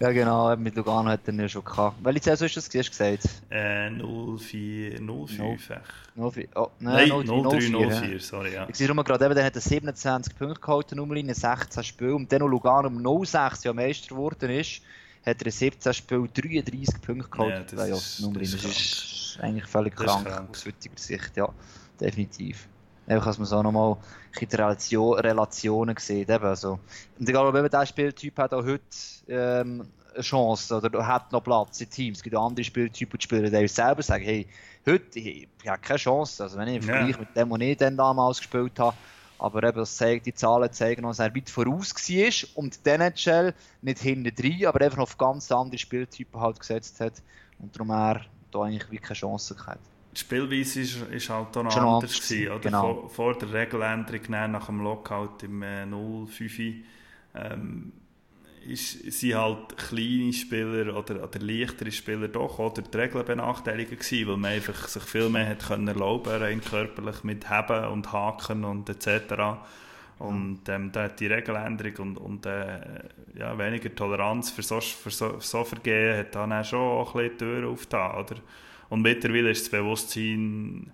Ja 0.00 0.12
genau, 0.12 0.56
mit 0.56 0.76
Lugano 0.76 1.10
hat 1.10 1.26
er 1.26 1.34
ja 1.34 1.48
schon 1.48 1.64
gehabt. 1.64 1.96
Welche 2.04 2.22
Saison 2.22 2.46
ist 2.46 2.56
das, 2.56 2.64
hast 2.66 2.72
du 2.74 2.78
gesagt? 2.78 3.28
Äh, 3.50 3.90
04, 3.90 5.00
05 5.00 5.70
no, 6.14 6.30
04, 6.30 6.48
oh, 6.54 6.68
nein, 6.78 7.08
nein 7.08 7.26
03, 7.26 7.60
04, 7.60 7.90
04, 7.90 8.20
sorry, 8.20 8.54
ja. 8.54 8.68
Ich 8.68 8.76
sehe 8.76 8.86
nur 8.94 9.02
gerade, 9.02 9.24
eben, 9.24 9.34
dann 9.34 9.44
hat 9.44 9.56
er 9.56 9.60
27 9.60 10.38
Punkte 10.38 10.60
geholt, 10.60 10.92
in 10.92 11.34
16 11.34 11.82
Spielen. 11.82 12.14
Und 12.14 12.32
dann, 12.32 12.42
als 12.42 12.50
Lugano 12.50 12.86
um 12.86 13.24
06 13.24 13.64
ja 13.64 13.72
Meister 13.72 14.10
geworden 14.10 14.50
ist, 14.50 14.82
hat 15.26 15.40
er 15.40 15.46
in 15.46 15.52
17 15.52 15.92
Spielen 15.92 16.28
33 16.32 17.00
Punkte 17.02 17.28
geholt. 17.28 17.72
Ja, 17.72 17.86
das, 17.88 18.18
ist, 18.18 18.22
das, 18.22 18.50
das 18.52 18.64
ist 18.64 19.38
eigentlich 19.40 19.66
völlig 19.66 19.96
krank, 19.96 20.26
krank, 20.26 20.50
aus 20.50 20.64
heutiger 20.64 20.96
Sicht, 20.96 21.36
ja, 21.36 21.48
definitiv. 22.00 22.68
Einfach, 23.08 23.24
dass 23.24 23.38
man 23.38 23.46
so 23.46 23.62
nochmal 23.62 23.96
die 24.38 24.44
Relation, 24.44 25.18
Relationen 25.18 25.96
sieht. 25.98 26.28
Eben, 26.28 26.44
also. 26.44 26.78
Und 27.18 27.28
egal, 27.28 27.46
ob 27.46 27.54
eben 27.54 27.66
dieser 27.66 27.86
Spieltyp 27.86 28.36
hat 28.38 28.52
auch 28.52 28.64
heute 28.64 28.82
ähm, 29.28 29.88
eine 30.14 30.22
Chance 30.22 30.76
oder 30.76 31.06
hat 31.06 31.32
noch 31.32 31.42
Platz 31.42 31.80
in 31.80 31.88
Teams. 31.88 32.18
Es 32.18 32.22
gibt 32.22 32.36
auch 32.36 32.46
andere 32.46 32.64
Spieltypen, 32.64 33.18
die 33.18 33.24
Spieler, 33.24 33.48
die 33.48 33.68
selber 33.68 34.02
sagen, 34.02 34.24
hey, 34.24 34.46
heute 34.84 35.18
ich, 35.18 35.48
ich 35.62 35.68
habe 35.68 35.80
keine 35.80 35.98
Chance. 35.98 36.42
Also 36.42 36.58
wenn 36.58 36.68
ich 36.68 36.76
im 36.76 36.82
Vergleich 36.82 37.12
ja. 37.12 37.20
mit 37.20 37.34
dem, 37.34 37.50
was 37.50 37.60
ich 37.60 37.76
dann 37.78 37.96
damals 37.96 38.38
gespielt 38.38 38.78
habe, 38.78 38.96
aber 39.38 39.62
eben, 39.62 39.78
das 39.78 39.96
zeigt, 39.96 40.26
die 40.26 40.34
Zahlen 40.34 40.70
zeigen, 40.72 41.04
dass 41.04 41.18
er 41.18 41.34
weit 41.34 41.48
voraus 41.48 41.94
war 41.94 42.48
und 42.56 42.84
den 42.84 43.00
NHL 43.00 43.54
nicht 43.80 44.00
hinten 44.00 44.34
drin, 44.34 44.66
aber 44.66 44.82
einfach 44.82 44.98
auf 44.98 45.16
ganz 45.16 45.50
andere 45.50 45.78
Spieltypen 45.78 46.38
halt 46.38 46.60
gesetzt 46.60 47.00
hat 47.00 47.14
und 47.58 47.74
darum 47.74 47.90
er 47.90 48.20
da 48.50 48.62
eigentlich 48.64 48.90
wie 48.90 48.98
keine 48.98 49.14
Chance 49.14 49.54
gehabt 49.54 49.80
die 50.14 50.20
Spielweise 50.20 50.80
ist, 50.80 50.96
ist 51.10 51.30
halt 51.30 51.56
auch 51.56 51.62
noch 51.62 51.70
Schon 51.70 51.84
anders 51.84 52.20
gewesen, 52.20 52.50
oder? 52.50 52.60
Genau. 52.60 52.80
Vor, 52.80 53.10
vor, 53.10 53.38
der 53.38 53.52
Regeländerung 53.52 54.22
nach 54.28 54.66
dem 54.66 54.80
Lockout 54.80 55.42
im 55.42 55.62
äh, 55.62 55.86
05 55.86 56.58
ähm, 57.34 57.92
ist, 58.66 59.12
sind 59.12 59.34
halt 59.34 59.76
kleine 59.76 60.32
Spieler 60.32 60.96
oder, 60.96 61.22
oder 61.22 61.38
leichtere 61.38 61.90
Spieler 61.90 62.28
doch 62.28 62.58
oder 62.58 62.82
die 62.82 62.96
Regeln 62.96 63.24
benachteiligt 63.24 63.90
gewesen, 63.90 64.28
weil 64.28 64.36
man 64.36 64.52
einfach 64.52 64.88
sich 64.88 65.02
viel 65.02 65.28
mehr 65.28 65.48
hat 65.48 65.66
können 65.66 65.88
erlauben 65.88 66.32
rein 66.32 66.60
körperlich 66.60 67.24
mit 67.24 67.48
Heben 67.50 67.86
und 67.86 68.12
Haken 68.12 68.64
und 68.64 68.88
etc. 68.88 69.34
Und 70.18 70.68
ähm, 70.68 70.90
da 70.90 71.04
hat 71.04 71.20
die 71.20 71.28
Regeländerung 71.28 72.08
und, 72.08 72.16
und 72.18 72.46
äh, 72.46 72.80
ja, 73.36 73.56
weniger 73.56 73.94
Toleranz 73.94 74.50
für 74.50 74.62
so, 74.62 74.80
für 74.80 75.10
so, 75.10 75.38
so 75.38 75.64
Vergehen 75.64 76.18
hat 76.18 76.34
dann 76.34 76.52
auch 76.52 76.64
schon 76.64 76.98
ein 76.98 77.04
bisschen 77.04 77.30
die 77.30 77.36
Tür 77.36 77.68
aufgetan, 77.68 78.16
oder? 78.16 78.36
Und 78.88 79.02
mittlerweile 79.02 79.50
ist 79.50 79.64
das 79.64 79.70
Bewusstsein 79.70 80.90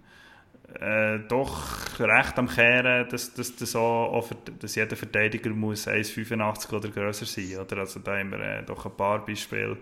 äh, 0.80 1.20
doch 1.28 2.00
recht 2.00 2.38
am 2.38 2.48
Kehren, 2.48 3.08
dass, 3.08 3.32
dass, 3.34 3.54
dass, 3.54 3.76
auch, 3.76 4.28
dass 4.58 4.74
jeder 4.74 4.96
Verteidiger 4.96 5.50
muss 5.50 5.86
1,85 5.86 6.72
oder 6.72 6.88
grösser 6.88 7.26
sein 7.26 7.58
oder? 7.58 7.78
Also 7.78 8.00
da 8.00 8.18
haben 8.18 8.32
wir 8.32 8.40
äh, 8.40 8.62
doch 8.64 8.84
ein 8.84 8.96
paar 8.96 9.24
Beispiele 9.24 9.76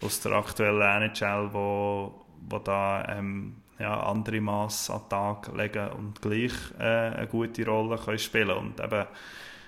aus 0.00 0.20
der 0.20 0.32
aktuellen 0.32 1.02
NHL, 1.02 1.48
wo, 1.52 2.24
wo 2.48 2.58
da 2.58 3.04
ähm, 3.08 3.56
ja, 3.78 4.00
andere 4.00 4.40
Mass 4.40 4.90
an 4.90 5.00
den 5.02 5.08
Tag 5.10 5.56
legen 5.56 5.88
und 5.90 6.22
gleich 6.22 6.52
äh, 6.78 6.82
eine 6.82 7.26
gute 7.26 7.66
Rolle 7.66 7.98
können 7.98 8.18
spielen 8.18 8.50
und 8.50 8.80
eben 8.80 9.06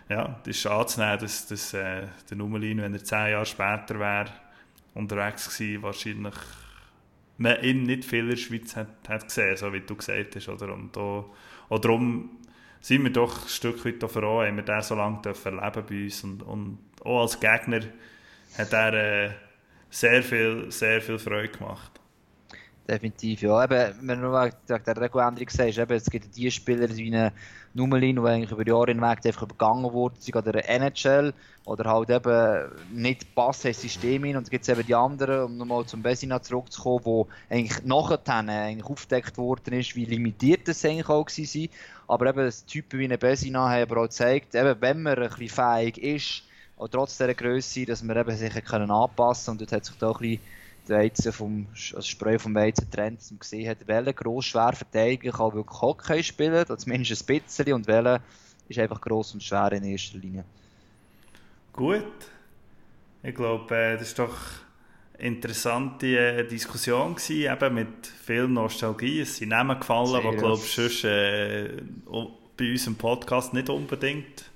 ja, 0.09 0.41
das 0.45 0.57
ist 0.57 0.67
anzunehmen, 0.67 1.21
dass, 1.21 1.47
dass 1.47 1.73
äh, 1.73 2.03
der 2.29 2.37
Nummerlin, 2.37 2.83
wenn 2.83 2.95
er 2.95 3.05
zehn 3.05 3.31
Jahre 3.31 3.47
später 3.47 3.99
wäre, 4.01 4.31
unterwegs 4.93 5.57
gewesen, 5.57 5.83
wahrscheinlich 5.83 6.35
man 7.41 7.63
ihn 7.63 7.85
nicht 7.85 8.05
viel 8.05 8.21
in 8.21 8.31
der 8.31 8.37
Schweiz 8.37 8.77
hat, 8.77 9.09
hat 9.09 9.25
gesehen, 9.25 9.57
so 9.57 9.73
wie 9.73 9.81
du 9.81 9.97
gesagt 9.97 10.37
hast. 10.37 10.49
Oder? 10.49 10.75
Und 10.75 10.95
da, 10.95 11.25
auch 11.71 11.79
darum 11.79 12.31
sind 12.81 13.03
wir 13.03 13.11
doch 13.11 13.43
ein 13.43 13.49
Stück 13.49 13.85
weit 13.85 14.11
froh, 14.11 14.43
haben 14.43 14.57
wir 14.57 14.63
den 14.63 14.83
so 14.83 14.95
lange 14.95 15.23
erleben 15.25 15.85
bei 15.89 16.05
uns. 16.05 16.23
Und, 16.23 16.43
und 16.43 16.79
auch 17.03 17.23
als 17.23 17.41
Gegner 17.41 17.81
hat 18.59 18.73
er 18.73 18.93
äh, 19.25 19.31
sehr, 19.89 20.23
viel, 20.23 20.71
sehr 20.71 21.01
viel 21.01 21.19
Freude 21.19 21.49
gemacht. 21.49 22.00
Definitiv, 22.89 23.43
ja. 23.43 23.63
Eben, 23.63 23.95
wenn 24.09 24.21
du 24.21 24.33
wegen 24.33 24.57
der 24.67 25.01
Regeländerung 25.01 25.49
sagst, 25.49 25.79
eben, 25.79 25.93
es 25.93 26.11
gibt 26.11 26.37
die 26.37 26.51
Spieler 26.51 26.89
wie 26.97 27.07
eine 27.07 27.33
Nummerlin, 27.73 28.17
die 28.17 28.23
eigentlich 28.23 28.51
über 28.51 28.67
Jahre 28.67 28.91
hinweg 28.91 29.25
einfach 29.25 29.43
übergangen 29.43 29.93
wurden, 29.93 30.17
sie 30.19 30.35
an 30.35 30.45
der 30.45 30.69
NHL 30.69 31.33
oder 31.67 31.85
halt 31.91 32.11
eben 32.11 32.73
nicht 32.93 33.33
passen 33.35 33.69
ins 33.69 33.81
System 33.81 34.25
hin. 34.25 34.37
Und 34.37 34.45
es 34.45 34.51
gibt 34.51 34.69
eben 34.69 34.85
die 34.85 34.95
anderen, 34.95 35.45
um 35.45 35.57
nochmal 35.57 35.87
zum 35.87 36.03
Besina 36.03 36.43
zurückzukommen, 36.43 37.05
wo 37.05 37.29
eigentlich 37.49 37.85
nachher 37.85 38.21
eigentlich 38.27 38.87
aufgedeckt 38.87 39.39
worden 39.39 39.75
ist, 39.75 39.95
wie 39.95 40.07
limitiert 40.07 40.67
das 40.67 40.85
eigentlich 40.85 41.09
auch 41.09 41.27
war. 41.27 41.69
Aber 42.09 42.27
eben 42.27 42.53
Typen 42.67 42.99
wie 42.99 43.05
eine 43.05 43.19
Besina 43.19 43.71
haben 43.71 43.83
aber 43.83 43.99
auch 43.99 44.05
gezeigt, 44.05 44.57
eben, 44.57 44.81
wenn 44.81 45.03
man 45.03 45.17
ein 45.17 45.29
bisschen 45.29 45.49
fähig 45.49 45.99
ist, 45.99 46.43
auch 46.77 46.89
trotz 46.89 47.19
dieser 47.19 47.35
Größe, 47.35 47.85
dass 47.85 48.03
man 48.03 48.17
eben 48.17 48.37
sich 48.37 48.65
können 48.65 48.91
anpassen 48.91 49.47
kann. 49.47 49.53
Und 49.53 49.61
dort 49.61 49.73
hat 49.73 49.85
sich 49.85 49.97
da 49.99 50.09
ein 50.09 50.13
bisschen 50.15 50.31
die 50.31 50.41
Weizen 50.89 51.33
vom, 51.33 51.67
also 51.75 52.01
Spreu 52.03 52.39
vom 52.39 52.55
Weizen 52.55 52.91
trennt, 52.91 53.21
dass 53.21 53.31
man 53.31 53.41
gesehen 53.41 53.69
hat, 53.69 53.87
welcher 53.87 54.13
gross 54.13 54.47
schwer 54.47 54.73
verteidigen 54.73 55.33
kann 55.33 55.55
wirklich 55.55 55.81
Hockey 55.81 56.23
spielen, 56.23 56.65
zumindest 56.77 57.29
ein 57.29 57.41
bisschen, 57.41 57.73
und 57.73 57.87
welcher 57.87 58.21
ist 58.69 58.79
einfach 58.79 59.01
gross 59.01 59.35
und 59.35 59.43
schwer 59.43 59.73
in 59.73 59.85
erster 59.85 60.19
Linie. 60.19 60.45
Gut. 61.73 62.05
Ich 63.23 63.35
glaube, 63.35 63.77
äh, 63.77 63.99
das 63.99 64.17
war 64.19 64.27
doch 64.27 64.37
eine 65.19 65.29
interessante 65.29 66.07
äh, 66.07 66.47
Diskussion 66.47 67.15
gewesen, 67.15 67.53
eben 67.53 67.75
mit 67.75 68.07
viel 68.07 68.49
Nostalgie. 68.49 69.21
Es 69.21 69.37
sind 69.37 69.51
Namen 69.51 69.79
gefallen, 69.79 70.23
die, 70.31 70.37
glaube 70.37 70.61
ich, 70.65 70.73
sonst 70.73 71.05
äh, 71.05 71.83
bei 72.57 72.71
uns 72.71 72.87
im 72.87 72.97
Podcast 72.97 73.53
nicht 73.53 73.69
unbedingt 73.69 74.50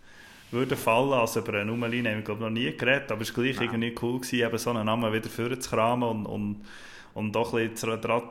würde 0.54 0.76
fallen. 0.76 1.12
Also 1.12 1.40
über 1.40 1.54
eine 1.54 1.66
Nummerline 1.66 2.10
haben 2.10 2.18
wir 2.18 2.24
glaube 2.24 2.42
noch 2.42 2.50
nie 2.50 2.74
geredet, 2.76 3.12
aber 3.12 3.20
es 3.20 3.36
war 3.36 3.44
gleich 3.44 3.56
ja. 3.56 3.62
irgendwie 3.62 3.94
cool 4.00 4.20
gewesen, 4.20 4.46
eben 4.46 4.58
so 4.58 4.70
einen 4.70 4.86
Namen 4.86 5.12
wieder 5.12 5.28
vorzukramen 5.28 6.08
und, 6.08 6.26
und, 6.26 6.64
und 7.12 7.32
doch 7.32 7.52
ein 7.52 7.70
bisschen 7.70 8.00
daran 8.00 8.22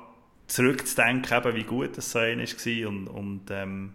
zurückzudenken, 0.47 1.37
eben, 1.37 1.55
wie 1.55 1.63
gut 1.63 1.97
das 1.97 2.11
so 2.11 2.19
ein 2.19 2.39
war 2.39 2.89
und, 2.89 3.07
und 3.07 3.41
ähm, 3.51 3.93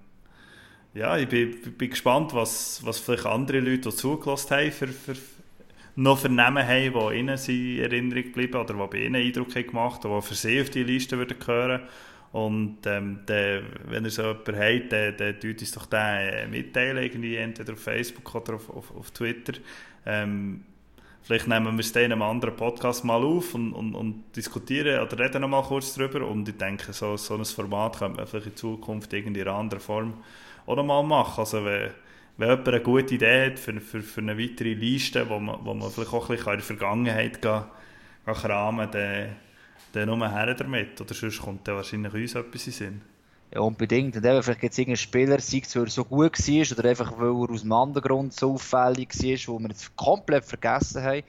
ja, 0.95 1.16
ich 1.16 1.29
bin, 1.29 1.61
bin 1.76 1.91
gespannt, 1.91 2.35
was, 2.35 2.81
was 2.85 2.99
vielleicht 2.99 3.26
andere 3.26 3.61
Leute, 3.61 3.91
die 3.91 3.95
zugelassen 3.95 4.57
haben, 4.57 4.72
für, 4.72 4.89
für, 4.89 5.14
noch 5.97 6.18
Vernehmen 6.18 6.66
haben, 6.66 6.93
die 6.93 7.18
ihnen 7.18 7.39
in 7.39 7.79
Erinnerung 7.83 8.24
geblieben 8.24 8.57
oder 8.57 8.74
die 8.74 8.87
bei 8.87 9.05
ihnen 9.05 9.16
Eindruck 9.16 9.55
haben 9.55 9.66
gemacht 9.66 10.05
haben, 10.05 10.20
die 10.20 10.26
für 10.26 10.35
sie 10.35 10.61
auf 10.61 10.70
die 10.70 10.85
Liste 10.85 11.18
würden 11.18 11.39
gehören 11.39 11.83
und 12.33 12.79
ähm, 12.85 13.20
der, 13.26 13.62
wenn 13.85 14.05
ihr 14.05 14.11
so 14.11 14.22
jemanden 14.22 14.57
habt, 14.57 14.93
dann, 14.93 15.16
dann 15.16 15.41
tut 15.41 15.61
uns 15.61 15.72
doch 15.72 15.87
den 15.87 15.99
äh, 15.99 16.47
mitteilen, 16.47 17.03
irgendwie, 17.03 17.37
entweder 17.37 17.72
auf 17.72 17.81
Facebook 17.81 18.35
oder 18.35 18.55
auf, 18.55 18.68
auf, 18.68 18.95
auf 18.97 19.11
Twitter. 19.12 19.55
Ähm, 20.05 20.64
vielleicht 21.22 21.49
nehmen 21.49 21.74
wir 21.76 21.81
es 21.81 21.93
dann 21.93 22.05
in 22.05 22.12
einem 22.12 22.22
anderen 22.22 22.55
Podcast 22.55 23.05
mal 23.05 23.22
auf 23.22 23.55
und, 23.55 23.72
und, 23.72 23.95
und 23.95 24.24
diskutieren 24.37 25.01
oder 25.01 25.18
reden 25.18 25.41
noch 25.41 25.49
mal 25.49 25.62
kurz 25.62 25.95
darüber. 25.95 26.26
Und 26.26 26.47
ich 26.49 26.57
denke, 26.59 26.93
so, 26.93 27.16
so 27.16 27.35
ein 27.35 27.45
Format 27.47 27.99
könnte 27.99 28.18
man 28.18 28.26
vielleicht 28.26 28.49
in 28.49 28.57
Zukunft 28.57 29.12
in 29.14 29.35
einer 29.35 29.55
anderen 29.55 29.81
Form 29.81 30.14
auch 30.66 30.76
noch 30.76 30.85
mal 30.85 31.03
machen. 31.03 31.41
Also 31.41 31.64
wenn, 31.64 31.91
wenn 32.37 32.51
jemand 32.51 32.68
eine 32.68 32.81
gute 32.83 33.14
Idee 33.14 33.47
hat 33.47 33.59
für, 33.59 33.81
für, 33.81 34.03
für 34.03 34.20
eine 34.20 34.39
weitere 34.39 34.74
Liste, 34.74 35.26
wo 35.31 35.39
man, 35.39 35.64
wo 35.64 35.72
man 35.72 35.91
vielleicht 35.91 36.12
auch 36.12 36.29
ein 36.29 36.37
bisschen 36.37 36.53
in 36.53 36.59
der 36.59 36.66
Vergangenheit 36.66 37.41
gehen, 37.41 37.62
gehen 38.26 38.35
kramen 38.35 38.91
kann, 38.91 39.37
nur 39.95 40.30
her 40.30 40.55
damit. 40.55 41.01
Oder 41.01 41.14
sonst 41.14 41.41
kommt 41.41 41.66
dann 41.66 41.76
wahrscheinlich 41.76 42.12
uns 42.12 42.34
etwas 42.34 42.66
in 42.66 42.72
Sinn. 42.72 43.01
Ja, 43.53 43.61
unbedingt. 43.61 44.14
Und 44.16 44.24
eben, 44.24 44.43
vielleicht 44.43 44.61
gibt 44.61 44.72
es 44.72 44.78
irgendeinen 44.78 44.97
Spieler, 44.99 45.41
sei 45.41 45.62
es, 45.64 45.74
weil 45.74 45.84
er 45.84 45.91
so 45.91 46.05
gut 46.05 46.39
war 46.39 46.78
oder 46.78 46.89
einfach, 46.89 47.18
weil 47.18 47.28
er 47.28 47.51
aus 47.51 47.62
einem 47.62 47.72
anderen 47.72 48.03
Grund 48.03 48.34
so 48.34 48.55
auffällig 48.55 49.09
war, 49.09 49.55
wo 49.55 49.59
wir 49.61 49.68
jetzt 49.68 49.97
komplett 49.97 50.45
vergessen 50.45 51.03
haben. 51.03 51.22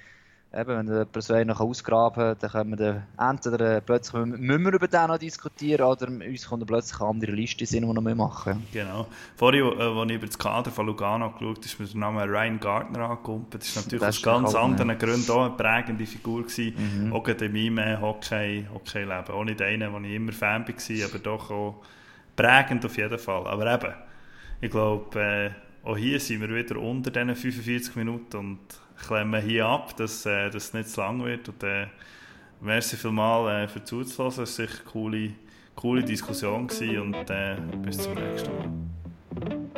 Eben, 0.52 0.68
wenn 0.68 0.88
jemand 0.88 1.24
so 1.24 1.34
einen 1.36 1.52
ausgraben 1.52 2.36
dann 2.40 2.50
können 2.50 2.72
wir 2.72 3.04
dann 3.18 3.34
entweder 3.36 3.82
plötzlich 3.82 4.26
müssen 4.26 4.66
wir 4.66 4.74
über 4.74 4.88
den 4.88 5.08
noch 5.08 5.20
diskutieren 5.20 5.86
oder 5.86 6.08
uns 6.08 6.48
kommt 6.48 6.66
plötzlich 6.66 7.00
eine 7.00 7.10
andere 7.10 7.32
Liste 7.34 7.68
sind, 7.68 7.84
die 7.84 7.88
wir 7.88 7.94
noch 7.94 8.02
mehr 8.02 8.16
machen. 8.16 8.66
Genau. 8.74 9.06
Vorhin, 9.36 9.64
äh, 9.64 9.84
als 9.84 10.10
ich 10.10 10.16
über 10.16 10.26
das 10.26 10.40
Kader 10.40 10.72
von 10.72 10.88
Lugano 10.88 11.30
geschaut 11.34 11.58
habe, 11.58 11.66
ist 11.66 11.80
mir 11.80 11.86
der 11.86 11.98
Name 11.98 12.24
Ryan 12.24 12.60
Gardner 12.60 13.12
angekommen. 13.12 13.46
Das 13.52 13.68
ist 13.68 13.76
natürlich 13.76 14.00
das 14.00 14.18
aus 14.18 14.24
ganz 14.24 14.56
anderen 14.56 14.98
Gründen 14.98 15.30
auch 15.30 15.46
eine 15.46 15.54
prägende 15.54 16.08
Figur 16.08 16.42
gewesen. 16.42 17.06
Mhm. 17.06 17.14
Auch 17.14 17.28
in 17.28 17.74
meinem 17.76 18.02
Hockey, 18.02 18.66
Hockey-Leben. 18.74 19.30
Auch 19.30 19.44
nicht 19.44 19.62
einer, 19.62 19.94
wo 19.94 20.00
ich 20.00 20.16
immer 20.16 20.32
Fan 20.32 20.68
war, 20.68 21.06
aber 21.06 21.20
doch 21.20 21.52
auch 21.52 21.76
prägend 22.36 22.84
auf 22.86 22.98
jeden 22.98 23.20
Fall. 23.20 23.46
Aber 23.46 23.72
eben, 23.72 23.94
ich 24.62 24.72
glaube, 24.72 25.20
äh, 25.20 25.52
auch 25.88 25.96
hier 25.96 26.20
sind 26.20 26.42
wir 26.42 26.50
wieder 26.50 26.78
unter 26.78 27.12
diesen 27.12 27.36
45 27.36 27.96
Minuten 27.96 28.38
und 28.38 28.60
klemmen 29.08 29.42
hier 29.42 29.66
ab, 29.66 29.96
dass 29.98 30.26
äh, 30.26 30.50
das 30.50 30.74
nicht 30.74 30.90
zu 30.90 31.02
lang 31.02 31.24
wird. 31.24 31.50
Und, 31.50 31.64
äh, 31.64 31.88
merci 32.62 32.98
vielmals 32.98 33.72
äh, 33.72 33.74
für 33.74 33.84
zuzuhören. 33.84 34.32
Es 34.32 34.38
war 34.38 34.46
sicher 34.46 34.74
eine 34.82 34.92
coole, 34.92 35.32
coole 35.76 36.04
Diskussion 36.04 36.68
gewesen 36.68 37.00
und 37.00 37.30
äh, 37.30 37.56
bis 37.84 37.98
zum 37.98 38.14
nächsten 38.14 38.56
Mal. 38.56 39.69